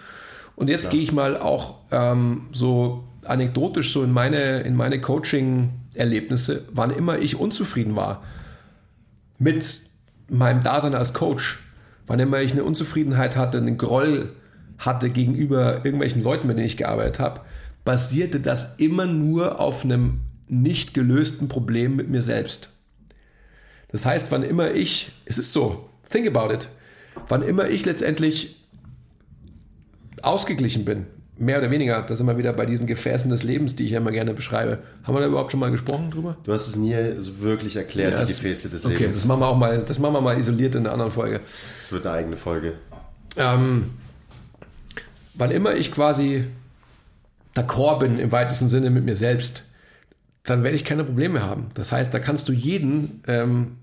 Und 0.55 0.69
jetzt 0.69 0.83
Klar. 0.83 0.93
gehe 0.93 1.01
ich 1.03 1.11
mal 1.11 1.37
auch 1.37 1.75
ähm, 1.91 2.47
so 2.53 3.03
anekdotisch 3.23 3.91
so 3.93 4.03
in 4.03 4.11
meine, 4.11 4.61
in 4.61 4.75
meine 4.75 4.99
Coaching-Erlebnisse, 4.99 6.63
wann 6.71 6.91
immer 6.91 7.19
ich 7.19 7.39
unzufrieden 7.39 7.95
war 7.95 8.23
mit 9.37 9.81
meinem 10.29 10.63
Dasein 10.63 10.95
als 10.95 11.13
Coach, 11.13 11.59
wann 12.07 12.19
immer 12.19 12.41
ich 12.41 12.51
eine 12.51 12.63
Unzufriedenheit 12.63 13.35
hatte, 13.35 13.57
einen 13.57 13.77
Groll 13.77 14.33
hatte 14.77 15.09
gegenüber 15.09 15.77
irgendwelchen 15.85 16.23
Leuten, 16.23 16.47
mit 16.47 16.57
denen 16.57 16.67
ich 16.67 16.77
gearbeitet 16.77 17.19
habe, 17.19 17.41
basierte 17.83 18.39
das 18.39 18.75
immer 18.79 19.05
nur 19.05 19.59
auf 19.59 19.83
einem 19.83 20.21
nicht 20.47 20.93
gelösten 20.93 21.47
Problem 21.47 21.95
mit 21.95 22.09
mir 22.09 22.21
selbst. 22.21 22.71
Das 23.89 24.05
heißt, 24.05 24.31
wann 24.31 24.43
immer 24.43 24.71
ich, 24.71 25.11
es 25.25 25.37
ist 25.37 25.53
so, 25.53 25.89
think 26.09 26.27
about 26.27 26.53
it, 26.53 26.67
wann 27.29 27.41
immer 27.41 27.69
ich 27.69 27.85
letztendlich 27.85 28.65
ausgeglichen 30.21 30.85
bin, 30.85 31.05
mehr 31.37 31.59
oder 31.59 31.69
weniger, 31.69 32.01
da 32.01 32.15
sind 32.15 32.27
wir 32.27 32.37
wieder 32.37 32.53
bei 32.53 32.65
diesen 32.65 32.87
Gefäßen 32.87 33.29
des 33.29 33.43
Lebens, 33.43 33.75
die 33.75 33.85
ich 33.85 33.91
ja 33.91 33.97
immer 33.97 34.11
gerne 34.11 34.33
beschreibe. 34.33 34.79
Haben 35.03 35.15
wir 35.15 35.21
da 35.21 35.27
überhaupt 35.27 35.51
schon 35.51 35.59
mal 35.59 35.71
gesprochen 35.71 36.11
drüber? 36.11 36.37
Du 36.43 36.53
hast 36.53 36.67
es 36.67 36.75
nie 36.75 36.95
so 37.19 37.41
wirklich 37.41 37.75
erklärt, 37.75 38.13
ja, 38.13 38.23
die 38.23 38.33
Gefäße 38.33 38.69
des 38.69 38.85
okay, 38.85 38.97
Lebens. 38.97 39.17
das 39.17 39.25
machen 39.25 39.41
wir 39.41 39.47
auch 39.47 39.57
mal, 39.57 39.79
das 39.79 39.99
machen 39.99 40.13
wir 40.13 40.21
mal 40.21 40.37
isoliert 40.37 40.75
in 40.75 40.81
einer 40.81 40.93
anderen 40.93 41.11
Folge. 41.11 41.41
Das 41.81 41.91
wird 41.91 42.05
eine 42.07 42.15
eigene 42.15 42.37
Folge. 42.37 42.73
Ähm, 43.37 43.91
wann 45.33 45.51
immer 45.51 45.75
ich 45.75 45.91
quasi 45.91 46.45
d'accord 47.55 47.99
bin 47.99 48.19
im 48.19 48.31
weitesten 48.31 48.69
Sinne 48.69 48.89
mit 48.89 49.03
mir 49.03 49.15
selbst, 49.15 49.63
dann 50.43 50.63
werde 50.63 50.75
ich 50.75 50.85
keine 50.85 51.03
Probleme 51.03 51.41
haben. 51.41 51.67
Das 51.73 51.91
heißt, 51.91 52.13
da 52.13 52.19
kannst 52.19 52.47
du 52.49 52.53
jeden, 52.53 53.23
ähm, 53.27 53.77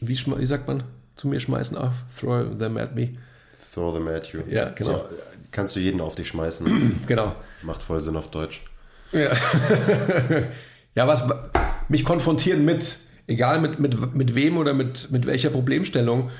wie, 0.00 0.16
wie, 0.16 0.46
sagt 0.46 0.66
man, 0.66 0.82
zu 1.14 1.28
mir 1.28 1.40
schmeißen 1.40 1.76
auf, 1.76 1.92
throw 2.18 2.56
them 2.56 2.76
at 2.76 2.94
me. 2.94 3.10
Throw 3.78 3.92
them 3.92 4.08
at 4.08 4.32
you. 4.32 4.40
Ja, 4.50 4.70
genau. 4.70 4.90
So, 4.90 5.04
kannst 5.52 5.76
du 5.76 5.80
jeden 5.80 6.00
auf 6.00 6.16
dich 6.16 6.28
schmeißen. 6.28 7.00
genau. 7.06 7.36
Macht 7.62 7.82
voll 7.82 8.00
Sinn 8.00 8.16
auf 8.16 8.28
Deutsch. 8.28 8.62
Ja, 9.12 9.30
ja 10.94 11.06
was 11.06 11.22
mich 11.88 12.04
konfrontieren 12.04 12.64
mit, 12.64 12.96
egal 13.28 13.60
mit, 13.60 13.78
mit, 13.78 14.14
mit 14.14 14.34
wem 14.34 14.56
oder 14.58 14.74
mit, 14.74 15.12
mit 15.12 15.26
welcher 15.26 15.50
Problemstellung, 15.50 16.30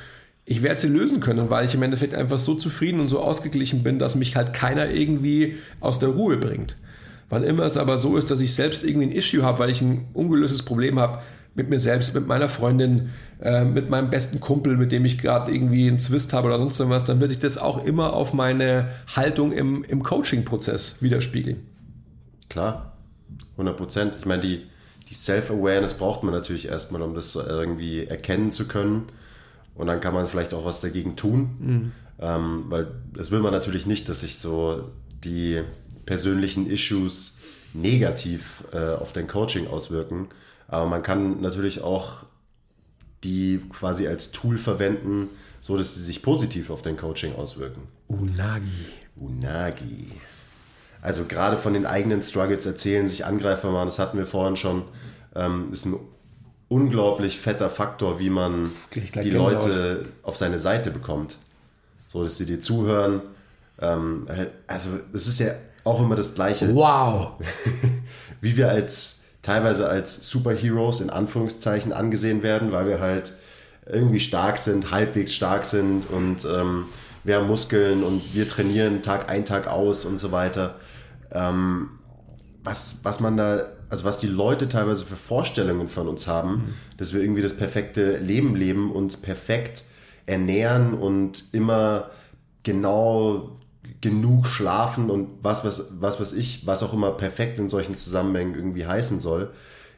ich 0.45 0.62
werde 0.62 0.80
sie 0.80 0.89
lösen 0.89 1.20
können, 1.20 1.49
weil 1.49 1.66
ich 1.66 1.74
im 1.74 1.82
Endeffekt 1.82 2.14
einfach 2.14 2.39
so 2.39 2.55
zufrieden 2.55 3.01
und 3.01 3.09
so 3.09 3.20
ausgeglichen 3.20 3.82
bin, 3.82 3.99
dass 3.99 4.16
mich 4.16 4.34
halt 4.34 4.53
keiner 4.53 4.91
irgendwie 4.91 5.59
aus 5.78 5.99
der 5.99 6.09
Ruhe 6.09 6.39
bringt. 6.39 6.76
Wann 7.28 7.45
immer 7.45 7.64
es 7.64 7.76
aber 7.76 7.99
so 7.99 8.16
ist, 8.16 8.30
dass 8.30 8.41
ich 8.41 8.55
selbst 8.55 8.82
irgendwie 8.82 9.09
ein 9.09 9.12
Issue 9.12 9.43
habe, 9.43 9.61
weil 9.61 9.70
ich 9.70 9.80
ein 9.80 10.09
ungelöstes 10.12 10.62
Problem 10.62 10.99
habe 10.99 11.20
mit 11.59 11.69
mir 11.69 11.81
selbst, 11.81 12.15
mit 12.15 12.27
meiner 12.27 12.49
Freundin, 12.49 13.11
äh, 13.43 13.65
mit 13.65 13.91
meinem 13.91 14.09
besten 14.09 14.41
Kumpel, 14.41 14.79
mit 14.79 14.93
dem 14.93 15.05
ich 15.05 15.19
gerade 15.19 15.53
irgendwie 15.53 15.89
einen 15.89 15.99
Zwist 15.99 16.33
habe 16.33 16.49
oder 16.49 16.59
sonst 16.59 16.81
irgendwas, 16.81 17.05
dann 17.05 17.21
wird 17.21 17.31
sich 17.31 17.39
das 17.39 17.59
auch 17.59 17.85
immer 17.85 18.15
auf 18.15 18.33
meine 18.33 18.89
Haltung 19.15 19.53
im, 19.53 19.85
im 19.85 20.03
Coaching-Prozess 20.03 21.03
widerspiegeln. 21.03 21.67
Klar, 22.49 22.93
100 23.53 23.77
Prozent. 23.77 24.17
Ich 24.19 24.25
meine, 24.25 24.41
die, 24.41 24.63
die 25.11 25.15
Self-Awareness 25.15 25.95
braucht 25.95 26.23
man 26.23 26.33
natürlich 26.33 26.69
erstmal, 26.69 27.03
um 27.03 27.15
das 27.15 27.35
irgendwie 27.35 28.07
erkennen 28.07 28.51
zu 28.53 28.67
können 28.67 29.09
und 29.75 29.87
dann 29.87 30.01
kann 30.01 30.15
man 30.15 30.27
vielleicht 30.27 30.55
auch 30.55 30.65
was 30.65 30.81
dagegen 30.81 31.17
tun. 31.17 31.51
Mhm. 31.59 31.93
Ähm, 32.21 32.65
weil 32.69 32.89
das 33.15 33.31
will 33.31 33.41
man 33.41 33.53
natürlich 33.53 33.87
nicht, 33.87 34.09
dass 34.09 34.21
sich 34.21 34.39
so 34.39 34.91
die 35.25 35.63
persönlichen 36.07 36.69
Issues 36.69 37.39
negativ 37.75 38.65
äh, 38.73 38.95
auf 38.95 39.13
dein 39.13 39.29
Coaching 39.29 39.67
auswirken. 39.69 40.29
Aber 40.69 40.87
man 40.87 41.03
kann 41.03 41.41
natürlich 41.41 41.81
auch 41.81 42.25
die 43.25 43.61
quasi 43.73 44.07
als 44.07 44.31
Tool 44.31 44.59
verwenden, 44.59 45.29
so 45.61 45.77
dass 45.77 45.95
sie 45.95 46.05
sich 46.05 46.23
positiv 46.23 46.71
auf 46.71 46.83
dein 46.83 46.97
Coaching 46.97 47.35
auswirken. 47.35 47.83
Unagi. 48.07 48.87
Unagi. 49.16 50.07
Also 51.03 51.25
gerade 51.25 51.57
von 51.57 51.73
den 51.73 51.87
eigenen 51.87 52.23
Struggles 52.23 52.66
erzählen, 52.66 53.09
sich 53.09 53.25
Angreifer 53.25 53.71
machen, 53.71 53.87
das 53.87 53.99
hatten 53.99 54.19
wir 54.19 54.27
vorhin 54.27 54.57
schon, 54.57 54.85
ähm, 55.35 55.73
ist 55.73 55.87
ein 55.87 55.97
unglaublich 56.69 57.41
fetter 57.41 57.71
Faktor, 57.71 58.21
wie 58.21 58.31
man 58.31 58.73
die 58.95 59.31
Leute 59.31 60.07
auf 60.23 60.37
seine 60.37 60.59
Seite 60.59 60.91
bekommt. 60.91 61.39
So, 62.07 62.23
dass 62.23 62.37
sie 62.37 62.47
dir 62.47 62.61
zuhören. 62.61 63.23
Ähm, 63.81 64.27
also, 64.66 64.91
es 65.12 65.27
ist 65.27 65.41
ja 65.41 65.53
auch 65.85 66.01
immer 66.01 66.16
das 66.16 66.35
Gleiche. 66.35 66.75
Wow! 66.75 67.33
wie 68.41 68.57
wir 68.57 68.71
als 68.71 69.18
teilweise 69.43 69.89
als 69.89 70.28
Superheroes 70.30 71.01
in 71.01 71.11
Anführungszeichen 71.11 71.93
angesehen 71.93 72.43
werden, 72.43 72.72
weil 72.72 72.86
wir 72.86 73.01
halt 73.01 73.34
irgendwie 73.86 74.20
stark 74.20 74.59
sind, 74.59 74.91
halbwegs 74.91 75.32
stark 75.32 75.64
sind 75.64 76.11
und 76.11 76.45
ähm, 76.45 76.86
wir 77.24 77.36
haben 77.36 77.47
Muskeln 77.47 78.03
und 78.03 78.34
wir 78.34 78.49
trainieren 78.49 79.03
Tag 79.03 79.28
ein, 79.28 79.45
Tag 79.45 79.66
aus 79.66 80.05
und 80.05 80.18
so 80.18 80.32
weiter. 80.32 80.76
Ähm, 81.32 81.91
was, 82.62 83.01
was 83.03 83.20
man 83.20 83.36
da 83.36 83.68
also 83.91 84.05
was 84.05 84.18
die 84.18 84.26
Leute 84.26 84.68
teilweise 84.68 85.05
für 85.05 85.16
Vorstellungen 85.16 85.89
von 85.89 86.09
uns 86.09 86.26
haben, 86.26 86.51
mhm. 86.51 86.74
dass 86.97 87.14
wir 87.14 87.22
irgendwie 87.22 87.43
das 87.43 87.57
perfekte 87.57 88.18
Leben 88.18 88.55
leben, 88.55 88.93
uns 88.93 89.16
perfekt 89.16 89.82
ernähren 90.26 90.95
und 90.95 91.45
immer 91.53 92.11
genau 92.62 93.59
genug 94.01 94.47
schlafen 94.47 95.11
und 95.11 95.28
was, 95.43 95.64
was, 95.64 95.89
was, 96.01 96.20
was 96.20 96.32
ich, 96.32 96.66
was 96.66 96.82
auch 96.82 96.93
immer 96.93 97.12
perfekt 97.12 97.59
in 97.59 97.68
solchen 97.68 97.97
Zusammenhängen 97.97 98.55
irgendwie 98.55 98.86
heißen 98.86 99.18
soll, 99.18 99.51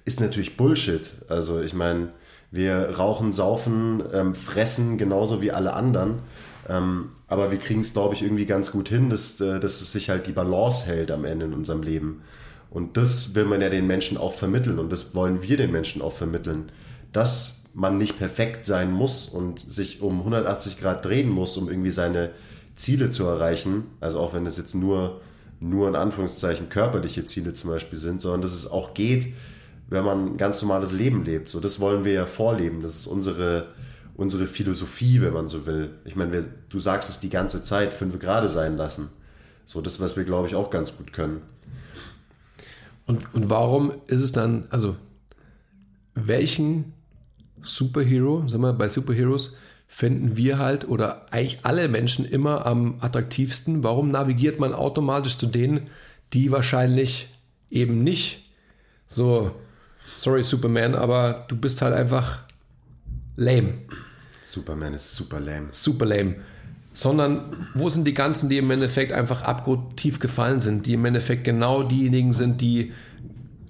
ist 0.05 0.21
natürlich 0.21 0.57
Bullshit. 0.57 1.13
Also 1.29 1.61
ich 1.61 1.75
meine, 1.75 2.11
wir 2.51 2.97
rauchen, 2.97 3.33
saufen, 3.33 4.03
ähm, 4.13 4.35
fressen 4.35 4.99
genauso 4.99 5.41
wie 5.43 5.53
alle 5.53 5.73
anderen. 5.73 6.21
Ähm, 6.69 7.11
aber 7.29 7.51
wir 7.51 7.59
kriegen 7.59 7.81
es, 7.81 7.93
glaube 7.93 8.15
ich, 8.15 8.23
irgendwie 8.23 8.47
ganz 8.47 8.73
gut 8.73 8.89
hin, 8.89 9.11
dass, 9.11 9.41
äh, 9.41 9.61
dass 9.61 9.81
es 9.81 9.93
sich 9.93 10.11
halt 10.11 10.27
die 10.27 10.33
Balance 10.33 10.87
hält 10.87 11.11
am 11.11 11.25
Ende 11.25 11.47
in 11.47 11.55
unserem 11.55 11.83
Leben. 11.83 12.23
Und 12.71 12.97
das 12.97 13.35
will 13.35 13.45
man 13.45 13.61
ja 13.61 13.69
den 13.69 13.87
Menschen 13.87 14.17
auch 14.17 14.33
vermitteln 14.33 14.79
und 14.79 14.93
das 14.93 15.15
wollen 15.15 15.43
wir 15.43 15.57
den 15.57 15.73
Menschen 15.73 16.03
auch 16.03 16.13
vermitteln, 16.13 16.71
dass 17.13 17.65
man 17.75 17.99
nicht 17.99 18.19
perfekt 18.19 18.67
sein 18.67 18.93
muss 18.93 19.29
und 19.29 19.59
sich 19.59 20.03
um 20.03 20.21
180 20.21 20.79
Grad 20.79 21.05
drehen 21.05 21.31
muss, 21.31 21.57
um 21.57 21.69
irgendwie 21.69 21.91
seine 21.91 22.31
Ziele 22.81 23.11
zu 23.11 23.25
erreichen. 23.25 23.85
Also 24.01 24.19
auch 24.19 24.35
wenn 24.35 24.47
es 24.47 24.57
jetzt 24.57 24.75
nur, 24.75 25.21
nur 25.61 25.89
in 25.89 25.95
Anführungszeichen 25.95 26.69
körperliche 26.69 27.25
Ziele 27.25 27.53
zum 27.53 27.71
Beispiel 27.71 27.99
sind, 27.99 28.21
sondern 28.21 28.43
dass 28.43 28.53
es 28.53 28.71
auch 28.71 28.95
geht, 28.95 29.35
wenn 29.89 30.05
man 30.05 30.27
ein 30.27 30.37
ganz 30.37 30.63
normales 30.63 30.93
Leben 30.93 31.25
lebt. 31.25 31.49
So, 31.49 31.61
das 31.61 31.81
wollen 31.81 32.05
wir 32.05 32.13
ja 32.13 32.27
vorleben. 32.27 32.83
Das 32.83 32.95
ist 32.95 33.07
unsere, 33.07 33.69
unsere 34.15 34.47
Philosophie, 34.47 35.21
wenn 35.21 35.33
man 35.33 35.49
so 35.49 35.67
will. 35.67 35.91
Ich 36.05 36.17
meine, 36.17 36.33
wir, 36.33 36.45
du 36.69 36.79
sagst 36.79 37.11
es 37.11 37.21
die 37.21 37.31
ganze 37.31 37.63
Zeit, 37.63 37.93
fünf 37.93 38.19
Grade 38.19 38.49
sein 38.49 38.77
lassen. 38.77 39.09
So, 39.65 39.81
das, 39.81 40.01
was 40.01 40.17
wir, 40.17 40.25
glaube 40.25 40.49
ich, 40.49 40.55
auch 40.55 40.71
ganz 40.71 40.97
gut 40.97 41.13
können. 41.13 41.43
Und, 43.07 43.35
und 43.35 43.51
warum 43.51 43.93
ist 44.07 44.21
es 44.21 44.33
dann, 44.33 44.67
also 44.71 44.97
welchen 46.15 46.93
Superhero, 47.63 48.47
sagen 48.49 48.63
wir 48.63 48.73
bei 48.73 48.89
Superheroes, 48.89 49.57
finden 49.93 50.37
wir 50.37 50.59
halt 50.59 50.89
oder 50.89 51.27
eigentlich 51.33 51.59
alle 51.65 51.89
Menschen 51.89 52.25
immer 52.25 52.65
am 52.65 52.99
attraktivsten? 53.01 53.83
Warum 53.83 54.13
navigiert 54.13 54.61
man 54.61 54.73
automatisch 54.73 55.37
zu 55.37 55.47
denen, 55.47 55.89
die 56.33 56.53
wahrscheinlich 56.53 57.29
eben 57.71 58.05
nicht 58.05 58.49
so, 59.09 59.51
sorry 60.17 60.45
Superman, 60.45 60.95
aber 60.95 61.45
du 61.49 61.57
bist 61.57 61.83
halt 61.83 61.93
einfach 61.93 62.45
lame. 63.35 63.79
Superman 64.43 64.95
ist 64.95 65.13
super 65.13 65.41
lame. 65.41 65.67
Super 65.73 66.07
lame 66.07 66.37
sondern 66.93 67.69
wo 67.75 67.89
sind 67.89 68.05
die 68.05 68.15
ganzen, 68.15 68.49
die 68.49 68.59
im 68.59 68.71
Endeffekt 68.71 69.13
einfach 69.13 69.43
abgrundtief 69.43 70.19
gefallen 70.19 70.61
sind, 70.61 70.87
die 70.87 70.95
im 70.95 71.05
Endeffekt 71.05 71.45
genau 71.45 71.83
diejenigen 71.85 72.33
sind, 72.33 72.61
die 72.61 72.93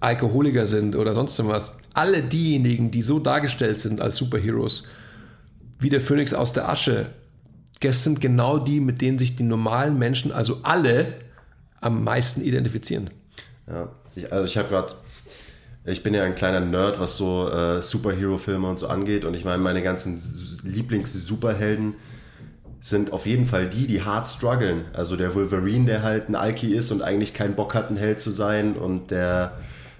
Alkoholiker 0.00 0.64
sind 0.64 0.96
oder 0.96 1.12
sonst 1.12 1.38
was. 1.46 1.78
Alle 1.92 2.22
diejenigen, 2.22 2.90
die 2.90 3.02
so 3.02 3.18
dargestellt 3.18 3.78
sind 3.80 4.00
als 4.00 4.16
Superheroes, 4.16 4.84
wie 5.80 5.88
der 5.88 6.00
Phönix 6.00 6.32
aus 6.34 6.52
der 6.52 6.68
Asche, 6.68 7.06
das 7.80 8.04
sind 8.04 8.20
genau 8.20 8.58
die, 8.58 8.80
mit 8.80 9.00
denen 9.00 9.18
sich 9.18 9.36
die 9.36 9.42
normalen 9.42 9.98
Menschen, 9.98 10.32
also 10.32 10.60
alle, 10.62 11.14
am 11.80 12.04
meisten 12.04 12.42
identifizieren. 12.42 13.10
Ja, 13.66 13.88
ich, 14.14 14.32
also 14.32 14.46
ich 14.46 14.58
habe 14.58 14.68
gerade, 14.68 14.94
ich 15.86 16.02
bin 16.02 16.12
ja 16.12 16.22
ein 16.24 16.34
kleiner 16.34 16.60
Nerd, 16.60 17.00
was 17.00 17.16
so 17.16 17.48
äh, 17.48 17.80
Superhero-Filme 17.80 18.68
und 18.68 18.78
so 18.78 18.88
angeht 18.88 19.24
und 19.24 19.34
ich 19.34 19.44
meine, 19.44 19.62
meine 19.62 19.82
ganzen 19.82 20.20
Lieblings-Superhelden, 20.62 21.94
sind 22.80 23.12
auf 23.12 23.26
jeden 23.26 23.44
Fall 23.44 23.68
die, 23.68 23.86
die 23.86 24.02
hart 24.02 24.26
strugglen. 24.26 24.86
Also 24.94 25.16
der 25.16 25.34
Wolverine, 25.34 25.84
der 25.84 26.02
halt 26.02 26.28
ein 26.28 26.34
Alki 26.34 26.74
ist 26.74 26.90
und 26.90 27.02
eigentlich 27.02 27.34
keinen 27.34 27.54
Bock 27.54 27.74
hat, 27.74 27.90
ein 27.90 27.96
Held 27.96 28.20
zu 28.20 28.30
sein 28.30 28.74
und 28.74 29.10
der 29.10 29.58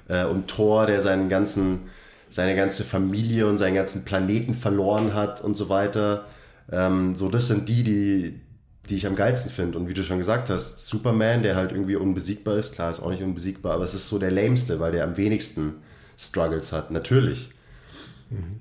äh, 0.08 0.24
und 0.24 0.48
Thor, 0.48 0.86
der 0.86 1.00
seinen 1.00 1.28
ganzen, 1.28 1.90
seine 2.30 2.56
ganze 2.56 2.84
Familie 2.84 3.46
und 3.46 3.58
seinen 3.58 3.74
ganzen 3.74 4.04
Planeten 4.04 4.54
verloren 4.54 5.14
hat 5.14 5.42
und 5.42 5.56
so 5.56 5.68
weiter. 5.68 6.26
Ähm, 6.70 7.16
so, 7.16 7.28
das 7.28 7.48
sind 7.48 7.68
die, 7.68 7.82
die, 7.82 8.40
die 8.88 8.96
ich 8.96 9.06
am 9.06 9.16
geilsten 9.16 9.50
finde. 9.50 9.78
Und 9.78 9.88
wie 9.88 9.94
du 9.94 10.04
schon 10.04 10.18
gesagt 10.18 10.48
hast, 10.48 10.86
Superman, 10.86 11.42
der 11.42 11.56
halt 11.56 11.72
irgendwie 11.72 11.96
unbesiegbar 11.96 12.56
ist, 12.56 12.72
klar, 12.72 12.90
ist 12.90 13.00
auch 13.00 13.10
nicht 13.10 13.22
unbesiegbar, 13.22 13.74
aber 13.74 13.84
es 13.84 13.94
ist 13.94 14.08
so 14.08 14.18
der 14.18 14.30
lameste, 14.30 14.78
weil 14.80 14.92
der 14.92 15.04
am 15.04 15.16
wenigsten 15.16 15.74
Struggles 16.16 16.72
hat. 16.72 16.90
Natürlich. 16.90 17.50
Mhm. 18.30 18.60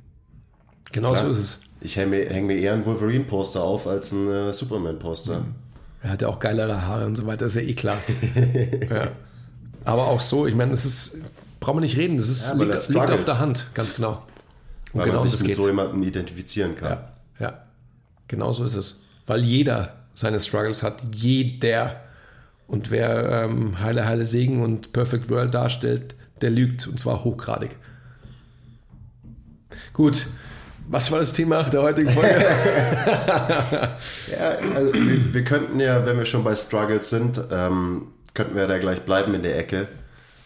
Genau 0.92 1.14
klar. 1.14 1.26
so 1.26 1.32
ist 1.32 1.40
es. 1.40 1.60
Ich 1.82 1.96
hänge 1.96 2.18
mir, 2.18 2.30
häng 2.30 2.48
mir, 2.48 2.58
eher 2.58 2.74
ein 2.74 2.86
Wolverine-Poster 2.86 3.62
auf 3.62 3.88
als 3.88 4.12
ein 4.12 4.30
äh, 4.30 4.54
Superman-Poster. 4.54 5.42
Mhm. 5.42 5.56
Er 6.02 6.10
hat 6.12 6.22
ja 6.22 6.28
auch 6.28 6.40
geilere 6.40 6.88
Haare 6.88 7.06
und 7.06 7.16
so 7.16 7.26
weiter, 7.26 7.46
ist 7.46 7.56
ja 7.56 7.62
eh 7.62 7.74
klar. 7.74 7.98
ja. 8.90 9.12
Aber 9.86 10.08
auch 10.08 10.20
so, 10.20 10.48
ich 10.48 10.56
meine, 10.56 10.74
es 10.74 10.86
ist, 10.86 11.18
braucht 11.60 11.76
man 11.76 11.84
nicht 11.84 11.98
reden, 11.98 12.18
das 12.18 12.30
ist, 12.30 12.48
ja, 12.48 12.54
liegt, 12.54 12.90
liegt, 12.90 13.12
auf 13.12 13.26
der 13.26 13.40
Hand, 13.40 13.68
ganz 13.74 13.96
genau. 13.96 14.24
Und 14.94 15.02
Weil 15.02 15.08
genau 15.08 15.20
man 15.20 15.30
sich 15.30 15.40
mit 15.40 15.48
geht's. 15.48 15.60
so 15.60 15.68
jemandem 15.68 16.02
identifizieren 16.04 16.76
kann. 16.76 16.92
Ja, 16.92 17.10
ja, 17.40 17.62
genau 18.28 18.52
so 18.54 18.66
ist 18.66 18.76
es. 18.76 19.04
Weil 19.28 19.44
jeder 19.44 19.96
seine 20.16 20.40
Struggles 20.40 20.84
hat, 20.84 21.04
jeder. 21.14 22.02
Und 22.68 22.92
wer 22.92 23.46
ähm, 23.46 23.80
Heile, 23.80 24.06
Heile 24.06 24.26
Segen 24.26 24.62
und 24.62 24.94
Perfect 24.94 25.30
World 25.30 25.54
darstellt, 25.54 26.16
der 26.42 26.52
lügt 26.52 26.88
und 26.88 27.00
zwar 27.00 27.24
hochgradig. 27.24 27.76
Gut, 29.94 30.28
was 30.88 31.12
war 31.12 31.20
das 31.20 31.34
Thema 31.34 31.64
der 31.64 31.82
heutigen 31.82 32.10
Folge? 32.10 32.30
ja, 34.32 34.50
also 34.76 34.94
wir, 34.94 35.34
wir, 35.34 35.44
könnten 35.44 35.80
ja, 35.80 36.06
wenn 36.06 36.18
wir 36.18 36.26
schon 36.26 36.44
bei 36.44 36.56
Struggles 36.56 37.10
sind, 37.10 37.42
ähm, 37.52 38.08
könnten 38.34 38.56
wir 38.56 38.68
da 38.68 38.78
gleich 38.78 39.02
bleiben 39.02 39.34
in 39.34 39.44
der 39.44 39.58
Ecke 39.58 39.88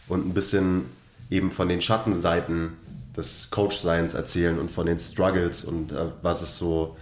und 0.08 0.26
ein 0.28 0.34
bisschen 0.34 0.86
eben 1.30 1.52
von 1.52 1.68
den 1.68 1.82
Schattenseiten 1.82 2.74
des 3.16 3.50
Coach-Seins 3.52 4.14
erzählen 4.14 4.60
und 4.60 4.72
von 4.72 4.86
den 4.86 5.00
Struggles 5.00 5.64
und 5.64 5.92
äh, 5.92 6.08
was 6.22 6.42
es 6.42 6.58
so 6.58 6.96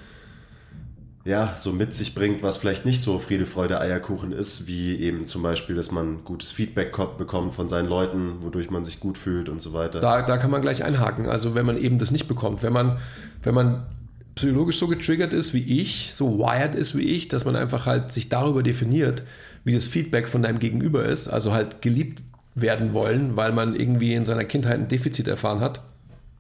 ja, 1.24 1.56
so 1.60 1.72
mit 1.72 1.94
sich 1.94 2.16
bringt, 2.16 2.42
was 2.42 2.58
vielleicht 2.58 2.86
nicht 2.86 3.02
so 3.02 3.20
Friede, 3.20 3.46
Freude, 3.46 3.80
Eierkuchen 3.80 4.32
ist, 4.32 4.66
wie 4.66 4.96
eben 4.96 5.28
zum 5.28 5.44
Beispiel, 5.44 5.76
dass 5.76 5.92
man 5.92 6.24
gutes 6.24 6.52
Feedback 6.52 6.98
bekommt 7.18 7.54
von 7.54 7.70
seinen 7.70 7.88
Leuten, 7.88 8.42
wodurch 8.42 8.72
man 8.72 8.84
sich 8.84 9.00
gut 9.00 9.20
fühlt 9.20 9.48
und 9.48 9.62
so 9.62 9.74
weiter. 9.74 10.00
Da, 10.00 10.24
da 10.24 10.38
kann 10.38 10.50
man 10.50 10.62
gleich 10.62 10.84
einhaken. 10.84 11.28
Also 11.28 11.54
wenn 11.54 11.66
man 11.66 11.78
eben 11.78 12.00
das 12.00 12.10
nicht 12.10 12.28
bekommt, 12.28 12.64
wenn 12.64 12.74
man, 12.74 12.98
wenn 13.44 13.54
man 13.54 13.86
psychologisch 14.34 14.80
so 14.80 14.88
getriggert 14.88 15.34
ist 15.34 15.54
wie 15.54 15.82
ich, 15.82 16.12
so 16.14 16.40
wired 16.40 16.74
ist 16.74 16.98
wie 16.98 17.04
ich, 17.04 17.28
dass 17.28 17.46
man 17.46 17.56
einfach 17.56 17.86
halt 17.86 18.12
sich 18.12 18.30
darüber 18.30 18.64
definiert, 18.64 19.24
wie 19.64 19.74
das 19.74 19.86
Feedback 19.86 20.28
von 20.28 20.42
deinem 20.42 20.58
Gegenüber 20.58 21.06
ist, 21.06 21.28
also 21.28 21.54
halt 21.54 21.84
geliebt 21.84 22.24
werden 22.56 22.93
wollen, 22.93 23.36
weil 23.36 23.54
man 23.54 23.76
irgendwie 23.76 24.14
in 24.14 24.26
seiner 24.26 24.43
Kindheit 24.43 24.80
ein 24.80 24.88
Defizit 24.88 25.28
erfahren 25.28 25.62
hat, 25.62 25.82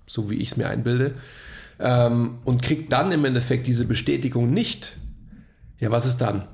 so 0.05 0.29
wie 0.29 0.35
ich 0.35 0.51
es 0.51 0.57
mir 0.57 0.67
einbilde, 0.67 1.15
ähm, 1.79 2.39
und 2.43 2.61
kriegt 2.61 2.91
dann 2.91 3.11
im 3.11 3.25
Endeffekt 3.25 3.67
diese 3.67 3.85
Bestätigung 3.85 4.51
nicht, 4.51 4.93
ja, 5.79 5.91
was 5.91 6.05
ist 6.05 6.17
dann? 6.17 6.47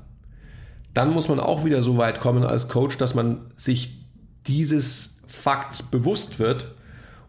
Dann 0.93 1.11
muss 1.11 1.27
man 1.27 1.39
auch 1.39 1.65
wieder 1.65 1.81
so 1.81 1.97
weit 1.97 2.19
kommen 2.19 2.43
als 2.43 2.69
Coach, 2.69 2.97
dass 2.97 3.13
man 3.13 3.41
sich 3.55 4.05
dieses 4.47 5.21
Fakts 5.27 5.83
bewusst 5.83 6.39
wird 6.39 6.73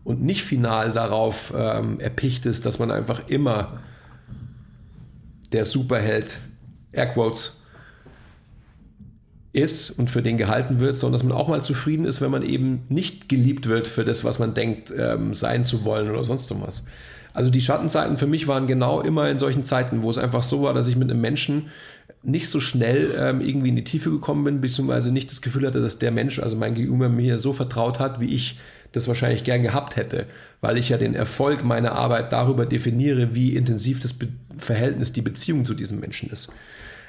und 0.05 0.23
nicht 0.23 0.43
final 0.43 0.93
darauf 0.93 1.53
ähm, 1.57 1.99
erpicht 2.01 2.47
ist, 2.47 2.65
dass 2.65 2.79
man 2.79 2.91
einfach 2.91 3.29
immer 3.29 3.81
der 5.53 5.65
Superheld, 5.65 6.39
Airquotes, 6.93 7.58
ist 9.53 9.91
und 9.91 10.11
für 10.11 10.23
den 10.23 10.37
gehalten 10.37 10.81
wird, 10.81 10.95
sondern 10.95 11.19
dass 11.19 11.29
man 11.29 11.37
auch 11.37 11.49
mal 11.49 11.63
zufrieden 11.63 12.05
ist, 12.05 12.21
wenn 12.21 12.31
man 12.31 12.43
eben 12.43 12.83
nicht 12.89 13.29
geliebt 13.29 13.69
wird 13.69 13.89
für 13.89 14.05
das, 14.05 14.25
was 14.25 14.39
man 14.39 14.55
denkt, 14.55 14.93
ähm, 14.97 15.35
sein 15.35 15.65
zu 15.65 15.85
wollen 15.85 16.11
oder 16.11 16.25
sonst 16.25 16.53
was. 16.61 16.85
Also 17.33 17.51
die 17.51 17.61
Schattenzeiten 17.61 18.17
für 18.17 18.27
mich 18.27 18.49
waren 18.49 18.67
genau 18.67 19.01
immer 19.01 19.29
in 19.31 19.39
solchen 19.39 19.65
Zeiten, 19.65 20.03
wo 20.03 20.11
es 20.11 20.19
einfach 20.19 20.43
so 20.43 20.63
war, 20.63 20.75
dass 20.75 20.89
ich 20.89 20.97
mit 20.97 21.11
einem 21.11 21.21
Menschen 21.21 21.69
nicht 22.23 22.49
so 22.49 22.61
schnell 22.61 23.15
ähm, 23.19 23.41
irgendwie 23.41 23.69
in 23.69 23.77
die 23.77 23.85
Tiefe 23.85 24.11
gekommen 24.11 24.45
bin, 24.45 24.61
beziehungsweise 24.61 25.13
nicht 25.13 25.31
das 25.31 25.41
Gefühl 25.41 25.67
hatte, 25.67 25.81
dass 25.81 25.99
der 25.99 26.11
Mensch, 26.11 26.41
also 26.41 26.57
mein 26.57 26.75
Gegenüber, 26.75 27.09
mir 27.09 27.39
so 27.39 27.53
vertraut 27.53 28.01
hat, 28.01 28.21
wie 28.21 28.35
ich 28.35 28.59
das 28.93 29.07
wahrscheinlich 29.07 29.45
gern 29.45 29.63
gehabt 29.63 29.97
hätte, 29.97 30.27
weil 30.61 30.79
ich 30.79 30.89
ja 30.89 30.97
den 30.97 31.15
Erfolg 31.15 31.63
meiner 31.65 31.93
Arbeit 31.93 32.33
darüber 32.33 32.67
definiere, 32.67 33.35
wie 33.35 33.55
intensiv 33.55 34.01
das 34.01 34.15
Be 34.15 34.29
Verhältnis, 34.57 35.13
die 35.13 35.23
Beziehung 35.23 35.65
zu 35.65 35.75
diesem 35.75 36.01
Menschen 36.01 36.31
ist. 36.31 36.49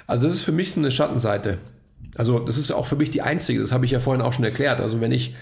Also 0.06 0.28
das 0.28 0.36
ist 0.36 0.44
für 0.44 0.52
mich 0.52 0.72
so 0.72 0.80
eine 0.80 0.92
Schattenseite. 0.92 1.58
Also 2.16 2.40
das 2.40 2.58
ist 2.58 2.72
auch 2.72 2.88
für 2.88 2.96
mich 2.96 3.10
die 3.12 3.22
einzige, 3.22 3.60
das 3.60 3.72
habe 3.72 3.86
ich 3.86 3.92
ja 3.92 4.00
vorhin 4.00 4.22
auch 4.22 4.34
schon 4.34 4.46
erklärt. 4.46 4.82
Also 4.82 5.00
wenn 5.02 5.12
ich, 5.12 5.36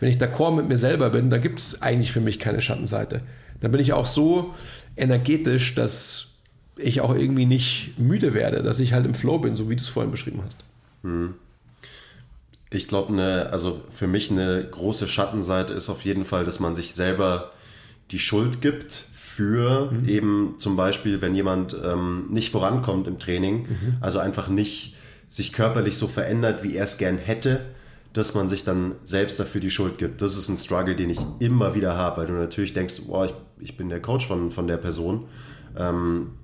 wenn 0.00 0.08
ich 0.08 0.16
d'accord 0.16 0.56
mit 0.56 0.68
mir 0.68 0.78
selber 0.78 1.10
bin, 1.10 1.30
da 1.30 1.38
gibt 1.38 1.58
es 1.58 1.82
eigentlich 1.82 2.12
für 2.12 2.20
mich 2.20 2.38
keine 2.38 2.60
Schattenseite 2.62 3.22
dann 3.64 3.72
bin 3.72 3.80
ich 3.80 3.94
auch 3.94 4.06
so 4.06 4.54
energetisch, 4.94 5.74
dass 5.74 6.26
ich 6.76 7.00
auch 7.00 7.14
irgendwie 7.14 7.46
nicht 7.46 7.98
müde 7.98 8.34
werde, 8.34 8.62
dass 8.62 8.78
ich 8.78 8.92
halt 8.92 9.06
im 9.06 9.14
Flow 9.14 9.38
bin, 9.38 9.56
so 9.56 9.70
wie 9.70 9.76
du 9.76 9.82
es 9.82 9.88
vorhin 9.88 10.10
beschrieben 10.10 10.42
hast. 10.44 10.64
Hm. 11.02 11.34
Ich 12.70 12.88
glaube, 12.88 13.14
ne, 13.14 13.48
also 13.50 13.80
für 13.90 14.06
mich 14.06 14.30
eine 14.30 14.60
große 14.68 15.08
Schattenseite 15.08 15.72
ist 15.72 15.88
auf 15.88 16.04
jeden 16.04 16.26
Fall, 16.26 16.44
dass 16.44 16.60
man 16.60 16.74
sich 16.74 16.92
selber 16.92 17.52
die 18.10 18.18
Schuld 18.18 18.60
gibt 18.60 19.06
für 19.16 19.90
mhm. 19.90 20.08
eben 20.08 20.54
zum 20.58 20.76
Beispiel, 20.76 21.22
wenn 21.22 21.34
jemand 21.34 21.74
ähm, 21.82 22.26
nicht 22.30 22.50
vorankommt 22.52 23.06
im 23.06 23.18
Training, 23.18 23.60
mhm. 23.62 23.96
also 24.00 24.18
einfach 24.18 24.48
nicht 24.48 24.94
sich 25.34 25.52
körperlich 25.52 25.98
so 25.98 26.06
verändert, 26.06 26.62
wie 26.62 26.76
er 26.76 26.84
es 26.84 26.96
gern 26.96 27.18
hätte, 27.18 27.64
dass 28.12 28.34
man 28.34 28.48
sich 28.48 28.62
dann 28.62 28.92
selbst 29.04 29.40
dafür 29.40 29.60
die 29.60 29.72
Schuld 29.72 29.98
gibt. 29.98 30.22
Das 30.22 30.36
ist 30.36 30.48
ein 30.48 30.56
Struggle, 30.56 30.94
den 30.94 31.10
ich 31.10 31.18
immer 31.40 31.74
wieder 31.74 31.96
habe, 31.96 32.18
weil 32.18 32.26
du 32.28 32.34
natürlich 32.34 32.72
denkst, 32.72 33.02
boah, 33.08 33.24
ich, 33.24 33.34
ich 33.58 33.76
bin 33.76 33.88
der 33.88 34.00
Coach 34.00 34.28
von, 34.28 34.52
von 34.52 34.68
der 34.68 34.76
Person. 34.76 35.26
Ähm, 35.76 36.34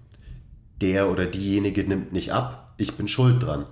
der 0.80 1.08
oder 1.08 1.26
diejenige 1.26 1.84
nimmt 1.84 2.12
nicht 2.12 2.32
ab, 2.32 2.74
ich 2.78 2.94
bin 2.94 3.06
schuld 3.06 3.40
dran. 3.40 3.66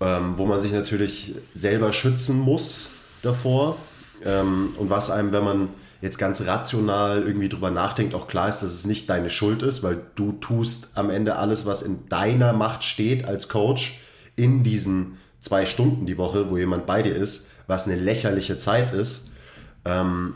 Ähm, 0.00 0.38
wo 0.38 0.46
man 0.46 0.58
sich 0.58 0.72
natürlich 0.72 1.34
selber 1.52 1.92
schützen 1.92 2.40
muss 2.40 2.88
davor. 3.20 3.76
Ähm, 4.24 4.70
und 4.78 4.88
was 4.88 5.10
einem, 5.10 5.30
wenn 5.32 5.44
man 5.44 5.68
jetzt 6.00 6.18
ganz 6.18 6.40
rational 6.42 7.22
irgendwie 7.22 7.48
drüber 7.48 7.70
nachdenkt, 7.70 8.14
auch 8.14 8.28
klar 8.28 8.48
ist, 8.48 8.60
dass 8.60 8.72
es 8.72 8.86
nicht 8.86 9.10
deine 9.10 9.30
Schuld 9.30 9.62
ist, 9.62 9.82
weil 9.82 10.00
du 10.14 10.32
tust 10.32 10.88
am 10.94 11.10
Ende 11.10 11.36
alles, 11.36 11.66
was 11.66 11.82
in 11.82 12.08
deiner 12.08 12.52
Macht 12.52 12.84
steht 12.84 13.24
als 13.24 13.48
Coach 13.48 13.98
in 14.36 14.62
diesen 14.62 15.18
zwei 15.40 15.66
Stunden 15.66 16.06
die 16.06 16.18
Woche, 16.18 16.50
wo 16.50 16.56
jemand 16.56 16.86
bei 16.86 17.02
dir 17.02 17.16
ist, 17.16 17.48
was 17.66 17.86
eine 17.86 17.96
lächerliche 17.96 18.58
Zeit 18.58 18.94
ist. 18.94 19.30
Ähm, 19.84 20.34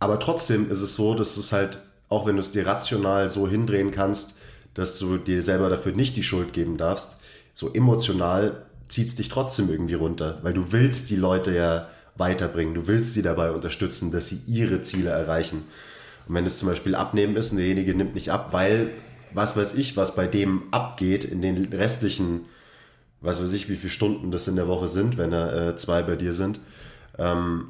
aber 0.00 0.18
trotzdem 0.18 0.70
ist 0.70 0.80
es 0.80 0.96
so, 0.96 1.14
dass 1.14 1.36
es 1.36 1.52
halt, 1.52 1.78
auch 2.08 2.26
wenn 2.26 2.36
du 2.36 2.40
es 2.40 2.52
dir 2.52 2.66
rational 2.66 3.30
so 3.30 3.48
hindrehen 3.48 3.90
kannst, 3.90 4.36
dass 4.72 4.98
du 4.98 5.18
dir 5.18 5.42
selber 5.42 5.68
dafür 5.68 5.92
nicht 5.92 6.16
die 6.16 6.22
Schuld 6.22 6.52
geben 6.52 6.76
darfst, 6.76 7.18
so 7.52 7.72
emotional 7.72 8.64
zieht 8.88 9.08
es 9.08 9.16
dich 9.16 9.28
trotzdem 9.28 9.70
irgendwie 9.70 9.94
runter, 9.94 10.38
weil 10.42 10.52
du 10.52 10.72
willst 10.72 11.10
die 11.10 11.16
Leute 11.16 11.54
ja 11.54 11.88
weiterbringen, 12.16 12.74
du 12.74 12.86
willst 12.86 13.14
sie 13.14 13.22
dabei 13.22 13.50
unterstützen, 13.50 14.12
dass 14.12 14.28
sie 14.28 14.40
ihre 14.46 14.82
Ziele 14.82 15.10
erreichen. 15.10 15.64
Und 16.26 16.34
wenn 16.34 16.46
es 16.46 16.58
zum 16.58 16.68
Beispiel 16.68 16.94
Abnehmen 16.94 17.36
ist 17.36 17.52
und 17.52 17.58
derjenige 17.58 17.94
nimmt 17.94 18.14
nicht 18.14 18.30
ab, 18.30 18.48
weil 18.52 18.90
was 19.32 19.56
weiß 19.56 19.74
ich, 19.74 19.96
was 19.96 20.14
bei 20.14 20.26
dem 20.26 20.62
abgeht 20.70 21.24
in 21.24 21.42
den 21.42 21.72
restlichen 21.72 22.42
was 23.24 23.42
weiß 23.42 23.52
ich, 23.52 23.68
wie 23.70 23.76
viele 23.76 23.90
Stunden 23.90 24.30
das 24.30 24.46
in 24.48 24.56
der 24.56 24.68
Woche 24.68 24.86
sind, 24.86 25.16
wenn 25.16 25.30
da 25.30 25.70
äh, 25.70 25.76
zwei 25.76 26.02
bei 26.02 26.14
dir 26.14 26.34
sind. 26.34 26.60
Ähm, 27.18 27.68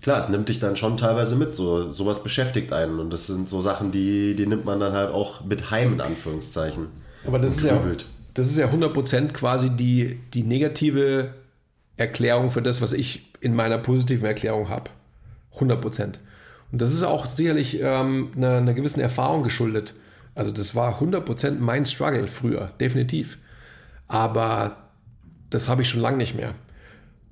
klar, 0.00 0.20
es 0.20 0.28
nimmt 0.28 0.48
dich 0.48 0.60
dann 0.60 0.76
schon 0.76 0.96
teilweise 0.96 1.34
mit. 1.34 1.56
So, 1.56 1.90
sowas 1.90 2.22
beschäftigt 2.22 2.72
einen. 2.72 3.00
Und 3.00 3.12
das 3.12 3.26
sind 3.26 3.48
so 3.48 3.60
Sachen, 3.60 3.90
die, 3.90 4.36
die 4.36 4.46
nimmt 4.46 4.64
man 4.64 4.78
dann 4.78 4.92
halt 4.92 5.10
auch 5.10 5.44
mit 5.44 5.72
heim, 5.72 5.94
in 5.94 6.00
Anführungszeichen. 6.00 6.86
Aber 7.26 7.40
das 7.40 7.56
ist 7.56 7.64
ja, 7.64 7.80
das 8.34 8.46
ist 8.48 8.56
ja 8.56 8.68
100% 8.68 9.32
quasi 9.32 9.70
die, 9.70 10.20
die 10.32 10.44
negative 10.44 11.34
Erklärung 11.98 12.50
für 12.50 12.62
das, 12.62 12.80
was 12.80 12.92
ich 12.92 13.32
in 13.40 13.54
meiner 13.54 13.76
positiven 13.76 14.24
Erklärung 14.24 14.68
habe. 14.68 14.90
100%. 15.58 16.14
Und 16.70 16.82
das 16.82 16.92
ist 16.92 17.02
auch 17.02 17.26
sicherlich 17.26 17.80
ähm, 17.82 18.30
einer, 18.36 18.58
einer 18.58 18.74
gewissen 18.74 19.00
Erfahrung 19.00 19.42
geschuldet. 19.42 19.94
Also 20.34 20.52
das 20.52 20.74
war 20.74 21.00
100% 21.00 21.58
mein 21.58 21.84
Struggle 21.84 22.28
früher, 22.28 22.70
definitiv. 22.80 23.38
Aber 24.06 24.76
das 25.50 25.68
habe 25.68 25.82
ich 25.82 25.88
schon 25.88 26.00
lange 26.00 26.18
nicht 26.18 26.34
mehr. 26.34 26.54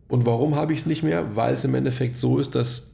Und 0.08 0.26
warum 0.26 0.56
habe 0.56 0.72
ich 0.72 0.80
es 0.80 0.86
nicht 0.86 1.02
mehr? 1.02 1.36
Weil 1.36 1.54
es 1.54 1.64
im 1.64 1.74
Endeffekt 1.74 2.16
so 2.16 2.38
ist, 2.38 2.54
dass, 2.54 2.92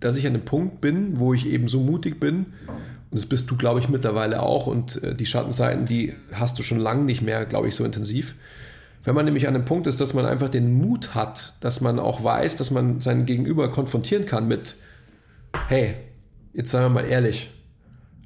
dass 0.00 0.16
ich 0.16 0.26
an 0.26 0.34
einem 0.34 0.44
Punkt 0.44 0.80
bin, 0.80 1.18
wo 1.18 1.34
ich 1.34 1.46
eben 1.46 1.68
so 1.68 1.80
mutig 1.80 2.18
bin. 2.18 2.46
Und 2.66 3.18
das 3.20 3.26
bist 3.26 3.50
du, 3.50 3.56
glaube 3.56 3.80
ich, 3.80 3.88
mittlerweile 3.88 4.42
auch. 4.42 4.66
Und 4.66 5.02
äh, 5.02 5.14
die 5.14 5.26
Schattenseiten, 5.26 5.84
die 5.84 6.14
hast 6.32 6.58
du 6.58 6.62
schon 6.62 6.78
lange 6.78 7.04
nicht 7.04 7.22
mehr, 7.22 7.44
glaube 7.46 7.68
ich, 7.68 7.74
so 7.74 7.84
intensiv. 7.84 8.34
Wenn 9.04 9.14
man 9.14 9.26
nämlich 9.26 9.46
an 9.46 9.54
einem 9.54 9.66
Punkt 9.66 9.86
ist, 9.86 10.00
dass 10.00 10.14
man 10.14 10.24
einfach 10.24 10.48
den 10.48 10.72
Mut 10.72 11.14
hat, 11.14 11.52
dass 11.60 11.82
man 11.82 11.98
auch 11.98 12.24
weiß, 12.24 12.56
dass 12.56 12.70
man 12.70 13.02
seinen 13.02 13.26
Gegenüber 13.26 13.70
konfrontieren 13.70 14.24
kann 14.24 14.48
mit, 14.48 14.74
hey, 15.68 15.94
jetzt 16.54 16.70
seien 16.70 16.84
wir 16.84 16.88
mal 16.88 17.06
ehrlich, 17.06 17.50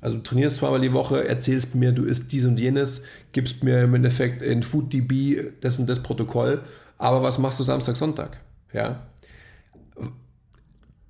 also 0.01 0.17
du 0.17 0.23
trainierst 0.23 0.57
zweimal 0.57 0.81
die 0.81 0.93
Woche, 0.93 1.27
erzählst 1.27 1.75
mir, 1.75 1.91
du 1.91 2.05
isst 2.05 2.31
dies 2.31 2.45
und 2.45 2.61
jenes, 2.61 3.03
gibst 3.33 3.65
mir 3.65 3.83
im 3.83 3.95
Endeffekt 3.95 4.41
in 4.43 4.63
FoodDB 4.63 5.53
das 5.61 5.81
und 5.81 5.89
das 5.89 6.03
Protokoll, 6.03 6.63
aber 6.97 7.23
was 7.25 7.39
machst 7.39 7.59
du 7.59 7.65
Samstag, 7.65 7.97
Sonntag? 7.97 8.39
Ja. 8.73 9.09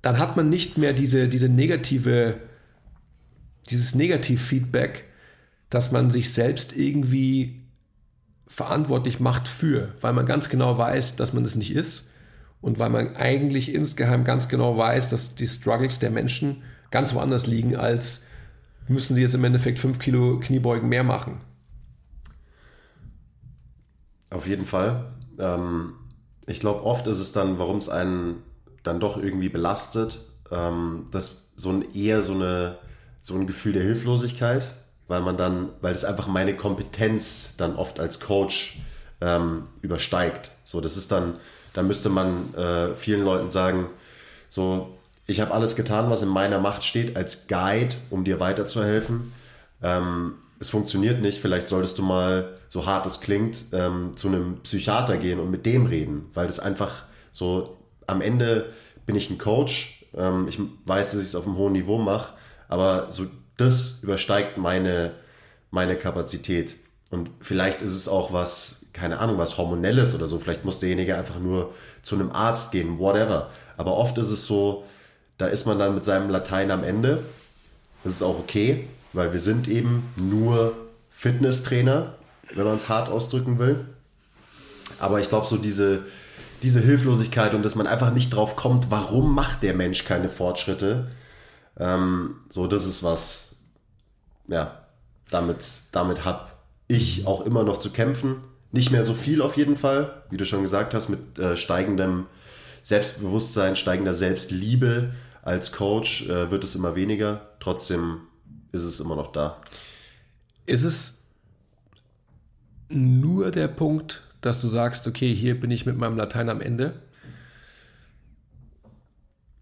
Dann 0.01 0.17
hat 0.17 0.35
man 0.35 0.49
nicht 0.49 0.79
mehr 0.79 0.93
diese, 0.93 1.27
diese 1.27 1.49
negative, 1.49 2.35
dieses 3.69 3.93
Negativ-Feedback, 3.93 5.03
dass 5.69 5.91
man 5.91 6.09
sich 6.09 6.33
selbst 6.33 6.75
irgendwie 6.75 7.61
verantwortlich 8.49 9.21
macht 9.21 9.47
für, 9.47 9.93
weil 10.01 10.11
man 10.11 10.25
ganz 10.25 10.49
genau 10.49 10.77
weiß, 10.77 11.15
dass 11.15 11.31
man 11.33 11.43
das 11.43 11.55
nicht 11.55 11.73
ist 11.73 12.09
und 12.59 12.79
weil 12.79 12.89
man 12.89 13.15
eigentlich 13.15 13.73
insgeheim 13.73 14.25
ganz 14.25 14.49
genau 14.49 14.77
weiß, 14.77 15.09
dass 15.09 15.35
die 15.35 15.47
Struggles 15.47 15.99
der 15.99 16.09
Menschen 16.09 16.63
ganz 16.91 17.13
woanders 17.13 17.47
liegen 17.47 17.77
als 17.77 18.25
müssen 18.89 19.15
sie 19.15 19.21
jetzt 19.21 19.35
im 19.35 19.43
Endeffekt 19.43 19.79
5 19.79 19.99
Kilo 19.99 20.39
Kniebeugen 20.39 20.89
mehr 20.89 21.03
machen. 21.03 21.41
Auf 24.31 24.47
jeden 24.47 24.65
Fall. 24.65 25.13
Ähm, 25.39 25.93
ich 26.47 26.59
glaube, 26.59 26.83
oft 26.83 27.07
ist 27.07 27.19
es 27.19 27.31
dann, 27.31 27.59
warum 27.59 27.77
es 27.77 27.87
einen 27.87 28.41
dann 28.83 28.99
doch 28.99 29.21
irgendwie 29.21 29.49
belastet, 29.49 30.25
ähm, 30.51 31.07
dass 31.11 31.51
so 31.55 31.69
ein 31.69 31.93
eher 31.93 32.21
so 32.21 32.33
eine 32.33 32.79
so 33.21 33.35
ein 33.35 33.47
Gefühl 33.47 33.73
der 33.73 33.83
Hilflosigkeit, 33.83 34.75
weil 35.09 35.21
man 35.21 35.35
dann, 35.35 35.69
weil 35.81 35.93
es 35.93 36.05
einfach 36.05 36.27
meine 36.27 36.55
Kompetenz 36.55 37.55
dann 37.57 37.75
oft 37.75 37.99
als 37.99 38.21
Coach 38.21 38.79
ähm, 39.19 39.63
übersteigt. 39.81 40.51
So, 40.63 40.79
das 40.79 40.95
ist 40.95 41.11
dann, 41.11 41.35
da 41.73 41.83
müsste 41.83 42.09
man 42.09 42.53
äh, 42.55 42.95
vielen 42.95 43.25
Leuten 43.25 43.49
sagen, 43.49 43.89
So, 44.49 44.97
ich 45.27 45.39
habe 45.41 45.53
alles 45.53 45.75
getan, 45.75 46.09
was 46.09 46.23
in 46.23 46.29
meiner 46.29 46.59
Macht 46.59 46.83
steht, 46.83 47.15
als 47.15 47.47
Guide, 47.47 47.95
um 48.09 48.23
dir 48.23 48.39
weiterzuhelfen. 48.39 49.31
Ähm, 49.81 50.33
es 50.59 50.69
funktioniert 50.69 51.21
nicht, 51.21 51.39
vielleicht 51.39 51.67
solltest 51.67 51.97
du 51.99 52.03
mal, 52.03 52.55
so 52.67 52.85
hart 52.85 53.05
es 53.05 53.21
klingt, 53.21 53.65
ähm, 53.71 54.17
zu 54.17 54.27
einem 54.27 54.59
Psychiater 54.63 55.17
gehen 55.17 55.39
und 55.39 55.51
mit 55.51 55.65
dem 55.65 55.85
reden, 55.85 56.29
weil 56.33 56.47
das 56.47 56.59
einfach 56.59 57.03
so, 57.31 57.77
am 58.07 58.21
Ende 58.21 58.73
bin 59.05 59.15
ich 59.15 59.29
ein 59.29 59.37
Coach, 59.37 60.05
ähm, 60.17 60.47
ich 60.47 60.59
weiß, 60.85 61.11
dass 61.11 61.21
ich 61.21 61.27
es 61.27 61.35
auf 61.35 61.45
einem 61.45 61.57
hohen 61.57 61.73
Niveau 61.73 61.97
mache, 61.97 62.33
aber 62.67 63.11
so 63.11 63.25
das 63.59 63.99
übersteigt 64.01 64.57
meine, 64.57 65.13
meine 65.71 65.95
Kapazität. 65.95 66.75
Und 67.09 67.31
vielleicht 67.41 67.81
ist 67.81 67.95
es 67.95 68.07
auch 68.07 68.31
was, 68.33 68.85
keine 68.93 69.19
Ahnung, 69.19 69.37
was 69.37 69.57
hormonelles 69.57 70.13
oder 70.13 70.27
so, 70.27 70.37
vielleicht 70.37 70.65
muss 70.65 70.79
derjenige 70.79 71.15
einfach 71.17 71.39
nur 71.39 71.73
zu 72.01 72.15
einem 72.15 72.31
Arzt 72.31 72.71
gehen, 72.71 72.99
whatever. 72.99 73.49
Aber 73.77 73.95
oft 73.95 74.17
ist 74.17 74.29
es 74.29 74.45
so, 74.45 74.85
da 75.37 75.47
ist 75.47 75.65
man 75.65 75.79
dann 75.79 75.95
mit 75.95 76.05
seinem 76.05 76.29
Latein 76.29 76.69
am 76.71 76.83
Ende. 76.83 77.23
Das 78.03 78.13
ist 78.13 78.21
auch 78.21 78.39
okay, 78.39 78.87
weil 79.13 79.33
wir 79.33 79.39
sind 79.39 79.67
eben 79.67 80.13
nur 80.15 80.73
Fitnesstrainer, 81.11 82.15
wenn 82.53 82.65
man 82.65 82.75
es 82.75 82.89
hart 82.89 83.09
ausdrücken 83.09 83.57
will. 83.59 83.85
Aber 84.99 85.19
ich 85.19 85.29
glaube, 85.29 85.47
so 85.47 85.57
diese, 85.57 86.03
diese 86.61 86.79
Hilflosigkeit 86.79 87.53
und 87.53 87.63
dass 87.63 87.75
man 87.75 87.87
einfach 87.87 88.13
nicht 88.13 88.33
drauf 88.33 88.55
kommt, 88.55 88.91
warum 88.91 89.33
macht 89.33 89.63
der 89.63 89.73
Mensch 89.73 90.05
keine 90.05 90.29
Fortschritte, 90.29 91.09
ähm, 91.79 92.35
so 92.49 92.67
das 92.67 92.85
ist 92.85 93.03
was, 93.03 93.48
ja, 94.49 94.85
damit, 95.29 95.65
damit 95.91 96.25
habe 96.25 96.49
ich 96.87 97.25
auch 97.27 97.45
immer 97.45 97.63
noch 97.63 97.77
zu 97.77 97.91
kämpfen. 97.91 98.37
Nicht 98.71 98.91
mehr 98.91 99.03
so 99.03 99.13
viel 99.13 99.41
auf 99.41 99.57
jeden 99.57 99.77
Fall, 99.77 100.23
wie 100.29 100.37
du 100.37 100.45
schon 100.45 100.61
gesagt 100.61 100.93
hast, 100.93 101.09
mit 101.09 101.39
äh, 101.39 101.57
steigendem 101.57 102.25
Selbstbewusstsein, 102.81 103.75
steigender 103.75 104.13
Selbstliebe 104.13 105.13
als 105.41 105.71
Coach 105.71 106.27
äh, 106.29 106.51
wird 106.51 106.63
es 106.63 106.75
immer 106.75 106.95
weniger. 106.95 107.49
Trotzdem 107.59 108.21
ist 108.71 108.83
es 108.83 108.99
immer 108.99 109.15
noch 109.15 109.31
da. 109.31 109.61
Ist 110.65 110.83
es 110.83 111.23
nur 112.89 113.51
der 113.51 113.67
Punkt, 113.67 114.21
dass 114.41 114.61
du 114.61 114.67
sagst, 114.67 115.07
okay, 115.07 115.33
hier 115.33 115.59
bin 115.59 115.71
ich 115.71 115.85
mit 115.85 115.97
meinem 115.97 116.17
Latein 116.17 116.49
am 116.49 116.61
Ende? 116.61 117.01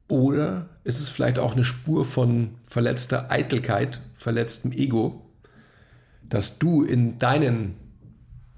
Oder 0.08 0.70
ist 0.84 1.02
es 1.02 1.10
vielleicht 1.10 1.40
auch 1.40 1.54
eine 1.54 1.66
Spur 1.66 2.06
von 2.06 2.56
verletzter 2.64 3.30
Eitelkeit, 3.30 4.00
verletztem 4.18 4.72
Ego, 4.72 5.30
dass 6.24 6.60
du 6.60 6.84
in 6.84 7.20
deinen 7.20 7.76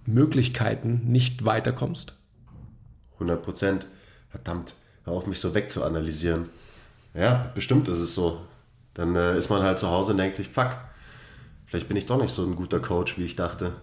Möglichkeiten 0.06 1.02
nicht 1.06 1.46
weiterkommst? 1.46 2.16
100 3.16 3.44
Prozent. 3.44 3.88
Verdammt, 4.30 4.76
hör 5.04 5.14
auf 5.14 5.28
mich 5.28 5.40
so 5.40 5.54
wegzuanalysieren. 5.54 6.48
Ja, 7.14 7.52
bestimmt 7.56 7.88
ist 7.88 8.00
es 8.00 8.16
so. 8.16 8.42
Dann 8.94 9.16
äh, 9.16 9.38
ist 9.38 9.50
man 9.50 9.64
halt 9.64 9.80
zu 9.80 9.90
Hause 9.90 10.12
und 10.12 10.18
denkt 10.18 10.38
sich, 10.38 10.48
fuck, 10.48 10.76
vielleicht 11.66 11.88
bin 11.88 11.98
ich 11.98 12.06
doch 12.06 12.22
nicht 12.22 12.34
so 12.34 12.46
ein 12.46 12.56
guter 12.56 12.80
Coach, 12.80 13.18
wie 13.18 13.26
ich 13.26 13.36
dachte. 13.36 13.74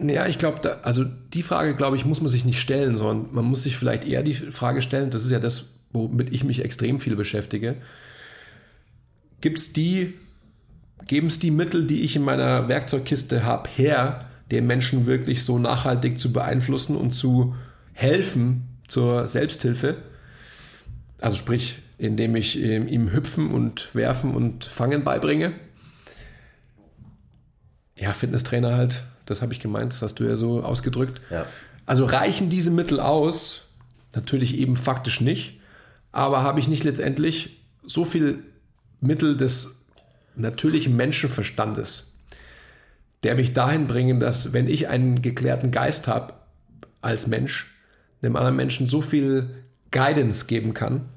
Ja, 0.00 0.26
ich 0.26 0.38
glaube, 0.38 0.84
also 0.84 1.04
die 1.04 1.42
Frage, 1.42 1.74
glaube 1.74 1.96
ich, 1.96 2.04
muss 2.04 2.20
man 2.20 2.30
sich 2.30 2.44
nicht 2.44 2.60
stellen, 2.60 2.96
sondern 2.96 3.34
man 3.34 3.44
muss 3.44 3.64
sich 3.64 3.76
vielleicht 3.76 4.04
eher 4.04 4.22
die 4.22 4.34
Frage 4.34 4.80
stellen, 4.80 5.10
das 5.10 5.24
ist 5.24 5.32
ja 5.32 5.40
das, 5.40 5.66
womit 5.92 6.32
ich 6.32 6.44
mich 6.44 6.64
extrem 6.64 7.00
viel 7.00 7.16
beschäftige. 7.16 7.76
Gibt 9.40 9.58
es 9.58 9.72
die, 9.72 10.14
geben 11.06 11.28
es 11.28 11.38
die 11.38 11.50
Mittel, 11.50 11.86
die 11.86 12.02
ich 12.02 12.16
in 12.16 12.22
meiner 12.22 12.68
Werkzeugkiste 12.68 13.44
habe, 13.44 13.70
her, 13.70 14.26
den 14.50 14.66
Menschen 14.66 15.06
wirklich 15.06 15.44
so 15.44 15.58
nachhaltig 15.58 16.18
zu 16.18 16.32
beeinflussen 16.32 16.96
und 16.96 17.12
zu 17.12 17.54
helfen 17.92 18.78
zur 18.86 19.28
Selbsthilfe? 19.28 19.98
Also 21.20 21.36
sprich, 21.36 21.78
indem 21.98 22.36
ich 22.36 22.58
ihm 22.58 23.12
Hüpfen 23.12 23.50
und 23.50 23.94
Werfen 23.94 24.34
und 24.34 24.64
Fangen 24.64 25.04
beibringe. 25.04 25.52
Ja, 27.96 28.12
Fitnesstrainer 28.12 28.76
halt, 28.76 29.02
das 29.26 29.42
habe 29.42 29.52
ich 29.52 29.60
gemeint, 29.60 29.92
das 29.92 30.02
hast 30.02 30.14
du 30.14 30.24
ja 30.24 30.36
so 30.36 30.62
ausgedrückt. 30.62 31.20
Ja. 31.30 31.46
Also 31.86 32.04
reichen 32.04 32.50
diese 32.50 32.70
Mittel 32.70 33.00
aus? 33.00 33.66
Natürlich 34.14 34.56
eben 34.56 34.76
faktisch 34.76 35.20
nicht. 35.20 35.60
Aber 36.12 36.42
habe 36.42 36.60
ich 36.60 36.68
nicht 36.68 36.84
letztendlich 36.84 37.64
so 37.84 38.04
viel 38.04 38.44
Mittel 39.00 39.36
des 39.36 39.86
natürlichen 40.36 40.96
Menschenverstandes, 40.96 42.20
der 43.22 43.34
mich 43.34 43.52
dahin 43.52 43.86
bringen, 43.86 44.20
dass 44.20 44.52
wenn 44.52 44.68
ich 44.68 44.88
einen 44.88 45.22
geklärten 45.22 45.70
Geist 45.70 46.08
habe 46.08 46.34
als 47.00 47.26
Mensch, 47.26 47.74
dem 48.22 48.36
anderen 48.36 48.56
Menschen 48.56 48.86
so 48.86 49.00
viel 49.00 49.64
Guidance 49.90 50.46
geben 50.46 50.74
kann, 50.74 51.08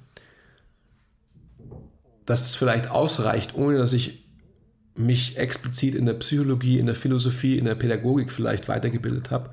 dass 2.26 2.48
es 2.48 2.56
vielleicht 2.56 2.90
ausreicht, 2.90 3.56
ohne 3.56 3.78
dass 3.78 3.94
ich 3.94 4.24
mich 4.96 5.38
explizit 5.38 5.96
in 5.96 6.06
der 6.06 6.14
Psychologie, 6.14 6.80
in 6.80 6.86
der 6.86 6.96
Philosophie, 6.96 7.58
in 7.58 7.66
der 7.66 7.76
Pädagogik 7.76 8.32
vielleicht 8.32 8.68
weitergebildet 8.68 9.32
habe, 9.32 9.52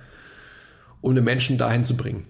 um 1.00 1.14
den 1.14 1.24
Menschen 1.24 1.58
dahin 1.58 1.84
zu 1.84 1.96
bringen. 1.96 2.26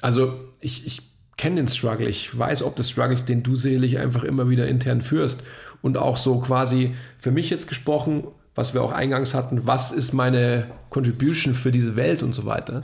Also 0.00 0.52
ich, 0.60 0.86
ich 0.86 1.11
kenne 1.36 1.56
den 1.56 1.68
Struggle, 1.68 2.08
ich 2.08 2.36
weiß, 2.38 2.62
ob 2.62 2.76
des 2.76 2.90
Struggles, 2.90 3.24
den 3.24 3.42
du 3.42 3.56
selig 3.56 3.98
einfach 3.98 4.24
immer 4.24 4.48
wieder 4.48 4.68
intern 4.68 5.00
führst 5.00 5.42
und 5.80 5.96
auch 5.96 6.16
so 6.16 6.38
quasi 6.40 6.94
für 7.18 7.30
mich 7.30 7.50
jetzt 7.50 7.68
gesprochen, 7.68 8.24
was 8.54 8.74
wir 8.74 8.82
auch 8.82 8.92
eingangs 8.92 9.34
hatten, 9.34 9.66
was 9.66 9.92
ist 9.92 10.12
meine 10.12 10.66
Contribution 10.90 11.54
für 11.54 11.72
diese 11.72 11.96
Welt 11.96 12.22
und 12.22 12.34
so 12.34 12.44
weiter. 12.44 12.82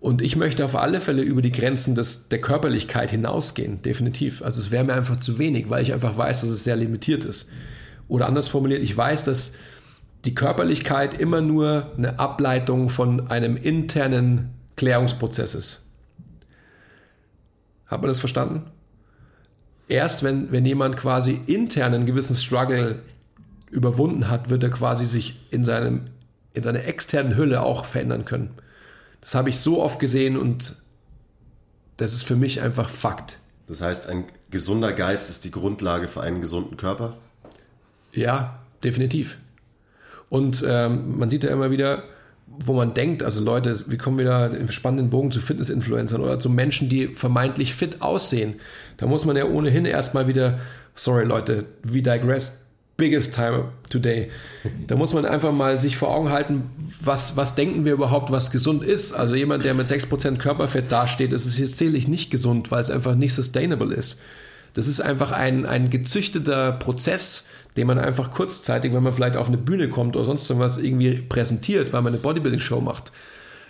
Und 0.00 0.20
ich 0.20 0.34
möchte 0.34 0.64
auf 0.64 0.74
alle 0.74 1.00
Fälle 1.00 1.22
über 1.22 1.42
die 1.42 1.52
Grenzen 1.52 1.94
des, 1.94 2.28
der 2.28 2.40
Körperlichkeit 2.40 3.12
hinausgehen, 3.12 3.82
definitiv. 3.82 4.42
Also 4.42 4.58
es 4.58 4.72
wäre 4.72 4.82
mir 4.82 4.94
einfach 4.94 5.18
zu 5.18 5.38
wenig, 5.38 5.70
weil 5.70 5.82
ich 5.82 5.92
einfach 5.92 6.16
weiß, 6.16 6.40
dass 6.40 6.50
es 6.50 6.64
sehr 6.64 6.74
limitiert 6.74 7.24
ist. 7.24 7.48
Oder 8.08 8.26
anders 8.26 8.48
formuliert, 8.48 8.82
ich 8.82 8.96
weiß, 8.96 9.24
dass 9.24 9.54
die 10.24 10.34
Körperlichkeit 10.34 11.20
immer 11.20 11.40
nur 11.40 11.92
eine 11.96 12.18
Ableitung 12.18 12.88
von 12.88 13.28
einem 13.28 13.56
internen 13.56 14.50
Klärungsprozess 14.74 15.54
ist. 15.54 15.91
Hat 17.92 18.00
man 18.00 18.08
das 18.08 18.20
verstanden? 18.20 18.64
Erst 19.86 20.22
wenn, 20.22 20.50
wenn 20.50 20.64
jemand 20.64 20.96
quasi 20.96 21.38
intern 21.46 21.92
einen 21.92 22.06
gewissen 22.06 22.34
Struggle 22.34 23.02
überwunden 23.70 24.28
hat, 24.28 24.48
wird 24.48 24.62
er 24.62 24.70
quasi 24.70 25.04
sich 25.04 25.38
in, 25.50 25.62
seinem, 25.62 26.06
in 26.54 26.62
seiner 26.62 26.84
externen 26.84 27.36
Hülle 27.36 27.62
auch 27.62 27.84
verändern 27.84 28.24
können. 28.24 28.50
Das 29.20 29.34
habe 29.34 29.50
ich 29.50 29.58
so 29.58 29.82
oft 29.82 30.00
gesehen 30.00 30.38
und 30.38 30.74
das 31.98 32.14
ist 32.14 32.22
für 32.22 32.34
mich 32.34 32.62
einfach 32.62 32.88
Fakt. 32.88 33.38
Das 33.68 33.82
heißt, 33.82 34.08
ein 34.08 34.24
gesunder 34.50 34.92
Geist 34.92 35.28
ist 35.28 35.44
die 35.44 35.50
Grundlage 35.50 36.08
für 36.08 36.22
einen 36.22 36.40
gesunden 36.40 36.76
Körper? 36.78 37.14
Ja, 38.12 38.60
definitiv. 38.82 39.38
Und 40.30 40.64
ähm, 40.66 41.18
man 41.18 41.30
sieht 41.30 41.44
ja 41.44 41.50
immer 41.50 41.70
wieder, 41.70 42.04
wo 42.58 42.72
man 42.74 42.94
denkt, 42.94 43.22
also 43.22 43.40
Leute, 43.40 43.84
wir 43.86 43.98
kommen 43.98 44.18
wieder 44.18 44.56
im 44.56 44.70
spannenden 44.70 45.10
Bogen 45.10 45.30
zu 45.30 45.40
Fitness-Influencern 45.40 46.20
oder 46.20 46.38
zu 46.38 46.50
Menschen, 46.50 46.88
die 46.88 47.08
vermeintlich 47.08 47.74
fit 47.74 48.02
aussehen. 48.02 48.54
Da 48.96 49.06
muss 49.06 49.24
man 49.24 49.36
ja 49.36 49.44
ohnehin 49.46 49.84
erstmal 49.84 50.28
wieder, 50.28 50.58
sorry 50.94 51.24
Leute, 51.24 51.64
we 51.82 52.02
digress, 52.02 52.62
biggest 52.96 53.34
time 53.34 53.72
today. 53.88 54.30
Da 54.86 54.96
muss 54.96 55.14
man 55.14 55.24
einfach 55.24 55.52
mal 55.52 55.78
sich 55.78 55.96
vor 55.96 56.14
Augen 56.14 56.30
halten, 56.30 56.70
was, 57.00 57.36
was 57.36 57.54
denken 57.54 57.84
wir 57.84 57.94
überhaupt, 57.94 58.30
was 58.30 58.50
gesund 58.50 58.84
ist. 58.84 59.12
Also 59.12 59.34
jemand, 59.34 59.64
der 59.64 59.74
mit 59.74 59.86
6% 59.86 60.36
Körperfett 60.36 60.92
dasteht, 60.92 61.32
das 61.32 61.46
ist 61.46 61.58
jetzt 61.58 61.78
zählich 61.78 62.06
nicht 62.06 62.30
gesund, 62.30 62.70
weil 62.70 62.82
es 62.82 62.90
einfach 62.90 63.14
nicht 63.14 63.34
sustainable 63.34 63.94
ist. 63.94 64.20
Das 64.74 64.86
ist 64.86 65.00
einfach 65.00 65.32
ein, 65.32 65.66
ein 65.66 65.90
gezüchteter 65.90 66.72
Prozess, 66.72 67.48
den 67.76 67.86
man 67.86 67.98
einfach 67.98 68.32
kurzzeitig, 68.32 68.92
wenn 68.92 69.02
man 69.02 69.12
vielleicht 69.12 69.36
auf 69.36 69.48
eine 69.48 69.56
Bühne 69.56 69.88
kommt 69.88 70.16
oder 70.16 70.24
sonst 70.24 70.58
was 70.58 70.78
irgendwie 70.78 71.20
präsentiert, 71.20 71.92
weil 71.92 72.02
man 72.02 72.12
eine 72.12 72.22
Bodybuilding-Show 72.22 72.80
macht. 72.80 73.12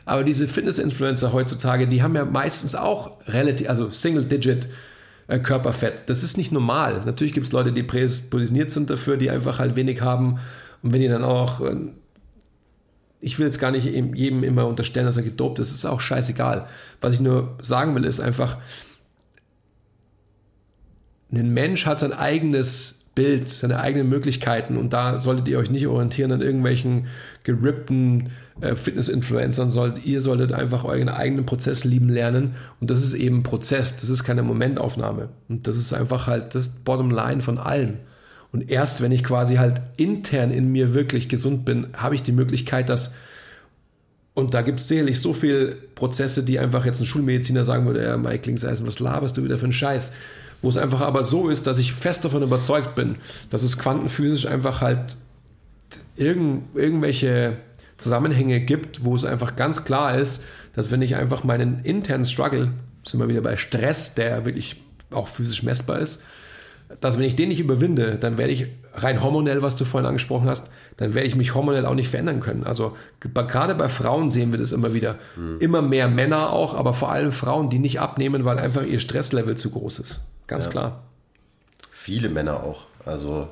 Aber 0.04 0.24
diese 0.24 0.48
Fitness-Influencer 0.48 1.32
heutzutage, 1.32 1.86
die 1.86 2.02
haben 2.02 2.16
ja 2.16 2.24
meistens 2.24 2.74
auch 2.74 3.18
relativ, 3.26 3.68
also 3.68 3.90
Single-Digit 3.90 4.68
äh, 5.28 5.38
Körperfett. 5.38 6.08
Das 6.08 6.24
ist 6.24 6.36
nicht 6.36 6.50
normal. 6.50 7.02
Natürlich 7.04 7.32
gibt 7.32 7.46
es 7.46 7.52
Leute, 7.52 7.72
die 7.72 7.84
prädispositioniert 7.84 8.70
sind 8.70 8.90
dafür, 8.90 9.16
die 9.16 9.30
einfach 9.30 9.58
halt 9.60 9.76
wenig 9.76 10.00
haben. 10.00 10.40
Und 10.82 10.92
wenn 10.92 11.00
die 11.00 11.08
dann 11.08 11.22
auch, 11.22 11.60
äh, 11.60 11.76
ich 13.20 13.38
will 13.38 13.46
jetzt 13.46 13.60
gar 13.60 13.70
nicht 13.70 13.84
jedem 13.84 14.42
immer 14.42 14.66
unterstellen, 14.66 15.06
dass 15.06 15.16
er 15.16 15.22
gedopt 15.22 15.60
ist, 15.60 15.70
ist 15.70 15.84
auch 15.84 16.00
scheißegal. 16.00 16.66
Was 17.00 17.14
ich 17.14 17.20
nur 17.20 17.56
sagen 17.60 17.94
will, 17.94 18.04
ist 18.04 18.18
einfach, 18.18 18.56
ein 21.32 21.54
Mensch 21.54 21.86
hat 21.86 22.00
sein 22.00 22.12
eigenes 22.12 23.01
Bild, 23.14 23.48
seine 23.48 23.80
eigenen 23.80 24.08
Möglichkeiten 24.08 24.76
und 24.76 24.92
da 24.92 25.20
solltet 25.20 25.46
ihr 25.48 25.58
euch 25.58 25.70
nicht 25.70 25.86
orientieren 25.86 26.32
an 26.32 26.40
irgendwelchen 26.40 27.08
gerippten 27.44 28.30
äh, 28.60 28.74
Fitness-Influencern, 28.74 29.70
sollt, 29.70 30.06
ihr 30.06 30.22
solltet 30.22 30.52
einfach 30.52 30.84
euren 30.84 31.10
eigenen 31.10 31.44
Prozess 31.44 31.84
lieben 31.84 32.08
lernen 32.08 32.54
und 32.80 32.90
das 32.90 33.04
ist 33.04 33.14
eben 33.14 33.42
Prozess, 33.42 33.96
das 33.96 34.08
ist 34.08 34.24
keine 34.24 34.42
Momentaufnahme 34.42 35.28
und 35.48 35.66
das 35.66 35.76
ist 35.76 35.92
einfach 35.92 36.26
halt 36.26 36.54
das 36.54 36.70
Bottomline 36.70 37.42
von 37.42 37.58
allen. 37.58 37.98
Und 38.52 38.70
erst 38.70 39.02
wenn 39.02 39.12
ich 39.12 39.24
quasi 39.24 39.56
halt 39.56 39.80
intern 39.96 40.50
in 40.50 40.70
mir 40.70 40.94
wirklich 40.94 41.28
gesund 41.28 41.64
bin, 41.64 41.88
habe 41.94 42.14
ich 42.14 42.22
die 42.22 42.32
Möglichkeit, 42.32 42.88
das 42.88 43.14
Und 44.34 44.54
da 44.54 44.62
gibt 44.62 44.80
es 44.80 44.88
sicherlich 44.88 45.20
so 45.20 45.32
viele 45.32 45.74
Prozesse, 45.94 46.42
die 46.42 46.58
einfach 46.58 46.84
jetzt 46.86 47.00
ein 47.00 47.06
Schulmediziner 47.06 47.64
sagen 47.64 47.86
würde, 47.86 48.04
ja, 48.04 48.16
Mike 48.16 48.40
Klingseisen, 48.40 48.86
was 48.86 49.00
laberst 49.00 49.36
du 49.36 49.44
wieder 49.44 49.58
für 49.58 49.64
einen 49.64 49.72
Scheiß? 49.72 50.12
Wo 50.62 50.68
es 50.68 50.76
einfach 50.76 51.00
aber 51.00 51.24
so 51.24 51.48
ist, 51.48 51.66
dass 51.66 51.78
ich 51.78 51.92
fest 51.92 52.24
davon 52.24 52.42
überzeugt 52.42 52.94
bin, 52.94 53.16
dass 53.50 53.62
es 53.62 53.78
quantenphysisch 53.78 54.46
einfach 54.46 54.80
halt 54.80 55.16
irgend, 56.16 56.74
irgendwelche 56.74 57.56
Zusammenhänge 57.96 58.60
gibt, 58.60 59.04
wo 59.04 59.14
es 59.14 59.24
einfach 59.24 59.56
ganz 59.56 59.84
klar 59.84 60.16
ist, 60.16 60.42
dass 60.74 60.90
wenn 60.90 61.02
ich 61.02 61.16
einfach 61.16 61.44
meinen 61.44 61.84
internen 61.84 62.24
Struggle, 62.24 62.70
sind 63.04 63.20
wir 63.20 63.28
wieder 63.28 63.40
bei 63.40 63.56
Stress, 63.56 64.14
der 64.14 64.44
wirklich 64.44 64.82
auch 65.10 65.28
physisch 65.28 65.62
messbar 65.62 65.98
ist, 65.98 66.22
dass 67.00 67.18
wenn 67.18 67.24
ich 67.24 67.36
den 67.36 67.48
nicht 67.48 67.60
überwinde, 67.60 68.18
dann 68.20 68.38
werde 68.38 68.52
ich 68.52 68.66
rein 68.94 69.22
hormonell, 69.22 69.62
was 69.62 69.76
du 69.76 69.84
vorhin 69.84 70.06
angesprochen 70.06 70.48
hast, 70.48 70.70
dann 70.96 71.14
werde 71.14 71.26
ich 71.26 71.36
mich 71.36 71.54
hormonell 71.54 71.86
auch 71.86 71.94
nicht 71.94 72.08
verändern 72.08 72.40
können. 72.40 72.64
Also 72.64 72.96
gerade 73.20 73.74
bei 73.74 73.88
Frauen 73.88 74.30
sehen 74.30 74.52
wir 74.52 74.58
das 74.58 74.72
immer 74.72 74.92
wieder. 74.92 75.16
Mhm. 75.36 75.56
Immer 75.60 75.82
mehr 75.82 76.08
Männer 76.08 76.50
auch, 76.50 76.74
aber 76.74 76.92
vor 76.92 77.10
allem 77.10 77.32
Frauen, 77.32 77.70
die 77.70 77.78
nicht 77.78 78.00
abnehmen, 78.00 78.44
weil 78.44 78.58
einfach 78.58 78.84
ihr 78.84 78.98
Stresslevel 78.98 79.56
zu 79.56 79.70
groß 79.70 80.00
ist. 80.00 80.20
Ganz 80.52 80.66
ja. 80.66 80.70
klar. 80.70 81.02
Viele 81.90 82.28
Männer 82.28 82.62
auch. 82.62 82.86
Also 83.06 83.48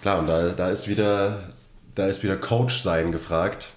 klar, 0.00 0.18
und 0.20 0.26
da, 0.26 0.50
da 0.50 0.70
ist 0.70 0.88
wieder, 0.88 1.50
da 1.94 2.06
ist 2.06 2.22
wieder 2.22 2.36
Coach 2.36 2.80
sein 2.80 3.12
gefragt 3.12 3.68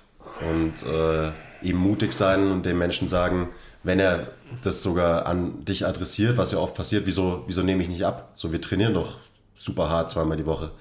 und 0.49 0.83
äh, 0.83 1.31
eben 1.61 1.77
mutig 1.77 2.13
sein 2.13 2.51
und 2.51 2.65
den 2.65 2.77
Menschen 2.77 3.09
sagen, 3.09 3.49
wenn 3.83 3.99
er 3.99 4.29
das 4.63 4.81
sogar 4.81 5.25
an 5.25 5.65
dich 5.65 5.85
adressiert, 5.85 6.37
was 6.37 6.51
ja 6.51 6.59
oft 6.59 6.75
passiert, 6.75 7.05
wieso, 7.05 7.43
wieso 7.47 7.63
nehme 7.63 7.83
ich 7.83 7.89
nicht 7.89 8.05
ab? 8.05 8.31
So, 8.33 8.51
wir 8.51 8.61
trainieren 8.61 8.93
doch 8.93 9.17
super 9.57 9.89
hart 9.89 10.09
zweimal 10.09 10.37
die 10.37 10.45
Woche. 10.45 10.71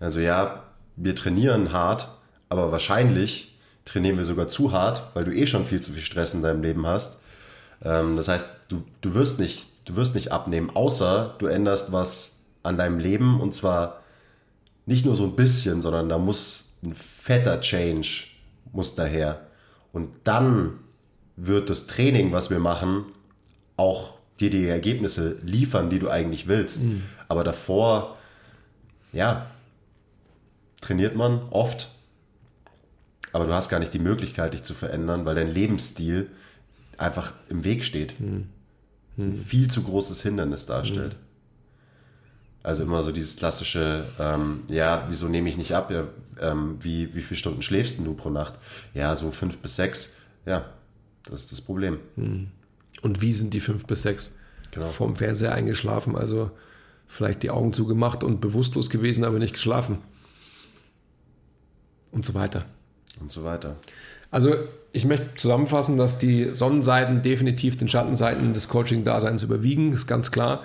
Also 0.00 0.20
ja, 0.20 0.62
wir 0.96 1.14
trainieren 1.14 1.72
hart, 1.72 2.08
aber 2.48 2.72
wahrscheinlich 2.72 3.58
trainieren 3.84 4.16
wir 4.16 4.24
sogar 4.24 4.48
zu 4.48 4.72
hart, 4.72 5.02
weil 5.12 5.24
du 5.24 5.34
eh 5.34 5.46
schon 5.46 5.66
viel 5.66 5.80
zu 5.80 5.92
viel 5.92 6.02
Stress 6.02 6.32
in 6.32 6.42
deinem 6.42 6.62
Leben 6.62 6.86
hast. 6.86 7.20
Ähm, 7.82 8.16
das 8.16 8.28
heißt, 8.28 8.48
du, 8.68 8.82
du, 9.00 9.14
wirst 9.14 9.38
nicht, 9.38 9.66
du 9.84 9.96
wirst 9.96 10.14
nicht 10.14 10.32
abnehmen, 10.32 10.70
außer 10.74 11.34
du 11.38 11.46
änderst 11.46 11.92
was 11.92 12.42
an 12.62 12.76
deinem 12.76 12.98
Leben 12.98 13.40
und 13.40 13.54
zwar 13.54 14.02
nicht 14.86 15.04
nur 15.04 15.16
so 15.16 15.24
ein 15.24 15.36
bisschen, 15.36 15.82
sondern 15.82 16.08
da 16.08 16.18
muss 16.18 16.64
ein 16.82 16.94
fetter 16.94 17.60
Change 17.60 18.34
muss 18.72 18.94
daher. 18.94 19.46
Und 19.92 20.10
dann 20.24 20.80
wird 21.36 21.70
das 21.70 21.86
Training, 21.86 22.32
was 22.32 22.50
wir 22.50 22.58
machen, 22.58 23.06
auch 23.76 24.14
dir 24.40 24.50
die 24.50 24.66
Ergebnisse 24.66 25.38
liefern, 25.42 25.90
die 25.90 25.98
du 25.98 26.10
eigentlich 26.10 26.48
willst. 26.48 26.82
Mhm. 26.82 27.02
Aber 27.28 27.44
davor, 27.44 28.16
ja, 29.12 29.46
trainiert 30.80 31.14
man 31.14 31.40
oft, 31.50 31.88
aber 33.32 33.46
du 33.46 33.54
hast 33.54 33.68
gar 33.68 33.78
nicht 33.78 33.94
die 33.94 33.98
Möglichkeit, 33.98 34.54
dich 34.54 34.64
zu 34.64 34.74
verändern, 34.74 35.24
weil 35.24 35.34
dein 35.34 35.50
Lebensstil 35.50 36.30
einfach 36.98 37.32
im 37.48 37.64
Weg 37.64 37.84
steht. 37.84 38.20
Mhm. 38.20 38.48
Mhm. 39.16 39.34
Viel 39.36 39.70
zu 39.70 39.82
großes 39.82 40.22
Hindernis 40.22 40.66
darstellt. 40.66 41.14
Mhm. 41.14 41.24
Also 42.62 42.82
immer 42.82 43.02
so 43.02 43.12
dieses 43.12 43.36
klassische, 43.36 44.06
ähm, 44.18 44.62
ja, 44.68 45.04
wieso 45.08 45.28
nehme 45.28 45.50
ich 45.50 45.58
nicht 45.58 45.74
ab? 45.74 45.90
Ja, 45.90 46.06
ähm, 46.40 46.78
wie, 46.80 47.14
wie 47.14 47.20
viele 47.20 47.38
Stunden 47.38 47.62
schläfst 47.62 47.98
du 47.98 48.14
pro 48.14 48.30
Nacht? 48.30 48.54
Ja, 48.94 49.14
so 49.14 49.30
fünf 49.30 49.58
bis 49.58 49.76
sechs. 49.76 50.14
Ja, 50.46 50.64
das 51.24 51.42
ist 51.42 51.52
das 51.52 51.60
Problem. 51.60 51.98
Hm. 52.16 52.48
Und 53.02 53.20
wie 53.20 53.34
sind 53.34 53.52
die 53.52 53.60
fünf 53.60 53.84
bis 53.86 54.02
sechs? 54.02 54.32
Genau. 54.70 54.86
Vom 54.86 55.14
Fernseher 55.14 55.52
eingeschlafen, 55.52 56.16
also 56.16 56.50
vielleicht 57.06 57.42
die 57.42 57.50
Augen 57.50 57.74
zugemacht 57.74 58.24
und 58.24 58.40
bewusstlos 58.40 58.88
gewesen, 58.88 59.24
aber 59.24 59.38
nicht 59.38 59.52
geschlafen. 59.52 59.98
Und 62.12 62.24
so 62.24 62.32
weiter. 62.32 62.64
Und 63.20 63.30
so 63.30 63.44
weiter. 63.44 63.76
Also 64.30 64.54
ich 64.94 65.04
möchte 65.04 65.34
zusammenfassen, 65.34 65.98
dass 65.98 66.16
die 66.16 66.54
Sonnenseiten 66.54 67.20
definitiv 67.20 67.76
den 67.76 67.88
Schattenseiten 67.88 68.54
des 68.54 68.68
Coaching-Daseins 68.68 69.42
überwiegen, 69.42 69.92
ist 69.92 70.06
ganz 70.06 70.30
klar. 70.30 70.62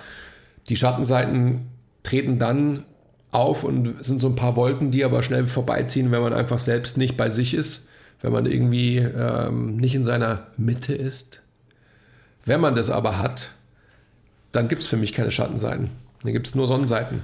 Die 0.70 0.78
Schattenseiten 0.78 1.68
treten 2.04 2.40
dann 2.40 2.86
auf 3.32 3.64
und 3.64 4.04
sind 4.04 4.22
so 4.22 4.28
ein 4.28 4.36
paar 4.36 4.56
Wolken, 4.56 4.92
die 4.92 5.04
aber 5.04 5.24
schnell 5.24 5.46
vorbeiziehen, 5.46 6.12
wenn 6.12 6.22
man 6.22 6.34
einfach 6.34 6.60
selbst 6.60 6.98
nicht 6.98 7.18
bei 7.18 7.30
sich 7.30 7.54
ist 7.54 7.90
wenn 8.22 8.32
man 8.32 8.46
irgendwie 8.46 8.98
ähm, 8.98 9.78
nicht 9.78 9.96
in 9.96 10.06
seiner 10.06 10.48
Mitte 10.58 10.94
ist. 10.94 11.42
Wenn 12.46 12.62
man 12.62 12.76
das 12.76 12.90
aber 12.90 13.18
hat, 13.18 13.50
dann 14.52 14.68
gibt 14.68 14.82
es 14.82 14.88
für 14.88 14.98
mich 14.98 15.14
keine 15.14 15.32
Schattenseiten. 15.32 15.92
Dann 16.24 16.34
gibt 16.34 16.48
es 16.48 16.56
nur 16.56 16.68
Sonnenseiten. 16.68 17.22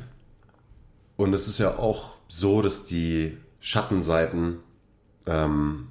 Und 1.18 1.34
es 1.34 1.48
ist 1.48 1.60
ja 1.60 1.78
auch 1.78 2.18
so, 2.28 2.62
dass 2.62 2.86
die 2.86 3.38
Schattenseiten 3.60 4.58
ähm, 5.26 5.88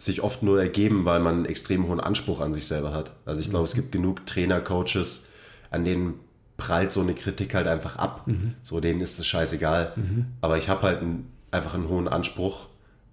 sich 0.00 0.22
oft 0.22 0.42
nur 0.42 0.58
ergeben, 0.58 1.04
weil 1.04 1.20
man 1.20 1.34
einen 1.34 1.44
extrem 1.44 1.86
hohen 1.86 2.00
Anspruch 2.00 2.40
an 2.40 2.54
sich 2.54 2.66
selber 2.66 2.92
hat. 2.94 3.12
Also 3.26 3.42
ich 3.42 3.50
glaube, 3.50 3.64
mhm. 3.64 3.66
es 3.66 3.74
gibt 3.74 3.92
genug 3.92 4.24
Trainer, 4.24 4.60
Coaches, 4.62 5.26
an 5.70 5.84
denen 5.84 6.14
prallt 6.56 6.90
so 6.90 7.02
eine 7.02 7.14
Kritik 7.14 7.54
halt 7.54 7.66
einfach 7.66 7.96
ab. 7.96 8.26
Mhm. 8.26 8.54
So, 8.62 8.80
denen 8.80 9.02
ist 9.02 9.18
es 9.18 9.26
scheißegal. 9.26 9.92
Mhm. 9.96 10.26
Aber 10.40 10.56
ich 10.56 10.70
habe 10.70 10.82
halt 10.82 11.02
einen, 11.02 11.30
einfach 11.50 11.74
einen 11.74 11.90
hohen 11.90 12.08
Anspruch 12.08 12.68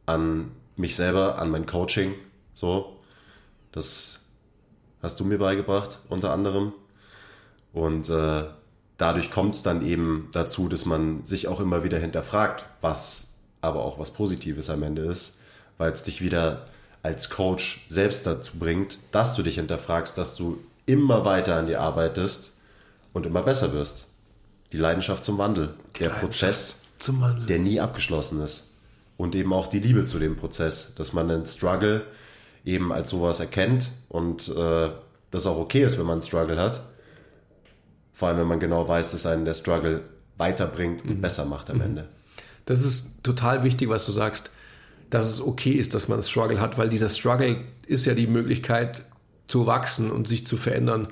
an 0.05 0.51
mich 0.77 0.95
selber, 0.95 1.37
an 1.39 1.49
mein 1.49 1.65
Coaching. 1.65 2.13
So, 2.53 2.97
das 3.73 4.21
hast 5.01 5.19
du 5.19 5.25
mir 5.25 5.39
beigebracht, 5.39 5.99
unter 6.07 6.31
anderem. 6.31 6.71
Und 7.73 8.09
äh, 8.09 8.45
dadurch 8.97 9.29
kommt 9.29 9.55
es 9.55 9.63
dann 9.63 9.85
eben 9.85 10.29
dazu, 10.31 10.69
dass 10.69 10.85
man 10.85 11.25
sich 11.25 11.49
auch 11.49 11.59
immer 11.59 11.83
wieder 11.83 11.99
hinterfragt, 11.99 12.65
was 12.79 13.33
aber 13.59 13.83
auch 13.83 13.99
was 13.99 14.11
Positives 14.11 14.69
am 14.69 14.83
Ende 14.83 15.01
ist, 15.01 15.41
weil 15.77 15.91
es 15.91 16.03
dich 16.03 16.21
wieder 16.21 16.67
als 17.07 17.29
Coach 17.29 17.85
selbst 17.87 18.27
dazu 18.27 18.59
bringt, 18.59 18.99
dass 19.11 19.33
du 19.33 19.41
dich 19.41 19.55
hinterfragst, 19.55 20.17
dass 20.17 20.35
du 20.35 20.61
immer 20.85 21.23
weiter 21.23 21.55
an 21.55 21.65
dir 21.65 21.79
arbeitest 21.79 22.51
und 23.13 23.25
immer 23.25 23.43
besser 23.43 23.71
wirst. 23.71 24.07
Die 24.73 24.77
Leidenschaft 24.77 25.23
zum 25.23 25.37
Wandel, 25.37 25.73
der 25.99 26.09
Prozess, 26.09 26.83
Wandel. 27.07 27.45
der 27.45 27.59
nie 27.59 27.79
abgeschlossen 27.79 28.41
ist 28.41 28.71
und 29.15 29.35
eben 29.35 29.53
auch 29.53 29.67
die 29.67 29.79
Liebe 29.79 30.03
zu 30.03 30.19
dem 30.19 30.35
Prozess, 30.35 30.95
dass 30.95 31.13
man 31.13 31.29
den 31.29 31.45
Struggle 31.45 32.03
eben 32.65 32.91
als 32.91 33.09
sowas 33.09 33.39
erkennt 33.39 33.87
und 34.09 34.49
äh, 34.49 34.89
das 35.31 35.47
auch 35.47 35.57
okay 35.57 35.83
ist, 35.83 35.97
wenn 35.97 36.05
man 36.05 36.15
einen 36.15 36.21
Struggle 36.21 36.59
hat. 36.59 36.81
Vor 38.11 38.27
allem, 38.27 38.39
wenn 38.39 38.47
man 38.47 38.59
genau 38.59 38.85
weiß, 38.85 39.11
dass 39.11 39.25
einen 39.25 39.45
der 39.45 39.53
Struggle 39.53 40.01
weiterbringt 40.35 41.05
und 41.05 41.17
mhm. 41.17 41.21
besser 41.21 41.45
macht 41.45 41.69
am 41.69 41.77
mhm. 41.77 41.83
Ende. 41.83 42.07
Das 42.65 42.83
ist 42.83 43.23
total 43.23 43.63
wichtig, 43.63 43.87
was 43.87 44.05
du 44.05 44.11
sagst, 44.11 44.51
dass 45.09 45.31
es 45.31 45.41
okay 45.41 45.71
ist, 45.71 45.93
dass 45.93 46.07
man 46.07 46.17
einen 46.17 46.27
Struggle 46.27 46.59
hat, 46.59 46.77
weil 46.77 46.89
dieser 46.89 47.09
Struggle 47.09 47.61
ist 47.85 48.05
ja 48.05 48.13
die 48.13 48.27
Möglichkeit 48.27 49.05
zu 49.47 49.65
wachsen 49.65 50.11
und 50.11 50.27
sich 50.27 50.45
zu 50.45 50.57
verändern. 50.57 51.07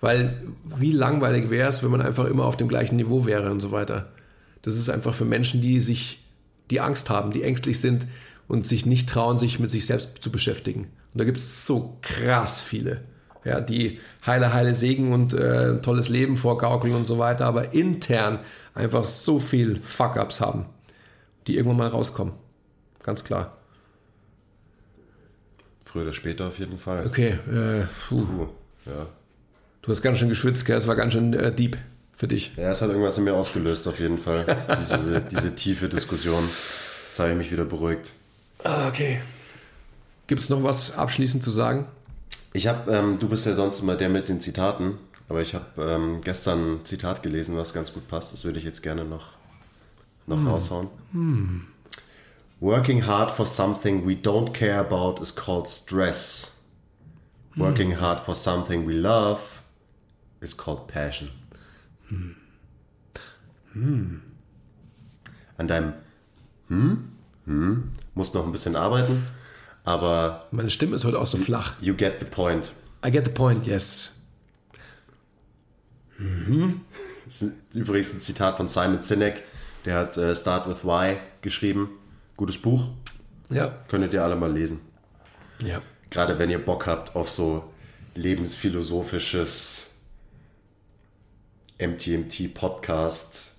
Weil 0.00 0.42
wie 0.64 0.92
langweilig 0.92 1.50
wäre 1.50 1.68
es, 1.68 1.82
wenn 1.82 1.90
man 1.90 2.00
einfach 2.00 2.24
immer 2.24 2.46
auf 2.46 2.56
dem 2.56 2.68
gleichen 2.68 2.96
Niveau 2.96 3.26
wäre 3.26 3.50
und 3.50 3.60
so 3.60 3.70
weiter. 3.70 4.12
Das 4.62 4.76
ist 4.76 4.88
einfach 4.88 5.14
für 5.14 5.26
Menschen, 5.26 5.60
die 5.60 5.80
sich 5.80 6.24
die 6.70 6.80
Angst 6.80 7.10
haben, 7.10 7.32
die 7.32 7.42
ängstlich 7.42 7.80
sind 7.80 8.06
und 8.48 8.66
sich 8.66 8.86
nicht 8.86 9.08
trauen, 9.08 9.38
sich 9.38 9.58
mit 9.58 9.70
sich 9.70 9.86
selbst 9.86 10.10
zu 10.20 10.30
beschäftigen. 10.30 10.84
Und 11.12 11.20
da 11.20 11.24
gibt 11.24 11.38
es 11.38 11.66
so 11.66 11.98
krass 12.02 12.60
viele, 12.60 13.02
ja, 13.44 13.60
die 13.60 13.98
heile, 14.24 14.52
heile 14.52 14.74
Segen 14.74 15.12
und 15.12 15.32
äh, 15.32 15.80
tolles 15.80 16.08
Leben 16.08 16.36
vorgaukeln 16.36 16.94
und 16.94 17.04
so 17.04 17.18
weiter, 17.18 17.46
aber 17.46 17.74
intern 17.74 18.40
einfach 18.74 19.04
so 19.04 19.38
viel 19.38 19.80
Fuck-Ups 19.82 20.40
haben, 20.40 20.66
die 21.46 21.56
irgendwann 21.56 21.78
mal 21.78 21.88
rauskommen. 21.88 22.34
Ganz 23.02 23.24
klar. 23.24 23.56
Früher 25.84 26.02
oder 26.02 26.12
später 26.12 26.46
auf 26.46 26.58
jeden 26.58 26.78
Fall. 26.78 27.06
Okay, 27.06 27.38
äh, 27.50 27.86
puh. 28.08 28.24
puh. 28.24 28.48
ja. 28.86 29.06
Du 29.82 29.90
hast 29.90 30.02
ganz 30.02 30.18
schön 30.18 30.28
geschwitzt, 30.28 30.66
gell? 30.66 30.76
Es 30.76 30.86
war 30.86 30.94
ganz 30.94 31.14
schön 31.14 31.32
äh, 31.32 31.52
deep 31.52 31.78
für 32.16 32.28
dich? 32.28 32.52
Ja, 32.56 32.70
es 32.70 32.82
hat 32.82 32.90
irgendwas 32.90 33.16
in 33.16 33.24
mir 33.24 33.34
ausgelöst, 33.34 33.88
auf 33.88 33.98
jeden 33.98 34.18
Fall. 34.18 34.44
diese, 34.80 35.22
diese 35.22 35.54
tiefe 35.54 35.88
Diskussion. 35.88 36.44
Jetzt 37.08 37.18
habe 37.18 37.30
ich 37.30 37.36
mich 37.36 37.50
wieder 37.50 37.64
beruhigt. 37.64 38.12
Ah, 38.62 38.88
okay. 38.88 39.20
Gibt 40.26 40.42
es 40.42 40.50
noch 40.50 40.62
was 40.62 40.96
abschließend 40.96 41.42
zu 41.42 41.50
sagen? 41.50 41.86
Ich 42.52 42.66
habe, 42.66 42.92
ähm, 42.92 43.18
du 43.18 43.28
bist 43.28 43.46
ja 43.46 43.54
sonst 43.54 43.80
immer 43.80 43.96
der 43.96 44.10
mit 44.10 44.28
den 44.28 44.38
Zitaten, 44.38 44.98
aber 45.28 45.40
ich 45.40 45.54
habe 45.54 45.64
ähm, 45.78 46.20
gestern 46.22 46.74
ein 46.74 46.84
Zitat 46.84 47.22
gelesen, 47.22 47.56
was 47.56 47.72
ganz 47.72 47.92
gut 47.92 48.06
passt. 48.06 48.32
Das 48.34 48.44
würde 48.44 48.58
ich 48.58 48.64
jetzt 48.64 48.82
gerne 48.82 49.04
noch, 49.04 49.28
noch 50.26 50.36
hm. 50.36 50.46
raushauen. 50.46 50.88
Hm. 51.12 51.66
Working 52.60 53.02
hard 53.02 53.30
for 53.30 53.46
something 53.46 54.04
we 54.04 54.14
don't 54.14 54.52
care 54.52 54.80
about 54.80 55.20
is 55.22 55.32
called 55.32 55.66
stress. 55.66 56.50
Working 57.56 57.92
hard 57.92 58.20
for 58.20 58.34
something 58.34 58.84
we 58.84 58.94
love 58.94 59.62
is 60.42 60.54
called 60.54 60.86
passion. 60.86 61.30
Hm. 62.08 62.36
Hm. 63.72 64.22
An 65.56 65.68
deinem 65.68 65.94
hm, 66.68 67.12
hm, 67.46 67.92
musst 68.14 68.34
noch 68.34 68.44
ein 68.44 68.52
bisschen 68.52 68.76
arbeiten, 68.76 69.26
aber. 69.84 70.46
Meine 70.50 70.70
Stimme 70.70 70.96
ist 70.96 71.04
heute 71.04 71.18
auch 71.18 71.26
so 71.26 71.38
flach. 71.38 71.80
You 71.80 71.94
get 71.94 72.20
the 72.20 72.26
point. 72.26 72.72
I 73.04 73.10
get 73.10 73.24
the 73.24 73.32
point, 73.32 73.66
yes. 73.66 74.20
Mhm. 76.18 76.82
Das 77.26 77.42
ist 77.42 77.52
übrigens 77.76 78.12
ein 78.12 78.20
Zitat 78.20 78.56
von 78.56 78.68
Simon 78.68 79.02
Sinek, 79.02 79.44
der 79.84 79.96
hat 79.96 80.16
äh, 80.16 80.34
Start 80.34 80.68
with 80.68 80.84
Why 80.84 81.18
geschrieben. 81.42 81.99
Gutes 82.40 82.56
Buch. 82.56 82.86
Ja. 83.50 83.68
Könntet 83.88 84.14
ihr 84.14 84.24
alle 84.24 84.34
mal 84.34 84.50
lesen. 84.50 84.80
Ja. 85.62 85.82
Gerade 86.08 86.38
wenn 86.38 86.48
ihr 86.48 86.58
Bock 86.64 86.86
habt 86.86 87.14
auf 87.14 87.30
so 87.30 87.64
lebensphilosophisches 88.14 89.90
MTMT-Podcast 91.78 93.56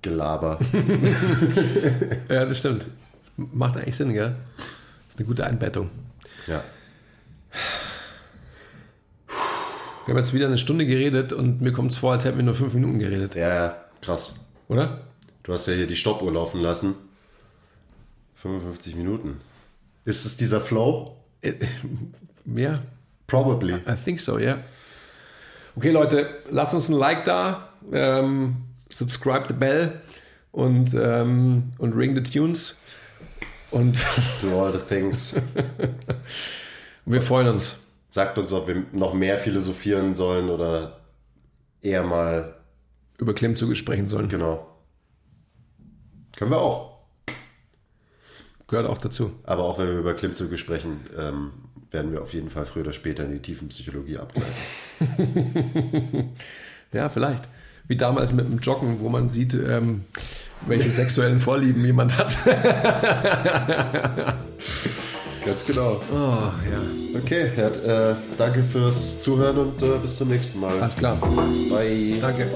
Gelaber. 0.00 0.60
Ja, 2.28 2.46
das 2.46 2.58
stimmt. 2.58 2.86
Macht 3.36 3.78
eigentlich 3.78 3.96
Sinn, 3.96 4.12
gell? 4.12 4.36
Das 4.58 5.16
ist 5.16 5.18
eine 5.18 5.26
gute 5.26 5.44
Einbettung. 5.44 5.90
ja. 6.46 6.62
Wir 10.06 10.14
haben 10.14 10.18
jetzt 10.18 10.34
wieder 10.34 10.46
eine 10.46 10.58
Stunde 10.58 10.86
geredet 10.86 11.32
und 11.32 11.60
mir 11.62 11.72
kommt 11.72 11.90
es 11.90 11.98
vor, 11.98 12.12
als 12.12 12.24
hätten 12.24 12.36
wir 12.36 12.44
nur 12.44 12.54
fünf 12.54 12.74
Minuten 12.74 13.00
geredet, 13.00 13.34
ja, 13.34 13.48
ja, 13.52 13.76
krass. 14.00 14.36
oder? 14.68 15.00
Du 15.42 15.52
hast 15.52 15.66
ja 15.66 15.72
hier 15.72 15.88
die 15.88 15.96
Stoppuhr 15.96 16.30
laufen 16.30 16.60
lassen. 16.60 16.94
55 18.44 18.94
Minuten. 18.96 19.40
Ist 20.04 20.26
es 20.26 20.36
dieser 20.36 20.60
Flow? 20.60 21.16
Äh, 21.40 21.54
Ja, 22.44 22.82
Probably. 23.26 23.72
I 23.88 23.94
think 24.04 24.20
so, 24.20 24.38
ja. 24.38 24.58
Okay, 25.76 25.90
Leute, 25.90 26.28
lasst 26.50 26.74
uns 26.74 26.90
ein 26.90 26.96
Like 26.96 27.24
da, 27.24 27.70
ähm, 27.90 28.56
subscribe 28.92 29.44
the 29.48 29.54
bell 29.54 29.98
und, 30.52 30.92
ähm, 30.94 31.72
und 31.78 31.94
ring 31.94 32.14
the 32.14 32.22
tunes. 32.22 32.80
Und 33.70 34.04
Do 34.42 34.62
all 34.62 34.74
the 34.74 34.78
things. 34.78 35.34
wir 37.06 37.22
freuen 37.22 37.48
uns. 37.48 37.78
Sagt 38.10 38.36
uns, 38.36 38.52
ob 38.52 38.68
wir 38.68 38.84
noch 38.92 39.14
mehr 39.14 39.38
philosophieren 39.38 40.14
sollen 40.14 40.50
oder 40.50 41.00
eher 41.80 42.02
mal. 42.04 42.56
über 43.16 43.32
Klimmzüge 43.34 43.74
sprechen 43.74 44.06
sollen. 44.06 44.28
Genau. 44.28 44.68
Können 46.36 46.50
wir 46.50 46.58
auch. 46.60 46.93
Gehört 48.68 48.88
auch 48.88 48.98
dazu. 48.98 49.32
Aber 49.44 49.64
auch 49.64 49.78
wenn 49.78 49.88
wir 49.88 49.98
über 49.98 50.14
Klimmzüge 50.14 50.58
sprechen, 50.58 51.00
ähm, 51.18 51.50
werden 51.90 52.12
wir 52.12 52.22
auf 52.22 52.32
jeden 52.32 52.50
Fall 52.50 52.66
früher 52.66 52.82
oder 52.82 52.92
später 52.92 53.24
in 53.24 53.32
die 53.32 53.40
Tiefenpsychologie 53.40 54.18
abgleiten. 54.18 54.54
Ja, 56.94 57.08
vielleicht. 57.08 57.48
Wie 57.88 57.96
damals 57.96 58.32
mit 58.32 58.46
dem 58.46 58.60
Joggen, 58.60 59.00
wo 59.00 59.08
man 59.10 59.28
sieht, 59.28 59.52
ähm, 59.52 60.04
welche 60.66 60.90
sexuellen 60.90 61.40
Vorlieben 61.40 61.84
jemand 61.84 62.16
hat. 62.16 62.38
Ganz 65.44 65.66
genau. 65.66 66.00
Oh, 66.10 66.14
ja. 66.14 66.80
Okay, 67.20 67.50
Herd, 67.54 67.84
äh, 67.84 68.14
danke 68.38 68.62
fürs 68.62 69.20
Zuhören 69.20 69.58
und 69.58 69.82
äh, 69.82 69.98
bis 70.00 70.16
zum 70.16 70.28
nächsten 70.28 70.60
Mal. 70.60 70.80
Alles 70.80 70.96
klar. 70.96 71.16
Bye. 71.68 72.14
Danke. 72.20 72.46